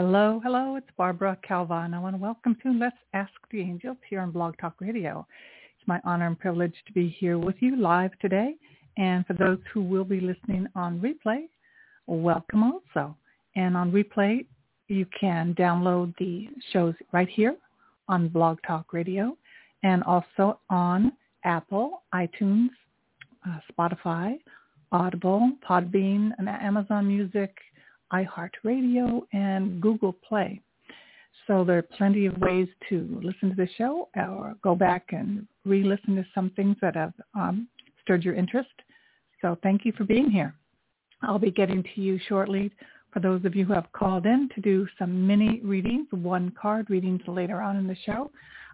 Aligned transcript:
Hello, 0.00 0.40
hello, 0.44 0.76
it's 0.76 0.86
Barbara 0.96 1.36
Calvano 1.44 2.06
and 2.06 2.20
welcome 2.20 2.56
to 2.62 2.72
Let's 2.72 2.94
Ask 3.14 3.32
the 3.50 3.60
Angels 3.60 3.96
here 4.08 4.20
on 4.20 4.30
Blog 4.30 4.56
Talk 4.60 4.74
Radio. 4.78 5.26
It's 5.76 5.88
my 5.88 6.00
honor 6.04 6.28
and 6.28 6.38
privilege 6.38 6.74
to 6.86 6.92
be 6.92 7.08
here 7.08 7.36
with 7.36 7.56
you 7.58 7.74
live 7.74 8.12
today. 8.20 8.54
And 8.96 9.26
for 9.26 9.32
those 9.32 9.58
who 9.74 9.82
will 9.82 10.04
be 10.04 10.20
listening 10.20 10.68
on 10.76 11.00
replay, 11.00 11.48
welcome 12.06 12.62
also. 12.62 13.16
And 13.56 13.76
on 13.76 13.90
replay, 13.90 14.46
you 14.86 15.04
can 15.20 15.52
download 15.56 16.14
the 16.18 16.46
shows 16.72 16.94
right 17.10 17.28
here 17.28 17.56
on 18.06 18.28
Blog 18.28 18.58
Talk 18.64 18.92
Radio 18.92 19.36
and 19.82 20.04
also 20.04 20.60
on 20.70 21.10
Apple, 21.44 22.02
iTunes, 22.14 22.68
uh, 23.44 23.58
Spotify, 23.72 24.38
Audible, 24.92 25.50
Podbean, 25.68 26.30
and 26.38 26.48
Amazon 26.48 27.08
Music, 27.08 27.52
iHeartRadio, 28.12 29.22
and 29.32 29.80
Google 29.80 30.12
Play. 30.12 30.60
So 31.46 31.64
there 31.64 31.78
are 31.78 31.82
plenty 31.82 32.26
of 32.26 32.36
ways 32.38 32.68
to 32.88 33.20
listen 33.22 33.50
to 33.50 33.56
the 33.56 33.68
show 33.76 34.08
or 34.16 34.54
go 34.62 34.74
back 34.74 35.06
and 35.12 35.46
re-listen 35.64 36.16
to 36.16 36.26
some 36.34 36.50
things 36.50 36.76
that 36.82 36.94
have 36.94 37.14
um, 37.34 37.68
stirred 38.02 38.24
your 38.24 38.34
interest. 38.34 38.68
So 39.40 39.56
thank 39.62 39.84
you 39.84 39.92
for 39.92 40.04
being 40.04 40.30
here. 40.30 40.54
I'll 41.22 41.38
be 41.38 41.50
getting 41.50 41.82
to 41.82 42.00
you 42.00 42.18
shortly 42.28 42.70
for 43.12 43.20
those 43.20 43.44
of 43.44 43.56
you 43.56 43.64
who 43.64 43.72
have 43.72 43.90
called 43.92 44.26
in 44.26 44.48
to 44.54 44.60
do 44.60 44.86
some 44.98 45.26
mini 45.26 45.60
readings, 45.64 46.06
one 46.10 46.52
card 46.60 46.90
readings 46.90 47.22
later 47.26 47.60
on 47.62 47.76
in 47.76 47.86
the 47.86 47.96
show. 48.04 48.30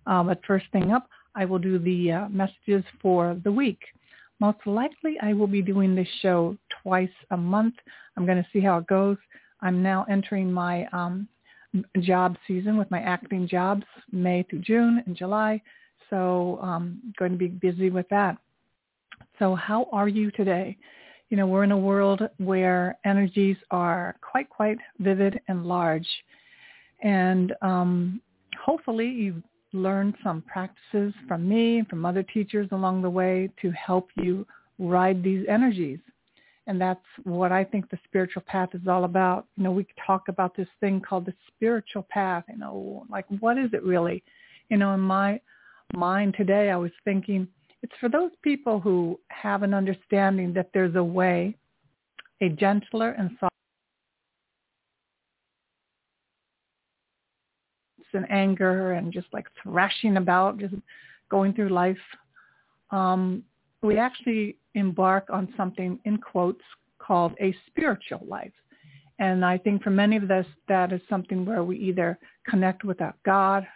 Um, 0.07 0.27
but 0.27 0.41
first 0.47 0.67
thing 0.73 0.91
up, 0.91 1.09
I 1.35 1.45
will 1.45 1.59
do 1.59 1.79
the 1.79 2.13
uh, 2.13 2.29
messages 2.29 2.85
for 3.01 3.41
the 3.45 3.53
week. 3.53 3.81
Most 4.45 4.67
likely 4.67 5.17
I 5.23 5.33
will 5.33 5.47
be 5.47 5.63
doing 5.63 5.95
this 5.95 6.09
show 6.21 6.55
twice 6.83 7.09
a 7.31 7.37
month. 7.37 7.77
I'm 8.15 8.27
going 8.27 8.37
to 8.37 8.47
see 8.53 8.61
how 8.61 8.77
it 8.77 8.87
goes. 8.87 9.17
I'm 9.63 9.83
now 9.83 10.05
entering 10.11 10.53
my 10.53 10.85
um, 10.93 11.27
job 12.01 12.37
season 12.47 12.77
with 12.77 12.91
my 12.91 13.01
acting 13.01 13.49
jobs, 13.49 13.85
May 14.13 14.43
through 14.43 14.59
June 14.59 15.03
and 15.07 15.17
July. 15.17 15.63
So 16.11 16.59
I'm 16.61 16.69
um, 16.69 17.15
going 17.19 17.33
to 17.33 17.39
be 17.39 17.49
busy 17.49 17.89
with 17.89 18.07
that. 18.11 18.37
So 19.39 19.55
how 19.55 19.89
are 19.93 20.09
you 20.09 20.31
today? 20.33 20.77
You 21.31 21.39
know, 21.39 21.47
we're 21.47 21.65
in 21.65 21.73
a 21.73 21.79
world 21.79 22.21
where 22.37 22.99
energies 23.07 23.57
are 23.71 24.15
quite, 24.21 24.51
quite 24.51 24.77
vivid 24.99 25.41
and 25.49 25.65
large. 25.65 26.07
And 27.03 27.55
um, 27.63 28.21
hopefully 28.63 29.09
you've 29.09 29.43
learned 29.75 30.15
some 30.23 30.43
practices 30.43 31.13
from 31.29 31.49
me 31.49 31.79
and 31.79 31.89
from 31.89 32.07
other 32.07 32.23
teachers 32.23 32.69
along 32.73 33.03
the 33.03 33.11
way 33.11 33.51
to 33.61 33.71
help 33.73 34.09
you 34.17 34.47
ride 34.79 35.23
these 35.23 35.45
energies. 35.49 35.99
And 36.67 36.81
that's 36.81 37.05
what 37.25 37.53
I 37.53 37.63
think 37.65 37.91
the 37.91 37.99
spiritual 38.05 38.43
path 38.47 38.71
is 38.73 38.89
all 38.89 39.05
about. 39.05 39.47
You 39.57 39.65
know, 39.65 39.73
we 39.73 39.87
talk 40.07 40.29
about 40.29 40.57
this 40.57 40.69
thing 40.81 41.01
called 41.01 41.27
the 41.27 41.35
spiritual 41.49 42.07
path. 42.09 42.45
You 42.49 42.57
know, 42.57 43.05
like 43.11 43.27
what 43.41 43.59
is 43.59 43.71
it 43.75 43.83
really? 43.83 44.23
You 44.71 44.79
know, 44.79 44.95
in 44.95 45.01
my 45.01 45.41
mind 45.95 46.35
today, 46.39 46.71
I 46.71 46.77
was 46.77 46.93
thinking 47.05 47.47
it's 47.83 47.93
for 48.01 48.09
those 48.09 48.31
people 48.43 48.81
who 48.81 49.21
have 49.29 49.63
an 49.63 49.75
understanding 49.75 50.55
that 50.55 50.71
there's 50.73 50.95
a 50.95 51.05
way, 51.05 51.55
a 52.41 52.49
gentler 52.49 53.11
and 53.11 53.31
soft 53.39 53.55
and 58.15 58.31
anger 58.31 58.93
and 58.93 59.13
just 59.13 59.27
like 59.33 59.47
thrashing 59.63 60.17
about, 60.17 60.59
just 60.59 60.75
going 61.31 61.53
through 61.53 61.69
life. 61.69 61.97
Um, 62.91 63.43
we 63.83 63.99
actually 63.99 64.57
embark 64.75 65.27
on 65.31 65.53
something 65.57 65.99
in 66.05 66.19
quotes 66.19 66.63
called 66.99 67.35
a 67.41 67.55
spiritual 67.67 68.23
life. 68.27 68.53
And 69.19 69.45
I 69.45 69.59
think 69.59 69.83
for 69.83 69.91
many 69.91 70.17
of 70.17 70.31
us, 70.31 70.47
that 70.69 70.93
is 70.93 71.01
something 71.09 71.45
where 71.45 71.63
we 71.63 71.79
either 71.79 72.19
connect 72.49 72.85
with 72.85 73.01
a 73.01 73.15
God, 73.25 73.67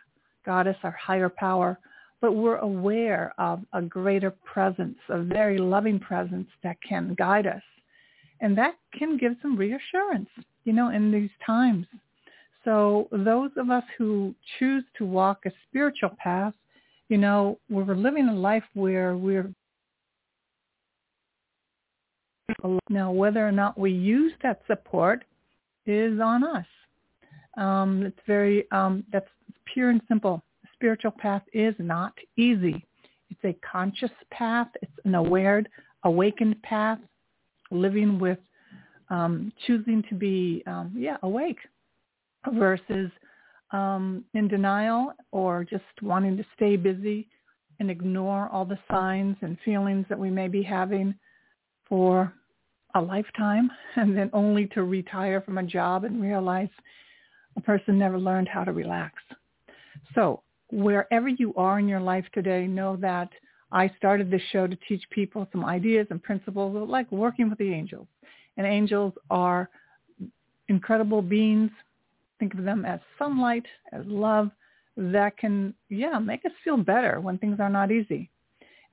goddess, 0.44 0.76
our 0.82 0.96
higher 1.00 1.28
power, 1.28 1.78
but 2.20 2.32
we're 2.32 2.56
aware 2.56 3.32
of 3.38 3.60
a 3.72 3.82
greater 3.82 4.30
presence, 4.30 4.98
a 5.08 5.22
very 5.22 5.58
loving 5.58 6.00
presence 6.00 6.48
that 6.64 6.76
can 6.86 7.14
guide 7.14 7.46
us. 7.46 7.62
And 8.40 8.56
that 8.58 8.74
can 8.96 9.16
give 9.16 9.34
some 9.42 9.56
reassurance, 9.56 10.28
you 10.64 10.72
know, 10.72 10.90
in 10.90 11.12
these 11.12 11.30
times. 11.44 11.86
So 12.68 13.08
those 13.10 13.50
of 13.56 13.70
us 13.70 13.82
who 13.96 14.34
choose 14.58 14.84
to 14.98 15.06
walk 15.06 15.46
a 15.46 15.50
spiritual 15.66 16.10
path, 16.18 16.52
you 17.08 17.16
know, 17.16 17.58
we're 17.70 17.94
living 17.94 18.28
a 18.28 18.34
life 18.34 18.64
where 18.74 19.16
we're 19.16 19.50
now, 22.90 23.10
whether 23.10 23.46
or 23.46 23.52
not 23.52 23.78
we 23.78 23.90
use 23.90 24.34
that 24.42 24.60
support 24.66 25.24
is 25.86 26.20
on 26.20 26.44
us. 26.44 26.66
Um, 27.56 28.02
it's 28.02 28.20
very, 28.26 28.70
um, 28.70 29.02
that's 29.10 29.30
pure 29.72 29.88
and 29.88 30.02
simple. 30.06 30.42
Spiritual 30.74 31.12
path 31.12 31.44
is 31.54 31.74
not 31.78 32.12
easy. 32.36 32.84
It's 33.30 33.44
a 33.44 33.56
conscious 33.66 34.10
path. 34.30 34.68
It's 34.82 34.92
an 35.06 35.14
aware, 35.14 35.64
awakened 36.04 36.62
path, 36.62 36.98
living 37.70 38.18
with, 38.18 38.38
um, 39.08 39.54
choosing 39.66 40.04
to 40.10 40.14
be, 40.14 40.62
um, 40.66 40.92
yeah, 40.94 41.16
awake 41.22 41.60
versus 42.54 43.10
um, 43.72 44.24
in 44.34 44.48
denial 44.48 45.12
or 45.30 45.64
just 45.64 45.84
wanting 46.02 46.36
to 46.36 46.44
stay 46.56 46.76
busy 46.76 47.28
and 47.80 47.90
ignore 47.90 48.48
all 48.48 48.64
the 48.64 48.78
signs 48.90 49.36
and 49.42 49.56
feelings 49.64 50.06
that 50.08 50.18
we 50.18 50.30
may 50.30 50.48
be 50.48 50.62
having 50.62 51.14
for 51.88 52.32
a 52.94 53.00
lifetime 53.00 53.70
and 53.96 54.16
then 54.16 54.30
only 54.32 54.66
to 54.66 54.84
retire 54.84 55.40
from 55.40 55.58
a 55.58 55.62
job 55.62 56.04
and 56.04 56.20
realize 56.22 56.70
a 57.56 57.60
person 57.60 57.98
never 57.98 58.18
learned 58.18 58.48
how 58.48 58.64
to 58.64 58.72
relax. 58.72 59.14
So 60.14 60.42
wherever 60.70 61.28
you 61.28 61.54
are 61.56 61.78
in 61.78 61.88
your 61.88 62.00
life 62.00 62.24
today, 62.32 62.66
know 62.66 62.96
that 62.96 63.28
I 63.70 63.90
started 63.98 64.30
this 64.30 64.42
show 64.50 64.66
to 64.66 64.78
teach 64.88 65.02
people 65.10 65.46
some 65.52 65.64
ideas 65.64 66.06
and 66.10 66.22
principles 66.22 66.88
like 66.88 67.10
working 67.12 67.50
with 67.50 67.58
the 67.58 67.72
angels. 67.72 68.06
And 68.56 68.66
angels 68.66 69.12
are 69.30 69.68
incredible 70.68 71.22
beings. 71.22 71.70
Think 72.38 72.54
of 72.54 72.64
them 72.64 72.84
as 72.84 73.00
sunlight, 73.18 73.66
as 73.92 74.04
love 74.06 74.50
that 74.96 75.36
can, 75.36 75.74
yeah, 75.88 76.18
make 76.18 76.44
us 76.44 76.52
feel 76.64 76.76
better 76.76 77.20
when 77.20 77.38
things 77.38 77.60
are 77.60 77.70
not 77.70 77.90
easy 77.90 78.30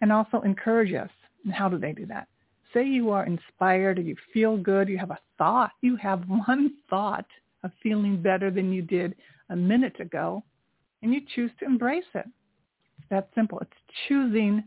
and 0.02 0.12
also 0.12 0.42
encourage 0.42 0.94
us. 0.94 1.10
And 1.44 1.54
how 1.54 1.70
do 1.70 1.78
they 1.78 1.94
do 1.94 2.06
that? 2.08 2.28
say 2.76 2.84
you 2.86 3.10
are 3.10 3.26
inspired 3.26 3.98
or 3.98 4.02
you 4.02 4.16
feel 4.34 4.58
good, 4.58 4.90
you 4.90 4.98
have 4.98 5.12
a 5.12 5.20
thought, 5.38 5.72
you 5.82 5.96
have 5.96 6.24
one 6.28 6.74
thought 6.90 7.26
of 7.64 7.72
feeling 7.82 8.22
better 8.22 8.52
than 8.52 8.72
you 8.72 8.84
did 8.84 9.16
a 9.50 9.56
minute 9.56 10.00
ago, 10.00 10.44
and 11.02 11.14
you 11.14 11.22
choose 11.34 11.52
to 11.60 11.66
embrace 11.66 12.04
it. 12.14 12.26
It's 13.00 13.10
that 13.10 13.30
simple. 13.34 13.60
It's 13.60 13.72
choosing, 14.08 14.64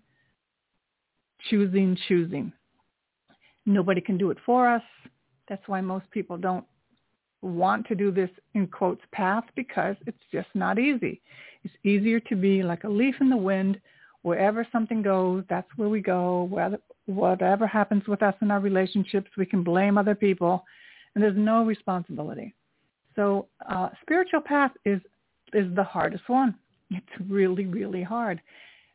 choosing, 1.51 1.97
choosing. 2.09 2.53
Nobody 3.67 4.01
can 4.01 4.19
do 4.19 4.31
it 4.31 4.39
for 4.45 4.69
us. 4.69 4.83
That's 5.49 5.67
why 5.67 5.81
most 5.81 6.11
people 6.11 6.39
don't 6.39 6.65
want 7.43 7.87
to 7.87 7.95
do 7.95 8.11
this 8.11 8.31
in 8.55 8.67
quotes 8.67 9.03
path 9.13 9.45
because 9.55 9.97
it's 10.07 10.23
just 10.33 10.49
not 10.55 10.79
easy. 10.79 11.21
It's 11.65 11.75
easier 11.85 12.21
to 12.21 12.37
be 12.37 12.63
like 12.63 12.85
a 12.85 12.89
leaf 12.89 13.15
in 13.21 13.31
the 13.31 13.37
wind. 13.37 13.81
Wherever 14.23 14.67
something 14.73 15.03
goes, 15.03 15.45
that's 15.49 15.69
where 15.77 15.89
we 15.89 16.01
go. 16.01 16.49
Whether, 16.51 16.79
whatever 17.07 17.67
happens 17.67 18.07
with 18.07 18.23
us 18.23 18.35
in 18.43 18.51
our 18.51 18.61
relationships, 18.61 19.31
we 19.37 19.47
can 19.47 19.63
blame 19.63 19.97
other 19.97 20.15
people, 20.15 20.65
and 21.15 21.23
there's 21.23 21.37
no 21.37 21.65
responsibility. 21.65 22.55
So 23.17 23.47
uh, 23.69 23.89
spiritual 24.03 24.41
path 24.41 24.73
is 24.85 25.01
is 25.55 25.75
the 25.75 25.85
hardest 25.85 26.29
one. 26.29 26.55
It's 26.91 27.31
really, 27.31 27.67
really 27.67 28.03
hard. 28.03 28.41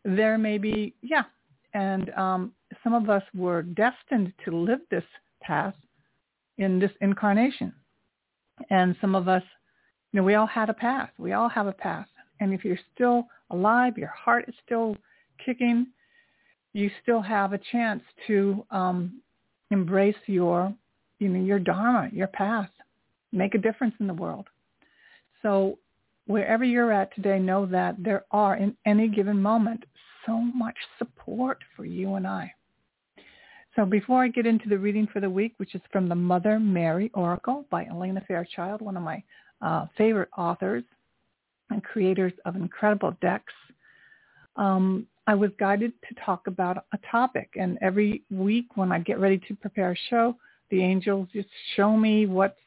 There 0.05 0.37
may 0.37 0.57
be, 0.57 0.93
yeah, 1.01 1.23
and 1.73 2.09
um, 2.11 2.51
some 2.83 2.93
of 2.93 3.09
us 3.09 3.23
were 3.33 3.63
destined 3.63 4.33
to 4.45 4.51
live 4.55 4.79
this 4.91 5.03
path 5.41 5.73
in 6.57 6.79
this 6.79 6.91
incarnation. 7.01 7.73
And 8.69 8.95
some 9.01 9.15
of 9.15 9.27
us, 9.27 9.43
you 10.11 10.19
know, 10.19 10.25
we 10.25 10.35
all 10.35 10.47
had 10.47 10.69
a 10.69 10.73
path. 10.73 11.09
We 11.17 11.33
all 11.33 11.49
have 11.49 11.67
a 11.67 11.73
path. 11.73 12.07
And 12.39 12.53
if 12.53 12.63
you're 12.63 12.79
still 12.93 13.27
alive, 13.49 13.97
your 13.97 14.09
heart 14.09 14.45
is 14.47 14.55
still 14.65 14.97
kicking, 15.43 15.87
you 16.73 16.89
still 17.01 17.21
have 17.21 17.53
a 17.53 17.59
chance 17.71 18.01
to 18.27 18.65
um, 18.71 19.21
embrace 19.71 20.15
your, 20.25 20.73
you 21.19 21.29
know, 21.29 21.43
your 21.43 21.59
dharma, 21.59 22.09
your 22.11 22.27
path, 22.27 22.69
make 23.31 23.55
a 23.55 23.59
difference 23.59 23.95
in 23.99 24.07
the 24.07 24.13
world. 24.13 24.47
So 25.41 25.77
wherever 26.25 26.63
you're 26.63 26.91
at 26.91 27.13
today, 27.15 27.39
know 27.39 27.65
that 27.67 27.95
there 27.99 28.25
are 28.31 28.55
in 28.55 28.75
any 28.85 29.07
given 29.07 29.41
moment 29.41 29.83
so 30.25 30.37
much 30.37 30.75
support 30.97 31.59
for 31.75 31.85
you 31.85 32.15
and 32.15 32.25
I. 32.25 32.53
So 33.75 33.85
before 33.85 34.23
I 34.23 34.27
get 34.27 34.45
into 34.45 34.69
the 34.69 34.77
reading 34.77 35.07
for 35.11 35.19
the 35.19 35.29
week, 35.29 35.53
which 35.57 35.73
is 35.73 35.81
from 35.91 36.07
the 36.07 36.15
Mother 36.15 36.59
Mary 36.59 37.09
Oracle 37.15 37.65
by 37.71 37.85
Alana 37.85 38.25
Fairchild, 38.27 38.81
one 38.81 38.95
of 38.95 39.03
my 39.03 39.23
uh, 39.61 39.87
favorite 39.97 40.29
authors 40.37 40.83
and 41.71 41.83
creators 41.83 42.33
of 42.45 42.55
incredible 42.55 43.15
decks, 43.21 43.53
um, 44.57 45.07
I 45.25 45.33
was 45.33 45.49
guided 45.59 45.93
to 46.07 46.15
talk 46.23 46.47
about 46.47 46.85
a 46.93 46.99
topic. 47.09 47.49
And 47.55 47.79
every 47.81 48.21
week 48.29 48.67
when 48.75 48.91
I 48.91 48.99
get 48.99 49.19
ready 49.19 49.39
to 49.47 49.55
prepare 49.55 49.93
a 49.93 50.09
show, 50.09 50.35
the 50.69 50.83
angels 50.83 51.29
just 51.33 51.49
show 51.75 51.97
me 51.97 52.25
what's 52.27 52.59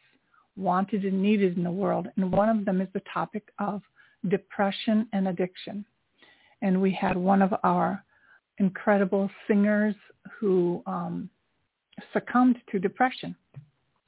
wanted 0.56 1.04
and 1.04 1.22
needed 1.22 1.56
in 1.56 1.62
the 1.62 1.70
world. 1.70 2.08
And 2.16 2.32
one 2.32 2.48
of 2.48 2.64
them 2.64 2.80
is 2.80 2.88
the 2.94 3.02
topic 3.12 3.52
of 3.58 3.82
depression 4.28 5.06
and 5.12 5.28
addiction. 5.28 5.84
And 6.62 6.80
we 6.80 6.92
had 6.92 7.16
one 7.16 7.42
of 7.42 7.54
our 7.62 8.02
incredible 8.58 9.30
singers 9.46 9.94
who 10.38 10.82
um, 10.86 11.28
succumbed 12.12 12.56
to 12.70 12.78
depression. 12.78 13.34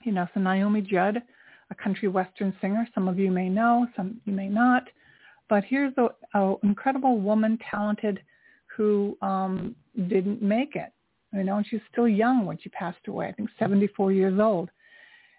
You 0.05 0.13
know, 0.13 0.27
so 0.33 0.41
Naomi 0.41 0.81
Judd, 0.81 1.23
a 1.71 1.75
country 1.75 2.09
western 2.09 2.55
singer, 2.61 2.87
some 2.95 3.09
of 3.09 3.19
you 3.19 3.31
may 3.31 3.49
know, 3.49 3.87
some 3.97 4.21
you 4.25 4.33
may 4.33 4.49
not. 4.49 4.85
But 5.49 5.65
here's 5.65 5.93
an 5.97 6.57
incredible 6.63 7.21
woman, 7.21 7.59
talented, 7.71 8.21
who 8.77 9.17
um, 9.23 9.75
didn't 10.09 10.43
make 10.43 10.77
it. 10.77 10.93
You 11.33 11.45
know, 11.45 11.57
and 11.57 11.67
she's 11.67 11.81
still 11.91 12.09
young 12.09 12.47
when 12.47 12.59
she 12.59 12.69
passed 12.71 13.07
away. 13.07 13.29
I 13.29 13.33
think 13.33 13.51
74 13.59 14.13
years 14.13 14.39
old. 14.41 14.71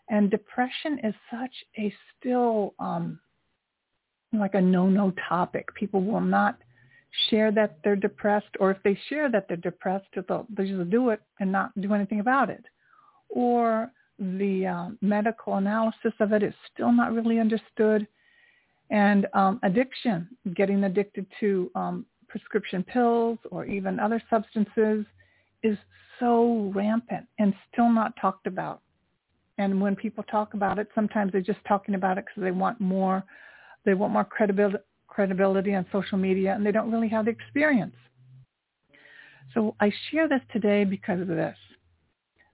And 0.09 0.29
depression 0.29 0.99
is 1.03 1.13
such 1.31 1.53
a 1.77 1.93
still 2.17 2.73
um, 2.79 3.19
like 4.33 4.55
a 4.55 4.61
no-no 4.61 5.13
topic. 5.27 5.73
People 5.75 6.03
will 6.03 6.21
not 6.21 6.57
share 7.29 7.51
that 7.51 7.79
they're 7.83 7.95
depressed, 7.95 8.49
or 8.59 8.71
if 8.71 8.77
they 8.83 8.97
share 9.09 9.29
that 9.31 9.47
they're 9.47 9.57
depressed, 9.57 10.05
they'll, 10.15 10.45
they'll 10.55 10.67
just 10.67 10.89
do 10.89 11.09
it 11.09 11.21
and 11.39 11.51
not 11.51 11.79
do 11.81 11.93
anything 11.93 12.19
about 12.19 12.49
it. 12.49 12.63
Or 13.29 13.91
the 14.19 14.67
um, 14.67 14.97
medical 15.01 15.55
analysis 15.55 16.13
of 16.19 16.33
it 16.33 16.43
is 16.43 16.53
still 16.73 16.91
not 16.91 17.13
really 17.13 17.39
understood. 17.39 18.07
And 18.89 19.27
um, 19.33 19.59
addiction, 19.63 20.27
getting 20.55 20.83
addicted 20.83 21.25
to 21.39 21.71
um, 21.75 22.05
prescription 22.27 22.83
pills 22.83 23.37
or 23.51 23.65
even 23.65 23.99
other 23.99 24.21
substances 24.29 25.05
is 25.63 25.77
so 26.19 26.71
rampant 26.75 27.25
and 27.37 27.53
still 27.71 27.89
not 27.89 28.13
talked 28.19 28.47
about. 28.47 28.81
And 29.57 29.81
when 29.81 29.95
people 29.95 30.23
talk 30.23 30.53
about 30.53 30.79
it, 30.79 30.87
sometimes 30.95 31.31
they're 31.31 31.41
just 31.41 31.59
talking 31.67 31.95
about 31.95 32.17
it 32.17 32.25
because 32.25 32.43
they 32.43 32.51
want 32.51 32.79
more, 32.79 33.23
they 33.85 33.93
want 33.93 34.13
more 34.13 34.23
credibility, 34.23 34.77
credibility 35.19 35.75
on 35.75 35.85
social 35.91 36.17
media, 36.17 36.53
and 36.53 36.65
they 36.65 36.71
don't 36.71 36.89
really 36.89 37.09
have 37.09 37.25
the 37.25 37.31
experience. 37.31 37.97
So 39.53 39.75
I 39.81 39.91
share 40.09 40.29
this 40.29 40.39
today 40.53 40.85
because 40.85 41.19
of 41.19 41.27
this. 41.27 41.57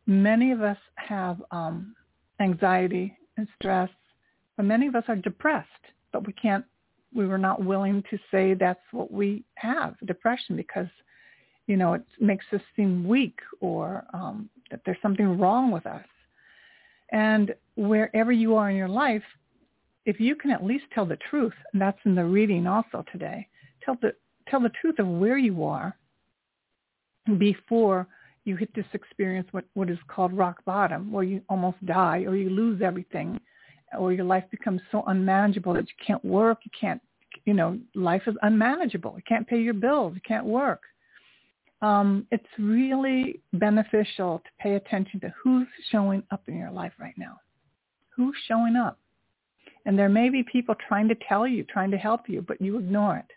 Many 0.07 0.51
of 0.51 0.63
us 0.63 0.77
have 0.95 1.43
um, 1.51 1.95
anxiety 2.39 3.15
and 3.37 3.47
stress, 3.53 3.91
but 4.57 4.65
many 4.65 4.87
of 4.87 4.95
us 4.95 5.03
are 5.09 5.15
depressed, 5.15 5.85
but 6.11 6.25
we 6.25 6.33
can't 6.33 6.65
we 7.13 7.27
were 7.27 7.37
not 7.37 7.63
willing 7.63 8.03
to 8.09 8.17
say 8.31 8.55
that's 8.55 8.87
what 8.91 9.11
we 9.11 9.43
have, 9.53 9.95
depression, 10.07 10.55
because, 10.55 10.89
you 11.67 11.77
know, 11.77 11.93
it 11.93 12.03
makes 12.19 12.45
us 12.51 12.61
seem 12.75 13.07
weak 13.07 13.37
or 13.61 14.05
um, 14.11 14.49
that 14.71 14.81
there's 14.85 14.97
something 15.03 15.37
wrong 15.37 15.69
with 15.69 15.85
us. 15.85 16.07
And 17.11 17.53
wherever 17.75 18.31
you 18.31 18.55
are 18.55 18.71
in 18.71 18.75
your 18.75 18.89
life, 18.89 19.23
if 20.05 20.19
you 20.19 20.35
can 20.35 20.51
at 20.51 20.63
least 20.63 20.85
tell 20.93 21.05
the 21.05 21.17
truth, 21.29 21.53
and 21.73 21.81
that's 21.81 21.99
in 22.05 22.15
the 22.15 22.23
reading 22.23 22.67
also 22.67 23.03
today, 23.11 23.47
tell 23.83 23.97
the 24.01 24.13
tell 24.47 24.59
the 24.59 24.71
truth 24.81 24.99
of 24.99 25.07
where 25.07 25.37
you 25.37 25.63
are 25.63 25.97
before 27.37 28.07
you 28.43 28.55
hit 28.55 28.73
this 28.75 28.85
experience 28.93 29.47
what, 29.51 29.65
what 29.73 29.89
is 29.89 29.97
called 30.07 30.31
rock 30.31 30.63
bottom, 30.65 31.11
where 31.11 31.23
you 31.23 31.41
almost 31.49 31.83
die 31.85 32.23
or 32.27 32.35
you 32.35 32.49
lose 32.49 32.81
everything 32.81 33.39
or 33.97 34.13
your 34.13 34.25
life 34.25 34.43
becomes 34.51 34.81
so 34.91 35.03
unmanageable 35.07 35.73
that 35.73 35.87
you 35.87 36.05
can't 36.05 36.23
work, 36.23 36.59
you 36.63 36.71
can't, 36.79 37.01
you 37.45 37.53
know, 37.53 37.79
life 37.95 38.21
is 38.27 38.35
unmanageable. 38.43 39.13
You 39.15 39.23
can't 39.27 39.47
pay 39.47 39.59
your 39.59 39.73
bills, 39.73 40.13
you 40.15 40.21
can't 40.21 40.45
work. 40.45 40.81
Um, 41.81 42.25
it's 42.31 42.45
really 42.57 43.41
beneficial 43.53 44.39
to 44.39 44.49
pay 44.59 44.75
attention 44.75 45.19
to 45.21 45.33
who's 45.41 45.67
showing 45.91 46.23
up 46.31 46.43
in 46.47 46.57
your 46.57 46.71
life 46.71 46.93
right 46.99 47.13
now. 47.17 47.39
Who's 48.15 48.35
showing 48.47 48.75
up? 48.75 48.99
And 49.85 49.97
there 49.97 50.09
may 50.09 50.29
be 50.29 50.43
people 50.43 50.75
trying 50.87 51.07
to 51.09 51.15
tell 51.27 51.47
you, 51.47 51.63
trying 51.63 51.91
to 51.91 51.97
help 51.97 52.27
you, 52.27 52.41
but 52.41 52.59
you 52.59 52.77
ignore 52.77 53.17
it. 53.17 53.31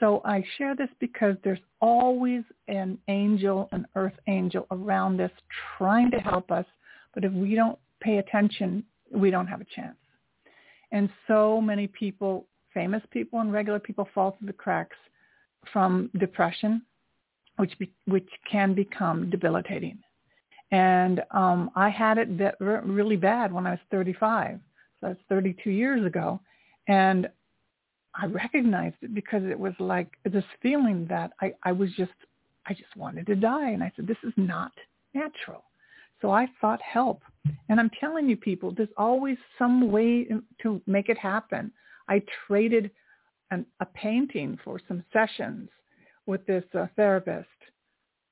So 0.00 0.20
I 0.24 0.44
share 0.58 0.76
this 0.76 0.90
because 1.00 1.36
there's 1.42 1.60
always 1.80 2.42
an 2.68 2.98
angel, 3.08 3.68
an 3.72 3.86
earth 3.94 4.18
angel 4.26 4.66
around 4.70 5.20
us 5.20 5.30
trying 5.78 6.10
to 6.10 6.18
help 6.18 6.50
us. 6.50 6.66
But 7.14 7.24
if 7.24 7.32
we 7.32 7.54
don't 7.54 7.78
pay 8.00 8.18
attention, 8.18 8.84
we 9.10 9.30
don't 9.30 9.46
have 9.46 9.60
a 9.60 9.66
chance. 9.74 9.96
And 10.92 11.08
so 11.26 11.60
many 11.60 11.86
people, 11.86 12.46
famous 12.74 13.02
people 13.10 13.40
and 13.40 13.52
regular 13.52 13.78
people 13.78 14.08
fall 14.14 14.36
through 14.38 14.48
the 14.48 14.52
cracks 14.52 14.96
from 15.72 16.10
depression, 16.18 16.82
which 17.56 17.76
be, 17.78 17.90
which 18.06 18.28
can 18.50 18.74
become 18.74 19.30
debilitating. 19.30 19.98
And 20.72 21.22
um, 21.30 21.70
I 21.74 21.88
had 21.88 22.18
it 22.18 22.36
be- 22.36 22.50
really 22.58 23.16
bad 23.16 23.52
when 23.52 23.66
I 23.66 23.70
was 23.70 23.80
35. 23.90 24.60
That's 25.06 25.20
32 25.28 25.70
years 25.70 26.04
ago. 26.04 26.40
And 26.88 27.28
I 28.14 28.26
recognized 28.26 28.96
it 29.02 29.14
because 29.14 29.42
it 29.44 29.58
was 29.58 29.74
like 29.78 30.08
this 30.24 30.44
feeling 30.62 31.06
that 31.08 31.32
I, 31.40 31.52
I 31.62 31.72
was 31.72 31.90
just, 31.96 32.12
I 32.66 32.72
just 32.72 32.96
wanted 32.96 33.26
to 33.26 33.36
die. 33.36 33.70
And 33.70 33.82
I 33.82 33.92
said, 33.94 34.06
this 34.06 34.16
is 34.24 34.32
not 34.36 34.72
natural. 35.14 35.64
So 36.20 36.30
I 36.30 36.48
sought 36.60 36.80
help. 36.82 37.22
And 37.68 37.78
I'm 37.78 37.90
telling 38.00 38.28
you 38.28 38.36
people, 38.36 38.72
there's 38.72 38.88
always 38.96 39.36
some 39.58 39.90
way 39.90 40.26
to 40.62 40.80
make 40.86 41.08
it 41.08 41.18
happen. 41.18 41.70
I 42.08 42.22
traded 42.46 42.90
an, 43.50 43.64
a 43.80 43.86
painting 43.86 44.58
for 44.64 44.80
some 44.88 45.04
sessions 45.12 45.68
with 46.26 46.44
this 46.46 46.64
uh, 46.76 46.86
therapist. 46.96 47.46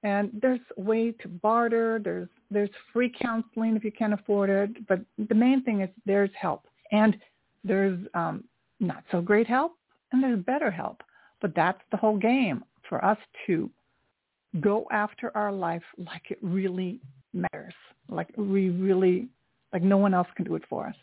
And 0.05 0.31
there's 0.41 0.61
a 0.77 0.81
way 0.81 1.13
to 1.13 1.29
barter. 1.29 1.99
There's 2.03 2.29
there's 2.51 2.71
free 2.93 3.13
counseling 3.21 3.75
if 3.75 3.83
you 3.83 3.91
can't 3.91 4.13
afford 4.13 4.51
it. 4.51 4.87
But 4.87 5.01
the 5.29 5.35
main 5.35 5.65
thing 5.65 5.81
is 5.81 5.89
there's 6.07 6.31
help. 6.39 6.67
And 6.93 7.17
there's 7.65 7.99
um, 8.15 8.45
not 8.79 9.03
so 9.11 9.21
great 9.21 9.47
help 9.49 9.73
and 10.13 10.23
there's 10.23 10.39
better 10.45 10.71
help. 10.71 11.03
But 11.41 11.55
that's 11.57 11.81
the 11.91 11.97
whole 11.97 12.19
game 12.19 12.65
for 12.89 13.05
us 13.05 13.19
to 13.47 13.71
go 14.61 14.87
after 14.93 15.37
our 15.37 15.51
life 15.51 15.83
like 15.99 16.31
it 16.31 16.39
really 16.43 17.01
matters. 17.33 17.75
Like 18.09 18.29
we 18.37 18.71
really, 18.71 19.29
like 19.73 19.83
no 19.83 19.97
one 19.97 20.15
else 20.15 20.29
can 20.37 20.45
do 20.45 20.55
it 20.55 20.63
for 20.69 20.87
us. 20.87 20.95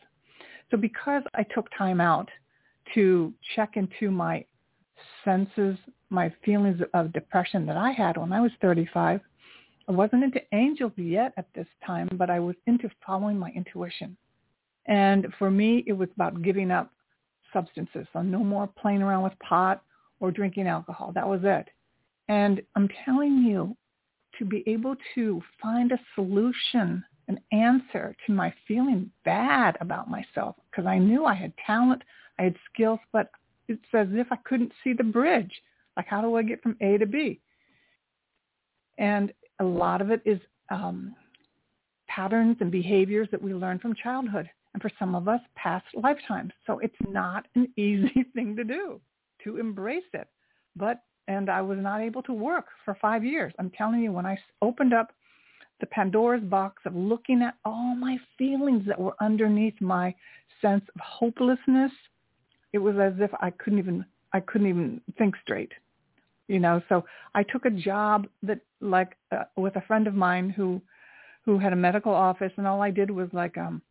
So 0.69 0.77
because 0.77 1.23
I 1.33 1.43
took 1.43 1.67
time 1.77 1.99
out 1.99 2.29
to 2.93 3.33
check 3.55 3.75
into 3.75 4.09
my 4.09 4.45
senses, 5.25 5.77
my 6.11 6.33
feelings 6.43 6.81
of 6.93 7.13
depression 7.13 7.65
that 7.65 7.77
I 7.77 7.91
had 7.91 8.17
when 8.17 8.33
I 8.33 8.41
was 8.41 8.51
35, 8.61 9.21
I 9.87 9.91
wasn't 9.91 10.23
into 10.23 10.41
angels 10.53 10.91
yet 10.95 11.33
at 11.37 11.47
this 11.55 11.67
time, 11.85 12.09
but 12.13 12.29
I 12.29 12.39
was 12.39 12.55
into 12.67 12.89
following 13.05 13.37
my 13.37 13.49
intuition. 13.51 14.15
And 14.87 15.27
for 15.39 15.49
me, 15.49 15.83
it 15.87 15.93
was 15.93 16.09
about 16.15 16.41
giving 16.41 16.71
up 16.71 16.91
substances. 17.53 18.07
So 18.13 18.21
no 18.21 18.43
more 18.43 18.67
playing 18.67 19.01
around 19.01 19.23
with 19.23 19.33
pot 19.39 19.83
or 20.19 20.31
drinking 20.31 20.67
alcohol. 20.67 21.11
That 21.13 21.27
was 21.27 21.41
it. 21.43 21.67
And 22.29 22.61
I'm 22.75 22.89
telling 23.05 23.37
you, 23.39 23.75
to 24.39 24.45
be 24.45 24.63
able 24.65 24.95
to 25.13 25.41
find 25.61 25.91
a 25.91 25.99
solution, 26.15 27.03
an 27.27 27.39
answer 27.51 28.15
to 28.25 28.31
my 28.31 28.53
feeling 28.67 29.11
bad 29.25 29.77
about 29.81 30.09
myself, 30.09 30.55
because 30.69 30.85
I 30.85 30.97
knew 30.97 31.25
I 31.25 31.33
had 31.33 31.53
talent, 31.65 32.01
I 32.39 32.43
had 32.43 32.55
skills, 32.73 32.99
but 33.11 33.29
it's 33.67 33.81
as 33.93 34.07
if 34.11 34.27
I 34.31 34.37
couldn't 34.37 34.71
see 34.83 34.93
the 34.93 35.03
bridge. 35.03 35.51
Like, 35.97 36.07
how 36.07 36.21
do 36.21 36.35
I 36.35 36.43
get 36.43 36.61
from 36.61 36.77
A 36.81 36.97
to 36.97 37.05
B? 37.05 37.39
And 38.97 39.31
a 39.59 39.63
lot 39.63 40.01
of 40.01 40.11
it 40.11 40.21
is 40.25 40.39
um, 40.69 41.15
patterns 42.07 42.57
and 42.59 42.71
behaviors 42.71 43.27
that 43.31 43.41
we 43.41 43.53
learn 43.53 43.79
from 43.79 43.95
childhood 43.95 44.49
and 44.73 44.81
for 44.81 44.91
some 44.97 45.15
of 45.15 45.27
us, 45.27 45.41
past 45.55 45.85
lifetimes. 45.93 46.53
So 46.65 46.79
it's 46.79 46.95
not 47.07 47.47
an 47.55 47.67
easy 47.77 48.25
thing 48.33 48.55
to 48.55 48.63
do, 48.63 49.01
to 49.43 49.57
embrace 49.57 50.03
it. 50.13 50.27
But, 50.75 51.01
and 51.27 51.49
I 51.49 51.61
was 51.61 51.77
not 51.81 52.01
able 52.01 52.23
to 52.23 52.33
work 52.33 52.67
for 52.85 52.97
five 53.01 53.25
years. 53.25 53.53
I'm 53.59 53.69
telling 53.71 54.01
you, 54.01 54.11
when 54.11 54.25
I 54.25 54.37
opened 54.61 54.93
up 54.93 55.11
the 55.81 55.87
Pandora's 55.87 56.43
box 56.43 56.83
of 56.85 56.95
looking 56.95 57.41
at 57.41 57.55
all 57.65 57.95
my 57.95 58.17
feelings 58.37 58.85
that 58.87 58.99
were 58.99 59.15
underneath 59.19 59.73
my 59.81 60.15
sense 60.61 60.83
of 60.95 61.01
hopelessness. 61.01 61.91
It 62.71 62.77
was 62.77 62.95
as 62.97 63.13
if 63.17 63.31
I 63.41 63.49
couldn't 63.49 63.79
even 63.79 64.05
I 64.33 64.39
couldn't 64.39 64.67
even 64.67 65.01
think 65.17 65.35
straight. 65.43 65.71
You 66.47 66.59
know, 66.59 66.81
so 66.89 67.05
I 67.33 67.43
took 67.43 67.65
a 67.65 67.69
job 67.69 68.27
that 68.43 68.59
like 68.81 69.15
uh, 69.31 69.43
with 69.55 69.75
a 69.77 69.81
friend 69.81 70.07
of 70.07 70.13
mine 70.13 70.49
who 70.49 70.81
who 71.45 71.57
had 71.57 71.73
a 71.73 71.77
medical 71.77 72.13
office 72.13 72.51
and 72.57 72.67
all 72.67 72.81
I 72.81 72.91
did 72.91 73.09
was 73.09 73.29
like 73.31 73.57
um 73.57 73.81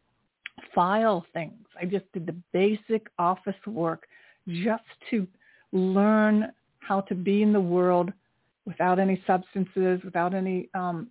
file 0.75 1.25
things. 1.33 1.67
I 1.81 1.85
just 1.85 2.11
did 2.13 2.27
the 2.27 2.37
basic 2.53 3.07
office 3.19 3.55
work 3.67 4.07
just 4.47 4.85
to 5.11 5.27
learn 5.73 6.53
how 6.81 7.01
to 7.03 7.15
be 7.15 7.43
in 7.43 7.53
the 7.53 7.61
world 7.61 8.13
without 8.67 8.99
any 8.99 9.23
substances, 9.27 10.01
without 10.05 10.35
any 10.35 10.69
um, 10.75 11.09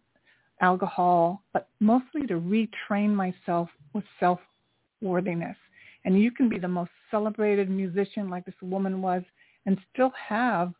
alcohol, 0.61 1.41
but 1.53 1.69
mostly 1.79 2.27
to 2.27 2.35
retrain 2.35 3.13
myself 3.13 3.69
with 3.93 4.03
self-worthiness. 4.19 5.57
And 6.05 6.21
you 6.21 6.31
can 6.31 6.49
be 6.49 6.59
the 6.59 6.67
most 6.67 6.91
celebrated 7.11 7.69
musician 7.69 8.29
like 8.29 8.45
this 8.45 8.55
woman 8.61 9.01
was 9.01 9.23
and 9.65 9.77
still 9.93 10.11
have, 10.27 10.73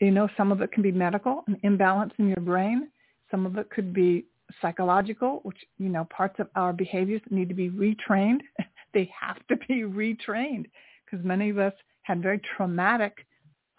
you 0.00 0.10
know, 0.10 0.28
some 0.36 0.52
of 0.52 0.60
it 0.60 0.72
can 0.72 0.82
be 0.82 0.92
medical, 0.92 1.44
an 1.46 1.58
imbalance 1.62 2.12
in 2.18 2.28
your 2.28 2.40
brain. 2.40 2.88
Some 3.30 3.44
of 3.44 3.58
it 3.58 3.70
could 3.70 3.92
be 3.92 4.26
psychological, 4.60 5.40
which, 5.42 5.58
you 5.78 5.88
know, 5.88 6.06
parts 6.16 6.36
of 6.38 6.48
our 6.54 6.72
behaviors 6.72 7.20
need 7.30 7.48
to 7.48 7.54
be 7.54 7.70
retrained. 7.70 8.40
they 8.94 9.10
have 9.18 9.44
to 9.48 9.56
be 9.68 9.82
retrained 9.82 10.66
because 11.04 11.24
many 11.24 11.50
of 11.50 11.58
us 11.58 11.74
had 12.02 12.22
very 12.22 12.40
traumatic 12.56 13.26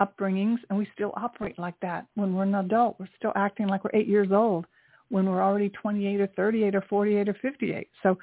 upbringings 0.02 0.58
and 0.70 0.78
we 0.78 0.88
still 0.94 1.14
operate 1.16 1.58
like 1.58 1.80
that 1.82 2.06
when 2.16 2.36
we're 2.36 2.44
an 2.44 2.56
adult. 2.56 3.00
We're 3.00 3.10
still 3.18 3.34
acting 3.36 3.68
like 3.68 3.84
we're 3.84 4.00
eight 4.00 4.08
years 4.08 4.32
old 4.32 4.66
when 5.10 5.26
we're 5.26 5.42
already 5.42 5.70
28 5.70 6.22
or 6.22 6.28
38 6.28 6.76
or 6.76 6.82
48 6.82 7.30
or 7.30 7.34
58. 7.42 7.90
So 8.04 8.18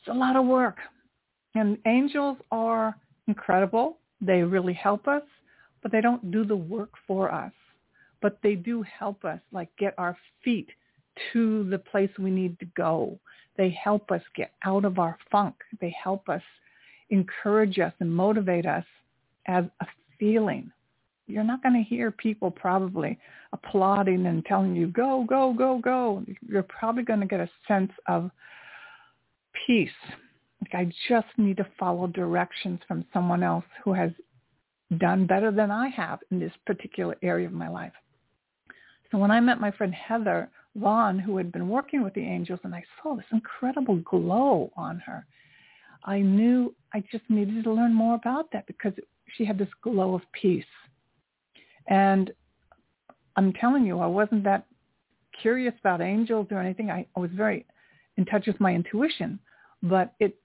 it's 0.00 0.08
a 0.08 0.14
lot 0.14 0.36
of 0.36 0.46
work. 0.46 0.78
And 1.54 1.78
angels 1.86 2.38
are 2.50 2.96
incredible. 3.26 3.98
They 4.20 4.42
really 4.42 4.74
help 4.74 5.08
us, 5.08 5.22
but 5.82 5.92
they 5.92 6.00
don't 6.00 6.30
do 6.30 6.44
the 6.44 6.56
work 6.56 6.90
for 7.06 7.32
us. 7.32 7.52
But 8.20 8.38
they 8.42 8.54
do 8.54 8.82
help 8.82 9.24
us 9.24 9.40
like 9.52 9.68
get 9.78 9.94
our 9.96 10.16
feet 10.44 10.68
to 11.32 11.68
the 11.70 11.78
place 11.78 12.10
we 12.18 12.30
need 12.30 12.58
to 12.60 12.66
go. 12.76 13.18
They 13.56 13.70
help 13.70 14.10
us 14.10 14.22
get 14.36 14.52
out 14.64 14.84
of 14.84 14.98
our 14.98 15.18
funk. 15.30 15.54
They 15.80 15.94
help 16.02 16.28
us 16.28 16.42
encourage 17.10 17.78
us 17.78 17.92
and 18.00 18.12
motivate 18.12 18.66
us 18.66 18.84
as 19.46 19.64
a 19.80 19.86
feeling. 20.18 20.70
You're 21.26 21.44
not 21.44 21.62
going 21.62 21.74
to 21.74 21.88
hear 21.88 22.10
people 22.10 22.50
probably 22.50 23.18
applauding 23.52 24.26
and 24.26 24.44
telling 24.46 24.74
you, 24.74 24.88
go, 24.88 25.24
go, 25.28 25.52
go, 25.52 25.78
go. 25.78 26.24
You're 26.46 26.62
probably 26.62 27.02
going 27.02 27.20
to 27.20 27.26
get 27.26 27.40
a 27.40 27.50
sense 27.66 27.92
of 28.06 28.30
peace. 29.66 29.90
Like 30.60 30.74
I 30.74 30.92
just 31.08 31.28
need 31.36 31.56
to 31.58 31.66
follow 31.78 32.06
directions 32.08 32.80
from 32.86 33.04
someone 33.12 33.42
else 33.42 33.64
who 33.84 33.92
has 33.92 34.10
done 34.98 35.26
better 35.26 35.50
than 35.50 35.70
I 35.70 35.88
have 35.88 36.20
in 36.30 36.38
this 36.38 36.52
particular 36.66 37.16
area 37.22 37.46
of 37.46 37.52
my 37.52 37.68
life. 37.68 37.92
So 39.10 39.18
when 39.18 39.30
I 39.30 39.40
met 39.40 39.60
my 39.60 39.70
friend 39.70 39.94
Heather 39.94 40.50
Vaughn, 40.76 41.18
who 41.18 41.36
had 41.36 41.52
been 41.52 41.68
working 41.68 42.02
with 42.02 42.14
the 42.14 42.22
angels, 42.24 42.60
and 42.62 42.74
I 42.74 42.84
saw 43.02 43.14
this 43.14 43.24
incredible 43.32 43.96
glow 43.96 44.70
on 44.76 44.98
her, 45.00 45.26
I 46.04 46.20
knew 46.20 46.74
I 46.92 47.02
just 47.10 47.24
needed 47.28 47.64
to 47.64 47.72
learn 47.72 47.92
more 47.92 48.14
about 48.14 48.50
that 48.52 48.66
because 48.66 48.92
she 49.36 49.44
had 49.44 49.58
this 49.58 49.68
glow 49.82 50.14
of 50.14 50.22
peace. 50.32 50.64
And 51.88 52.32
I'm 53.36 53.52
telling 53.54 53.86
you, 53.86 53.98
I 53.98 54.06
wasn't 54.06 54.44
that 54.44 54.66
curious 55.40 55.74
about 55.80 56.00
angels 56.00 56.48
or 56.50 56.60
anything. 56.60 56.90
I, 56.90 57.06
I 57.16 57.20
was 57.20 57.30
very 57.32 57.66
in 58.16 58.24
touch 58.24 58.46
with 58.46 58.60
my 58.60 58.74
intuition, 58.74 59.38
but 59.82 60.14
it 60.18 60.36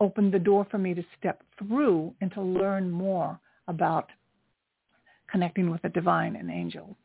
opened 0.00 0.32
the 0.32 0.38
door 0.38 0.66
for 0.70 0.78
me 0.78 0.94
to 0.94 1.04
step 1.18 1.42
through 1.58 2.14
and 2.20 2.32
to 2.32 2.42
learn 2.42 2.90
more 2.90 3.38
about 3.66 4.08
connecting 5.30 5.70
with 5.70 5.82
the 5.82 5.88
divine 5.88 6.36
and 6.36 6.50
angels. 6.50 6.96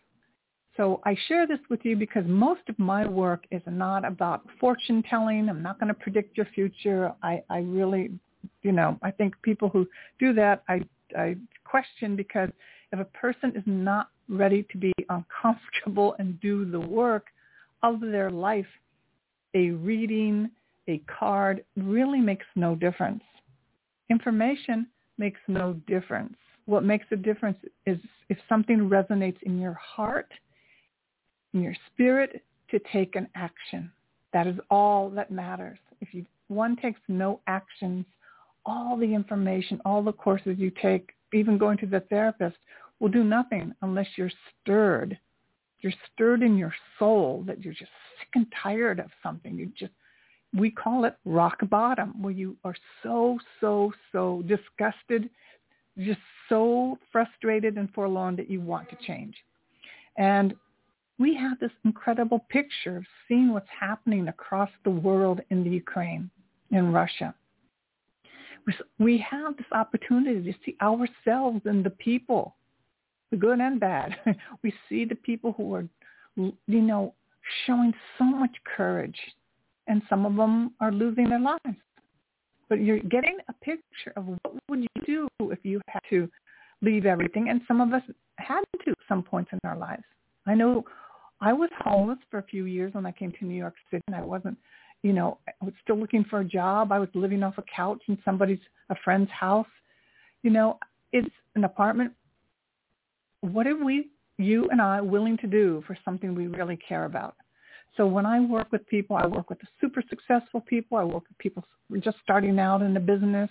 So 0.78 1.02
I 1.06 1.16
share 1.28 1.46
this 1.46 1.60
with 1.70 1.82
you 1.84 1.96
because 1.96 2.24
most 2.26 2.62
of 2.68 2.78
my 2.80 3.06
work 3.06 3.46
is 3.52 3.62
not 3.68 4.06
about 4.06 4.42
fortune 4.60 5.04
telling. 5.08 5.48
I'm 5.50 5.62
not 5.62 5.80
going 5.80 5.90
to 5.90 5.94
predict 5.94 6.36
your 6.36 6.48
future. 6.48 7.14
I, 7.22 7.44
I 7.50 7.60
really, 7.60 8.12
you 8.64 8.72
know, 8.72 8.98
I 9.04 9.12
think 9.12 9.40
people 9.44 9.70
who 9.70 9.88
do 10.20 10.34
that, 10.34 10.64
I, 10.68 10.82
I 11.18 11.36
question 11.64 12.16
because 12.16 12.50
if 12.92 13.00
a 13.00 13.06
person 13.06 13.54
is 13.56 13.64
not 13.68 14.10
ready 14.30 14.66
to 14.72 14.78
be 14.78 14.92
uncomfortable 15.10 16.16
and 16.18 16.40
do 16.42 16.70
the 16.70 16.80
work 16.80 17.28
of 17.84 18.00
their 18.00 18.32
life, 18.32 18.66
a 19.54 19.70
reading, 19.72 20.50
a 20.88 21.02
card 21.20 21.64
really 21.76 22.20
makes 22.20 22.46
no 22.56 22.76
difference. 22.76 23.24
Information 24.10 24.88
makes 25.18 25.40
no 25.48 25.74
difference. 25.88 26.36
What 26.66 26.84
makes 26.84 27.06
a 27.12 27.16
difference 27.16 27.58
is 27.86 27.98
if 28.30 28.38
something 28.48 28.90
resonates 28.90 29.42
in 29.44 29.60
your 29.60 29.74
heart– 29.74 30.32
in 31.54 31.62
your 31.62 31.76
spirit 31.94 32.44
to 32.70 32.80
take 32.92 33.16
an 33.16 33.28
action. 33.36 33.92
That 34.34 34.48
is 34.48 34.56
all 34.70 35.10
that 35.12 35.32
matters. 35.32 35.78
If 36.02 36.14
you, 36.14 36.26
one 36.48 36.76
takes 36.76 37.00
no 37.08 37.40
actions, 37.48 38.06
all 38.66 38.98
the 38.98 39.14
information, 39.14 39.80
all 39.86 40.02
the 40.02 40.12
courses 40.12 40.58
you 40.58 40.72
take, 40.82 41.12
even 41.34 41.58
going 41.58 41.78
to 41.80 41.86
the 41.86 42.02
therapist, 42.02 42.58
will 43.00 43.10
do 43.10 43.24
nothing 43.24 43.74
unless 43.82 44.08
you're 44.18 44.32
stirred. 44.62 45.18
You're 45.82 45.94
stirred 46.14 46.42
in 46.42 46.58
your 46.58 46.74
soul 46.98 47.44
that 47.46 47.64
you're 47.64 47.74
just 47.74 47.92
sick 48.20 48.30
and 48.36 48.48
tired 48.62 49.00
of 49.00 49.08
something. 49.22 49.56
You 49.56 49.72
just, 49.78 49.92
we 50.56 50.70
call 50.70 51.06
it 51.06 51.16
rock 51.26 51.58
bottom, 51.70 52.22
where 52.22 52.34
you 52.34 52.56
are 52.64 52.76
so, 53.02 53.40
so, 53.60 53.92
so 54.12 54.44
disgusted, 54.48 55.30
just 55.98 56.20
so 56.50 56.98
frustrated 57.12 57.78
and 57.78 57.92
forlorn 57.94 58.36
that 58.36 58.50
you 58.50 58.62
want 58.62 58.90
to 58.90 58.98
change. 59.06 59.36
And 60.18 60.54
we 61.20 61.36
have 61.36 61.60
this 61.60 61.72
incredible 61.86 62.46
picture 62.50 62.98
of 62.98 63.06
seeing 63.28 63.54
what's 63.54 63.68
happening 63.80 64.28
across 64.28 64.70
the 64.84 64.90
world 64.90 65.42
in 65.50 65.64
the 65.64 65.70
Ukraine, 65.70 66.30
in 66.72 66.92
Russia. 66.92 67.34
We 68.98 69.18
have 69.30 69.58
this 69.58 69.66
opportunity 69.72 70.52
to 70.52 70.58
see 70.66 70.78
ourselves 70.82 71.62
and 71.66 71.84
the 71.84 71.90
people, 71.90 72.56
the 73.32 73.38
good 73.38 73.60
and 73.60 73.80
bad. 73.80 74.16
We 74.64 74.74
see 74.88 75.06
the 75.06 75.16
people 75.16 75.54
who 75.54 75.74
are, 75.76 75.88
you 76.36 76.54
know, 76.68 77.14
showing 77.66 77.94
so 78.18 78.24
much 78.24 78.56
courage, 78.76 79.20
and 79.88 80.02
some 80.10 80.26
of 80.26 80.36
them 80.36 80.74
are 80.80 80.92
losing 80.92 81.30
their 81.30 81.40
lives. 81.40 81.78
But 82.70 82.82
you're 82.82 83.00
getting 83.00 83.38
a 83.50 83.54
picture 83.54 84.14
of 84.16 84.28
what 84.28 84.56
would 84.70 84.82
you 84.82 85.06
do 85.06 85.28
if 85.52 85.60
you 85.64 85.82
had 85.88 86.02
to 86.10 86.30
leave 86.82 87.06
everything, 87.06 87.50
and 87.50 87.62
some 87.68 87.82
of 87.82 87.94
us 87.94 88.02
had 88.38 88.62
to 88.86 88.92
at 88.92 88.98
some 89.08 89.24
points 89.24 89.52
in 89.54 89.60
our 89.64 89.78
lives. 89.78 90.04
I 90.46 90.56
know 90.56 90.84
I 91.40 91.54
was 91.54 91.70
homeless 91.80 92.20
for 92.30 92.40
a 92.40 92.44
few 92.44 92.66
years 92.66 92.94
when 92.94 93.06
I 93.06 93.12
came 93.12 93.32
to 93.40 93.46
New 93.46 93.56
York 93.56 93.76
City, 93.92 94.04
and 94.08 94.16
I 94.16 94.22
wasn't, 94.22 94.58
you 95.02 95.14
know, 95.14 95.38
I 95.48 95.66
was 95.66 95.74
still 95.84 95.98
looking 95.98 96.24
for 96.30 96.40
a 96.40 96.46
job. 96.46 96.92
I 96.92 97.00
was 97.00 97.10
living 97.14 97.44
off 97.44 97.58
a 97.58 97.64
couch 97.64 98.02
in 98.08 98.18
somebody's 98.24 98.60
a 98.90 98.96
friend's 99.04 99.32
house. 99.32 99.68
You 100.42 100.52
know, 100.52 100.80
it's 101.12 101.30
an 101.56 101.64
apartment. 101.66 102.14
What 103.42 103.68
are 103.68 103.76
we, 103.76 104.10
you 104.38 104.70
and 104.72 104.82
I, 104.82 105.02
willing 105.02 105.38
to 105.38 105.48
do 105.48 105.84
for 105.86 105.98
something 106.04 106.34
we 106.34 106.48
really 106.48 106.78
care 106.78 107.06
about? 107.06 107.36
So 107.96 108.08
when 108.08 108.26
I 108.26 108.40
work 108.40 108.72
with 108.72 108.88
people, 108.88 109.16
I 109.16 109.28
work 109.28 109.50
with 109.50 109.60
the 109.60 109.68
super 109.80 110.04
successful 110.10 110.62
people. 110.62 110.98
I 110.98 111.04
work 111.04 111.24
with 111.28 111.38
people 111.38 111.64
just 112.00 112.18
starting 112.24 112.58
out 112.60 112.82
in 112.82 112.94
the 112.94 113.00
business 113.00 113.50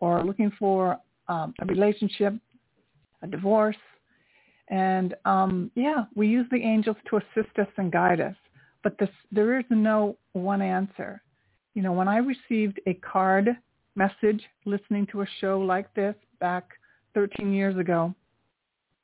or 0.00 0.24
looking 0.24 0.50
for 0.58 0.98
um, 1.28 1.54
a 1.60 1.66
relationship, 1.66 2.34
a 3.22 3.26
divorce, 3.26 3.76
and 4.68 5.14
um, 5.24 5.70
yeah, 5.74 6.04
we 6.14 6.26
use 6.26 6.46
the 6.50 6.60
angels 6.60 6.96
to 7.08 7.18
assist 7.18 7.56
us 7.58 7.68
and 7.76 7.92
guide 7.92 8.20
us. 8.20 8.34
But 8.82 8.98
this, 8.98 9.08
there 9.30 9.58
is 9.58 9.64
no 9.70 10.16
one 10.32 10.60
answer. 10.60 11.22
You 11.74 11.82
know, 11.82 11.92
when 11.92 12.08
I 12.08 12.18
received 12.18 12.80
a 12.86 12.94
card 12.94 13.50
message 13.94 14.42
listening 14.64 15.06
to 15.12 15.22
a 15.22 15.26
show 15.40 15.60
like 15.60 15.92
this 15.94 16.14
back 16.40 16.70
13 17.14 17.52
years 17.52 17.76
ago, 17.78 18.14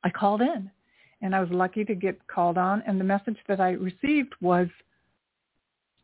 I 0.04 0.10
called 0.10 0.40
in 0.40 0.70
and 1.22 1.34
I 1.34 1.40
was 1.40 1.50
lucky 1.50 1.84
to 1.84 1.94
get 1.94 2.26
called 2.26 2.58
on. 2.58 2.82
And 2.86 3.00
the 3.00 3.04
message 3.04 3.38
that 3.48 3.60
I 3.60 3.70
received 3.70 4.34
was, 4.40 4.68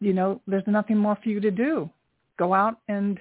you 0.00 0.12
know, 0.12 0.40
there's 0.46 0.66
nothing 0.66 0.96
more 0.96 1.18
for 1.22 1.28
you 1.28 1.40
to 1.40 1.50
do. 1.50 1.90
Go 2.38 2.54
out 2.54 2.78
and 2.88 3.18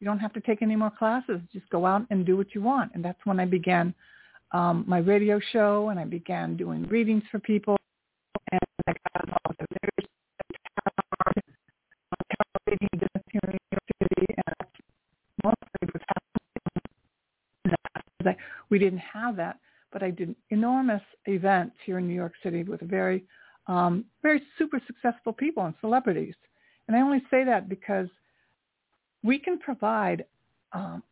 you 0.00 0.06
don't 0.06 0.18
have 0.18 0.32
to 0.32 0.40
take 0.40 0.62
any 0.62 0.74
more 0.74 0.90
classes. 0.90 1.40
Just 1.52 1.68
go 1.70 1.86
out 1.86 2.06
and 2.10 2.26
do 2.26 2.36
what 2.36 2.54
you 2.54 2.62
want. 2.62 2.92
And 2.94 3.04
that's 3.04 3.24
when 3.24 3.38
I 3.38 3.44
began 3.44 3.94
um, 4.52 4.84
my 4.86 4.98
radio 4.98 5.38
show 5.52 5.90
and 5.90 6.00
I 6.00 6.04
began 6.04 6.56
doing 6.56 6.88
readings 6.88 7.22
for 7.30 7.38
people. 7.38 7.76
And 8.50 8.60
I 8.88 8.92
got 8.92 9.24
involved 9.24 9.60
the 9.60 9.66
business 12.98 13.24
here 13.30 13.40
in 13.44 13.50
New 13.50 13.58
York 13.70 13.82
City, 14.02 14.26
and 14.46 14.54
mostly 15.44 16.00
happening. 18.24 18.36
We 18.70 18.78
didn't 18.78 18.98
have 19.00 19.36
that, 19.36 19.58
but 20.02 20.06
I 20.08 20.10
did 20.10 20.34
enormous 20.50 21.02
events 21.26 21.76
here 21.86 21.98
in 21.98 22.08
New 22.08 22.14
York 22.14 22.32
City 22.42 22.64
with 22.64 22.80
very 22.80 23.24
um, 23.68 24.04
very 24.20 24.42
super 24.58 24.80
successful 24.88 25.32
people 25.32 25.64
and 25.64 25.74
celebrities. 25.80 26.34
And 26.88 26.96
I 26.96 27.00
only 27.00 27.22
say 27.30 27.44
that 27.44 27.68
because 27.68 28.08
we 29.22 29.38
can 29.38 29.58
provide 29.60 30.24
um, 30.72 31.04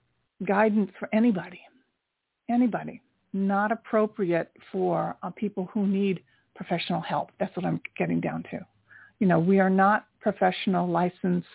guidance 0.44 0.90
for 0.98 1.08
anybody, 1.12 1.60
anybody, 2.48 3.00
not 3.32 3.70
appropriate 3.70 4.50
for 4.72 5.16
uh, 5.22 5.30
people 5.30 5.68
who 5.72 5.86
need 5.86 6.24
professional 6.56 7.00
help. 7.00 7.30
That's 7.38 7.54
what 7.56 7.64
I'm 7.64 7.80
getting 7.96 8.20
down 8.20 8.42
to. 8.50 8.58
You 9.20 9.28
know, 9.28 9.38
we 9.38 9.60
are 9.60 9.70
not 9.70 10.06
professional 10.20 10.88
licensed 10.88 11.46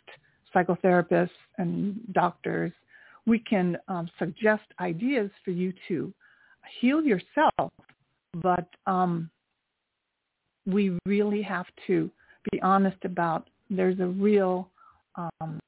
psychotherapists 0.55 1.29
and 1.57 1.99
doctors. 2.13 2.71
We 3.25 3.39
can 3.39 3.77
um, 3.89 4.09
suggest 4.17 4.63
ideas 4.79 5.29
for 5.43 5.51
you 5.51 5.73
to 5.89 6.13
heal 6.79 7.03
yourself, 7.03 7.71
but 8.41 8.67
um, 8.85 9.29
we 10.65 10.97
really 11.05 11.41
have 11.41 11.67
to 11.87 12.09
be 12.51 12.61
honest 12.61 12.97
about 13.03 13.49
there's 13.69 13.99
a 13.99 14.07
real 14.07 14.69
um, 15.15 15.59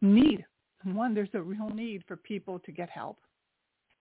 need. 0.00 0.44
One, 0.84 1.14
there's 1.14 1.28
a 1.34 1.40
real 1.40 1.70
need 1.70 2.02
for 2.06 2.16
people 2.16 2.58
to 2.60 2.72
get 2.72 2.90
help. 2.90 3.18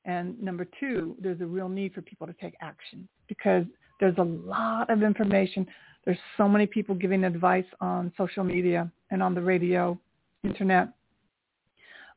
And 0.06 0.42
number 0.42 0.68
two, 0.80 1.16
there's 1.20 1.40
a 1.40 1.46
real 1.46 1.70
need 1.70 1.94
for 1.94 2.02
people 2.02 2.28
to 2.28 2.34
take 2.34 2.56
action 2.62 3.08
because 3.28 3.63
there's 4.00 4.18
a 4.18 4.24
lot 4.24 4.90
of 4.90 5.02
information. 5.02 5.66
There's 6.04 6.18
so 6.36 6.50
many 6.50 6.66
people 6.66 6.94
giving 6.94 7.24
advice 7.24 7.66
on 7.80 8.12
social 8.18 8.44
media 8.44 8.92
and 9.12 9.24
on 9.24 9.34
the 9.34 9.42
radio, 9.42 9.98
internet. 10.44 10.90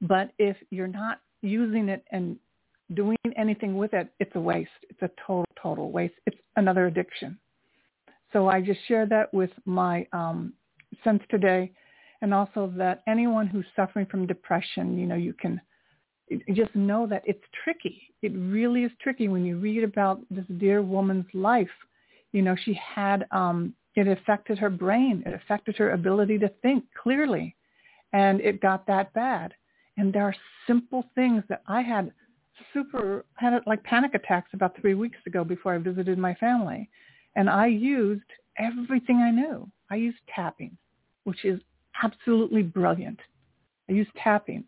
But 0.00 0.32
if 0.38 0.56
you're 0.70 0.88
not 0.88 1.20
using 1.42 1.88
it 1.88 2.04
and 2.11 2.37
doing 2.95 3.16
anything 3.37 3.76
with 3.76 3.95
it, 3.95 4.09
it's 4.21 4.35
a 4.35 4.40
waste. 4.40 4.71
It's 4.88 5.02
a 5.02 5.11
total, 5.26 5.45
total 5.61 5.90
waste. 5.90 6.14
It's 6.26 6.37
another 6.57 6.87
addiction. 6.87 7.38
So 8.33 8.49
I 8.49 8.61
just 8.61 8.81
share 8.87 9.07
that 9.07 9.33
with 9.33 9.50
my 9.64 10.07
um, 10.12 10.52
sense 11.05 11.23
today. 11.31 11.73
And 12.23 12.33
also 12.33 12.73
that 12.76 13.02
anyone 13.07 13.47
who's 13.47 13.66
suffering 13.75 14.07
from 14.07 14.26
depression, 14.26 14.99
you 14.99 15.07
know, 15.07 15.16
you 15.16 15.33
can 15.35 15.61
just 16.52 16.75
know 16.75 17.07
that 17.07 17.23
it's 17.25 17.45
tricky. 17.62 18.02
It 18.23 18.33
really 18.35 18.85
is 18.85 18.93
tricky 19.00 19.28
when 19.28 19.45
you 19.45 19.59
read 19.59 19.85
about 19.85 20.21
this 20.31 20.45
dear 20.59 20.83
woman's 20.83 21.26
life. 21.35 21.69
You 22.33 22.43
know, 22.43 22.57
she 22.64 22.75
had, 22.75 23.26
um, 23.31 23.75
it 23.95 24.09
affected 24.09 24.59
her 24.59 24.71
brain. 24.71 25.23
It 25.25 25.35
affected 25.35 25.76
her 25.76 25.93
ability 25.93 26.38
to 26.38 26.49
think 26.62 26.85
clearly. 27.00 27.55
And 28.12 28.40
it 28.40 28.61
got 28.61 28.87
that 28.87 29.12
bad. 29.12 29.55
And 29.97 30.12
there 30.12 30.25
are 30.25 30.35
simple 30.66 31.05
things 31.14 31.43
that 31.49 31.62
I 31.66 31.83
had 31.83 32.12
super, 32.72 33.25
had 33.34 33.58
like 33.66 33.82
panic 33.84 34.14
attacks 34.14 34.50
about 34.52 34.76
three 34.80 34.94
weeks 34.94 35.18
ago 35.26 35.44
before 35.44 35.75
I 35.75 35.78
visited 35.78 36.18
my 36.18 36.34
family. 36.34 36.88
And 37.34 37.50
I 37.50 37.66
used 37.66 38.22
everything 38.58 39.16
I 39.16 39.30
knew. 39.30 39.68
I 39.90 39.96
used 39.96 40.18
tapping, 40.34 40.76
which 41.25 41.44
is 41.44 41.60
absolutely 42.02 42.62
brilliant. 42.62 43.20
I 43.88 43.92
used 43.92 44.10
tapping. 44.22 44.64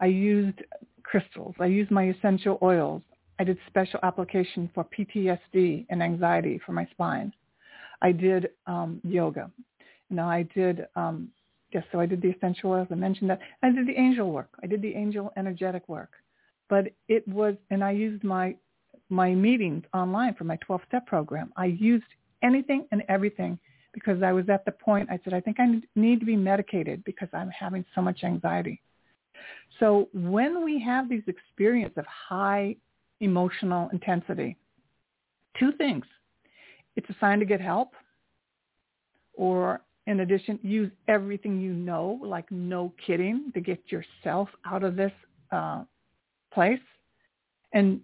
I 0.00 0.06
used 0.06 0.60
crystals. 1.02 1.54
I 1.60 1.66
used 1.66 1.90
my 1.90 2.08
essential 2.08 2.58
oils. 2.62 3.02
I 3.38 3.44
did 3.44 3.58
special 3.66 4.00
application 4.02 4.70
for 4.74 4.84
PTSD 4.84 5.86
and 5.90 6.02
anxiety 6.02 6.60
for 6.64 6.72
my 6.72 6.86
spine. 6.86 7.32
I 8.00 8.12
did 8.12 8.50
um, 8.66 9.00
yoga. 9.04 9.50
You 10.10 10.16
know, 10.16 10.26
I 10.26 10.42
did, 10.54 10.86
um, 10.96 11.28
yes, 11.72 11.84
so 11.92 12.00
I 12.00 12.06
did 12.06 12.20
the 12.20 12.30
essential 12.30 12.72
oils. 12.72 12.88
I 12.90 12.94
mentioned 12.94 13.30
that. 13.30 13.40
I 13.62 13.70
did 13.70 13.86
the 13.86 13.98
angel 13.98 14.30
work. 14.30 14.50
I 14.62 14.66
did 14.66 14.82
the 14.82 14.94
angel 14.94 15.32
energetic 15.36 15.88
work. 15.88 16.10
But 16.72 16.84
it 17.06 17.28
was, 17.28 17.54
and 17.68 17.84
I 17.84 17.90
used 17.90 18.24
my 18.24 18.56
my 19.10 19.34
meetings 19.34 19.84
online 19.92 20.32
for 20.32 20.44
my 20.44 20.56
12-step 20.66 21.06
program. 21.06 21.52
I 21.54 21.66
used 21.66 22.10
anything 22.42 22.86
and 22.92 23.02
everything 23.10 23.58
because 23.92 24.22
I 24.22 24.32
was 24.32 24.48
at 24.48 24.64
the 24.64 24.72
point 24.72 25.10
I 25.10 25.18
said, 25.22 25.34
I 25.34 25.40
think 25.40 25.58
I 25.60 25.66
need 25.96 26.20
to 26.20 26.24
be 26.24 26.34
medicated 26.34 27.04
because 27.04 27.28
I'm 27.34 27.50
having 27.50 27.84
so 27.94 28.00
much 28.00 28.24
anxiety. 28.24 28.80
So 29.80 30.08
when 30.14 30.64
we 30.64 30.80
have 30.80 31.10
these 31.10 31.24
experiences 31.26 31.98
of 31.98 32.06
high 32.06 32.76
emotional 33.20 33.90
intensity, 33.92 34.56
two 35.58 35.72
things. 35.72 36.06
It's 36.96 37.10
a 37.10 37.16
sign 37.20 37.38
to 37.40 37.44
get 37.44 37.60
help 37.60 37.90
or 39.34 39.82
in 40.06 40.20
addition, 40.20 40.58
use 40.62 40.90
everything 41.06 41.60
you 41.60 41.74
know, 41.74 42.18
like 42.22 42.50
no 42.50 42.94
kidding, 43.06 43.52
to 43.52 43.60
get 43.60 43.80
yourself 43.92 44.48
out 44.64 44.82
of 44.82 44.96
this 44.96 45.12
uh, 45.52 45.84
place. 46.52 46.80
And 47.72 48.00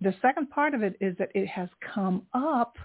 the 0.00 0.14
second 0.20 0.50
part 0.50 0.74
of 0.74 0.82
it 0.82 0.96
is 1.00 1.16
that 1.18 1.30
it 1.34 1.46
has 1.46 1.68
come 1.94 2.22
up 2.34 2.76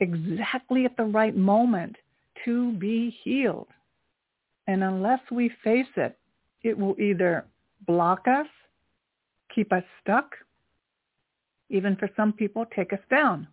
exactly 0.00 0.84
at 0.84 0.96
the 0.96 1.04
right 1.04 1.36
moment 1.36 1.96
to 2.44 2.72
be 2.72 3.16
healed. 3.22 3.68
And 4.66 4.82
unless 4.82 5.20
we 5.30 5.50
face 5.62 5.86
it, 5.96 6.16
it 6.62 6.78
will 6.78 6.98
either 6.98 7.46
block 7.86 8.26
us, 8.26 8.46
keep 9.54 9.72
us 9.72 9.82
stuck, 10.00 10.34
even 11.68 11.96
for 11.96 12.08
some 12.16 12.32
people, 12.32 12.64
take 12.74 12.92
us 12.92 13.00
down. 13.10 13.46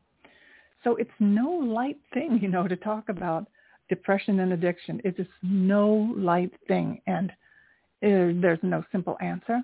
So 0.83 0.95
it's 0.95 1.11
no 1.19 1.49
light 1.49 1.99
thing, 2.13 2.39
you 2.41 2.47
know, 2.47 2.67
to 2.67 2.75
talk 2.75 3.09
about 3.09 3.47
depression 3.89 4.39
and 4.39 4.53
addiction. 4.53 5.01
It 5.03 5.15
is 5.19 5.27
no 5.43 6.13
light 6.17 6.51
thing. 6.67 7.01
And 7.07 7.31
uh, 7.31 8.39
there's 8.41 8.59
no 8.63 8.83
simple 8.91 9.17
answer. 9.21 9.61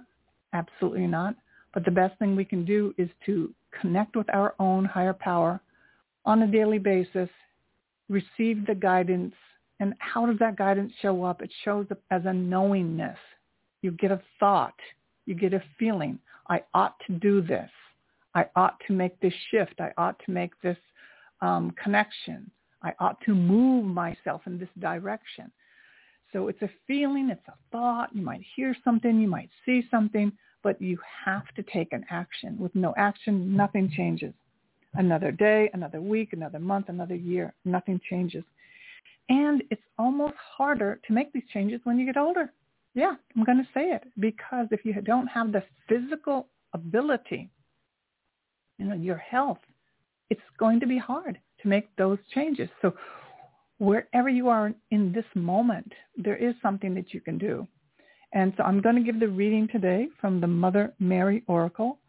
Absolutely 0.53 1.07
not. 1.07 1.35
But 1.73 1.85
the 1.85 1.91
best 1.91 2.17
thing 2.17 2.35
we 2.35 2.45
can 2.45 2.65
do 2.65 2.93
is 2.97 3.09
to 3.25 3.53
connect 3.79 4.15
with 4.15 4.27
our 4.33 4.55
own 4.59 4.85
higher 4.85 5.13
power 5.13 5.59
on 6.25 6.41
a 6.41 6.47
daily 6.47 6.79
basis, 6.79 7.29
receive 8.09 8.65
the 8.65 8.75
guidance. 8.75 9.35
And 9.79 9.93
how 9.99 10.25
does 10.25 10.39
that 10.39 10.57
guidance 10.57 10.91
show 11.01 11.23
up? 11.23 11.41
It 11.41 11.51
shows 11.63 11.85
up 11.91 11.99
as 12.09 12.23
a 12.25 12.33
knowingness. 12.33 13.17
You 13.81 13.91
get 13.91 14.11
a 14.11 14.21
thought. 14.39 14.73
You 15.25 15.35
get 15.35 15.53
a 15.53 15.63
feeling. 15.77 16.19
I 16.49 16.63
ought 16.73 16.95
to 17.07 17.13
do 17.13 17.41
this. 17.41 17.69
I 18.33 18.45
ought 18.55 18.79
to 18.87 18.93
make 18.93 19.19
this 19.19 19.33
shift. 19.51 19.79
I 19.79 19.91
ought 19.97 20.19
to 20.25 20.31
make 20.31 20.59
this 20.61 20.77
um, 21.41 21.73
connection. 21.81 22.49
I 22.81 22.93
ought 22.99 23.19
to 23.25 23.33
move 23.33 23.85
myself 23.85 24.41
in 24.45 24.57
this 24.57 24.69
direction. 24.79 25.51
So 26.37 26.49
it's 26.49 26.61
a 26.61 26.69
feeling, 26.85 27.31
it's 27.31 27.47
a 27.47 27.53
thought. 27.71 28.09
You 28.13 28.21
might 28.21 28.43
hear 28.55 28.75
something, 28.83 29.19
you 29.19 29.27
might 29.27 29.49
see 29.65 29.81
something, 29.89 30.31
but 30.61 30.79
you 30.79 30.99
have 31.25 31.47
to 31.55 31.63
take 31.63 31.93
an 31.93 32.05
action. 32.11 32.55
With 32.59 32.75
no 32.75 32.93
action, 32.95 33.57
nothing 33.57 33.89
changes. 33.89 34.35
Another 34.93 35.31
day, 35.31 35.71
another 35.73 35.99
week, 35.99 36.33
another 36.33 36.59
month, 36.59 36.89
another 36.89 37.15
year, 37.15 37.55
nothing 37.65 37.99
changes. 38.07 38.43
And 39.29 39.63
it's 39.71 39.81
almost 39.97 40.35
harder 40.37 40.99
to 41.07 41.13
make 41.13 41.33
these 41.33 41.41
changes 41.51 41.81
when 41.85 41.97
you 41.97 42.05
get 42.05 42.17
older. 42.17 42.53
Yeah, 42.93 43.15
I'm 43.35 43.43
going 43.43 43.57
to 43.57 43.69
say 43.73 43.89
it 43.89 44.03
because 44.19 44.67
if 44.69 44.85
you 44.85 44.93
don't 45.01 45.25
have 45.25 45.51
the 45.51 45.63
physical 45.89 46.49
ability, 46.75 47.49
you 48.77 48.85
know, 48.85 48.93
your 48.93 49.17
health, 49.17 49.57
it's 50.29 50.39
going 50.59 50.79
to 50.81 50.85
be 50.85 50.99
hard 50.99 51.39
to 51.63 51.67
make 51.67 51.87
those 51.95 52.19
changes. 52.31 52.69
So 52.83 52.93
wherever 53.79 54.29
you 54.29 54.49
are 54.49 54.73
in 54.91 55.11
this 55.11 55.25
moment, 55.35 55.91
there 56.15 56.37
is 56.37 56.55
something 56.61 56.93
that 56.95 57.13
you 57.13 57.21
can 57.21 57.37
do. 57.37 57.67
And 58.33 58.53
so 58.57 58.63
I'm 58.63 58.81
going 58.81 58.95
to 58.95 59.01
give 59.01 59.19
the 59.19 59.27
reading 59.27 59.67
today 59.71 60.07
from 60.19 60.41
the 60.41 60.47
Mother 60.47 60.93
Mary 60.99 61.43
Oracle. 61.47 61.99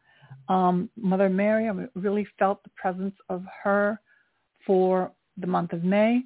Um, 0.48 0.90
Mother 0.96 1.28
Mary, 1.28 1.68
I 1.68 1.86
really 1.94 2.26
felt 2.38 2.62
the 2.64 2.70
presence 2.70 3.14
of 3.28 3.44
her 3.62 4.00
for 4.66 5.12
the 5.36 5.46
month 5.46 5.72
of 5.72 5.84
May. 5.84 6.22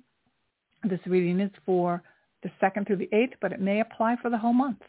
This 0.84 1.00
reading 1.06 1.40
is 1.40 1.50
for 1.66 2.02
the 2.42 2.50
2nd 2.60 2.86
through 2.86 2.96
the 2.96 3.08
8th, 3.12 3.34
but 3.40 3.52
it 3.52 3.60
may 3.60 3.80
apply 3.80 4.16
for 4.20 4.30
the 4.30 4.38
whole 4.38 4.52
month. 4.52 4.80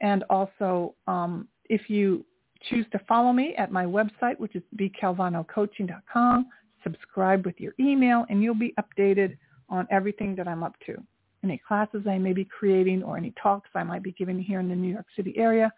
And 0.00 0.24
also, 0.30 0.94
um, 1.06 1.48
if 1.68 1.90
you 1.90 2.24
choose 2.68 2.86
to 2.92 3.00
follow 3.08 3.32
me 3.32 3.54
at 3.56 3.72
my 3.72 3.84
website, 3.84 4.38
which 4.38 4.54
is 4.56 4.62
bcalvanocoaching.com, 4.76 6.46
subscribe 6.82 7.44
with 7.44 7.58
your 7.58 7.74
email, 7.78 8.24
and 8.30 8.42
you'll 8.42 8.54
be 8.54 8.74
updated 8.78 9.36
on 9.70 9.86
everything 9.90 10.34
that 10.36 10.46
I'm 10.46 10.62
up 10.62 10.74
to 10.86 11.02
any 11.42 11.60
classes 11.66 12.02
I 12.06 12.18
may 12.18 12.32
be 12.32 12.44
creating 12.44 13.02
or 13.02 13.16
any 13.16 13.32
talks 13.42 13.70
I 13.74 13.82
might 13.82 14.02
be 14.02 14.12
giving 14.12 14.38
here 14.38 14.60
in 14.60 14.68
the 14.68 14.74
New 14.74 14.92
York 14.92 15.06
City 15.16 15.34
area, 15.36 15.72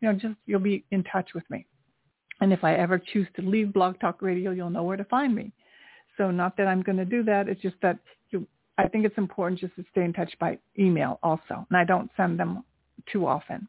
you 0.00 0.08
know, 0.08 0.18
just 0.18 0.34
you'll 0.46 0.60
be 0.60 0.84
in 0.90 1.04
touch 1.04 1.30
with 1.34 1.48
me. 1.50 1.66
And 2.40 2.52
if 2.52 2.64
I 2.64 2.74
ever 2.74 2.98
choose 2.98 3.26
to 3.36 3.42
leave 3.42 3.72
Blog 3.72 3.98
Talk 4.00 4.20
Radio, 4.20 4.50
you'll 4.50 4.70
know 4.70 4.82
where 4.82 4.96
to 4.96 5.04
find 5.04 5.34
me. 5.34 5.52
So 6.16 6.30
not 6.30 6.56
that 6.56 6.66
I'm 6.66 6.82
going 6.82 6.98
to 6.98 7.04
do 7.04 7.22
that. 7.24 7.48
It's 7.48 7.60
just 7.62 7.76
that 7.82 7.98
you, 8.30 8.46
I 8.78 8.88
think 8.88 9.06
it's 9.06 9.16
important 9.18 9.60
just 9.60 9.74
to 9.76 9.84
stay 9.90 10.04
in 10.04 10.12
touch 10.12 10.32
by 10.38 10.58
email 10.78 11.18
also. 11.22 11.66
And 11.70 11.76
I 11.76 11.84
don't 11.84 12.10
send 12.16 12.38
them 12.38 12.62
too 13.10 13.26
often. 13.26 13.68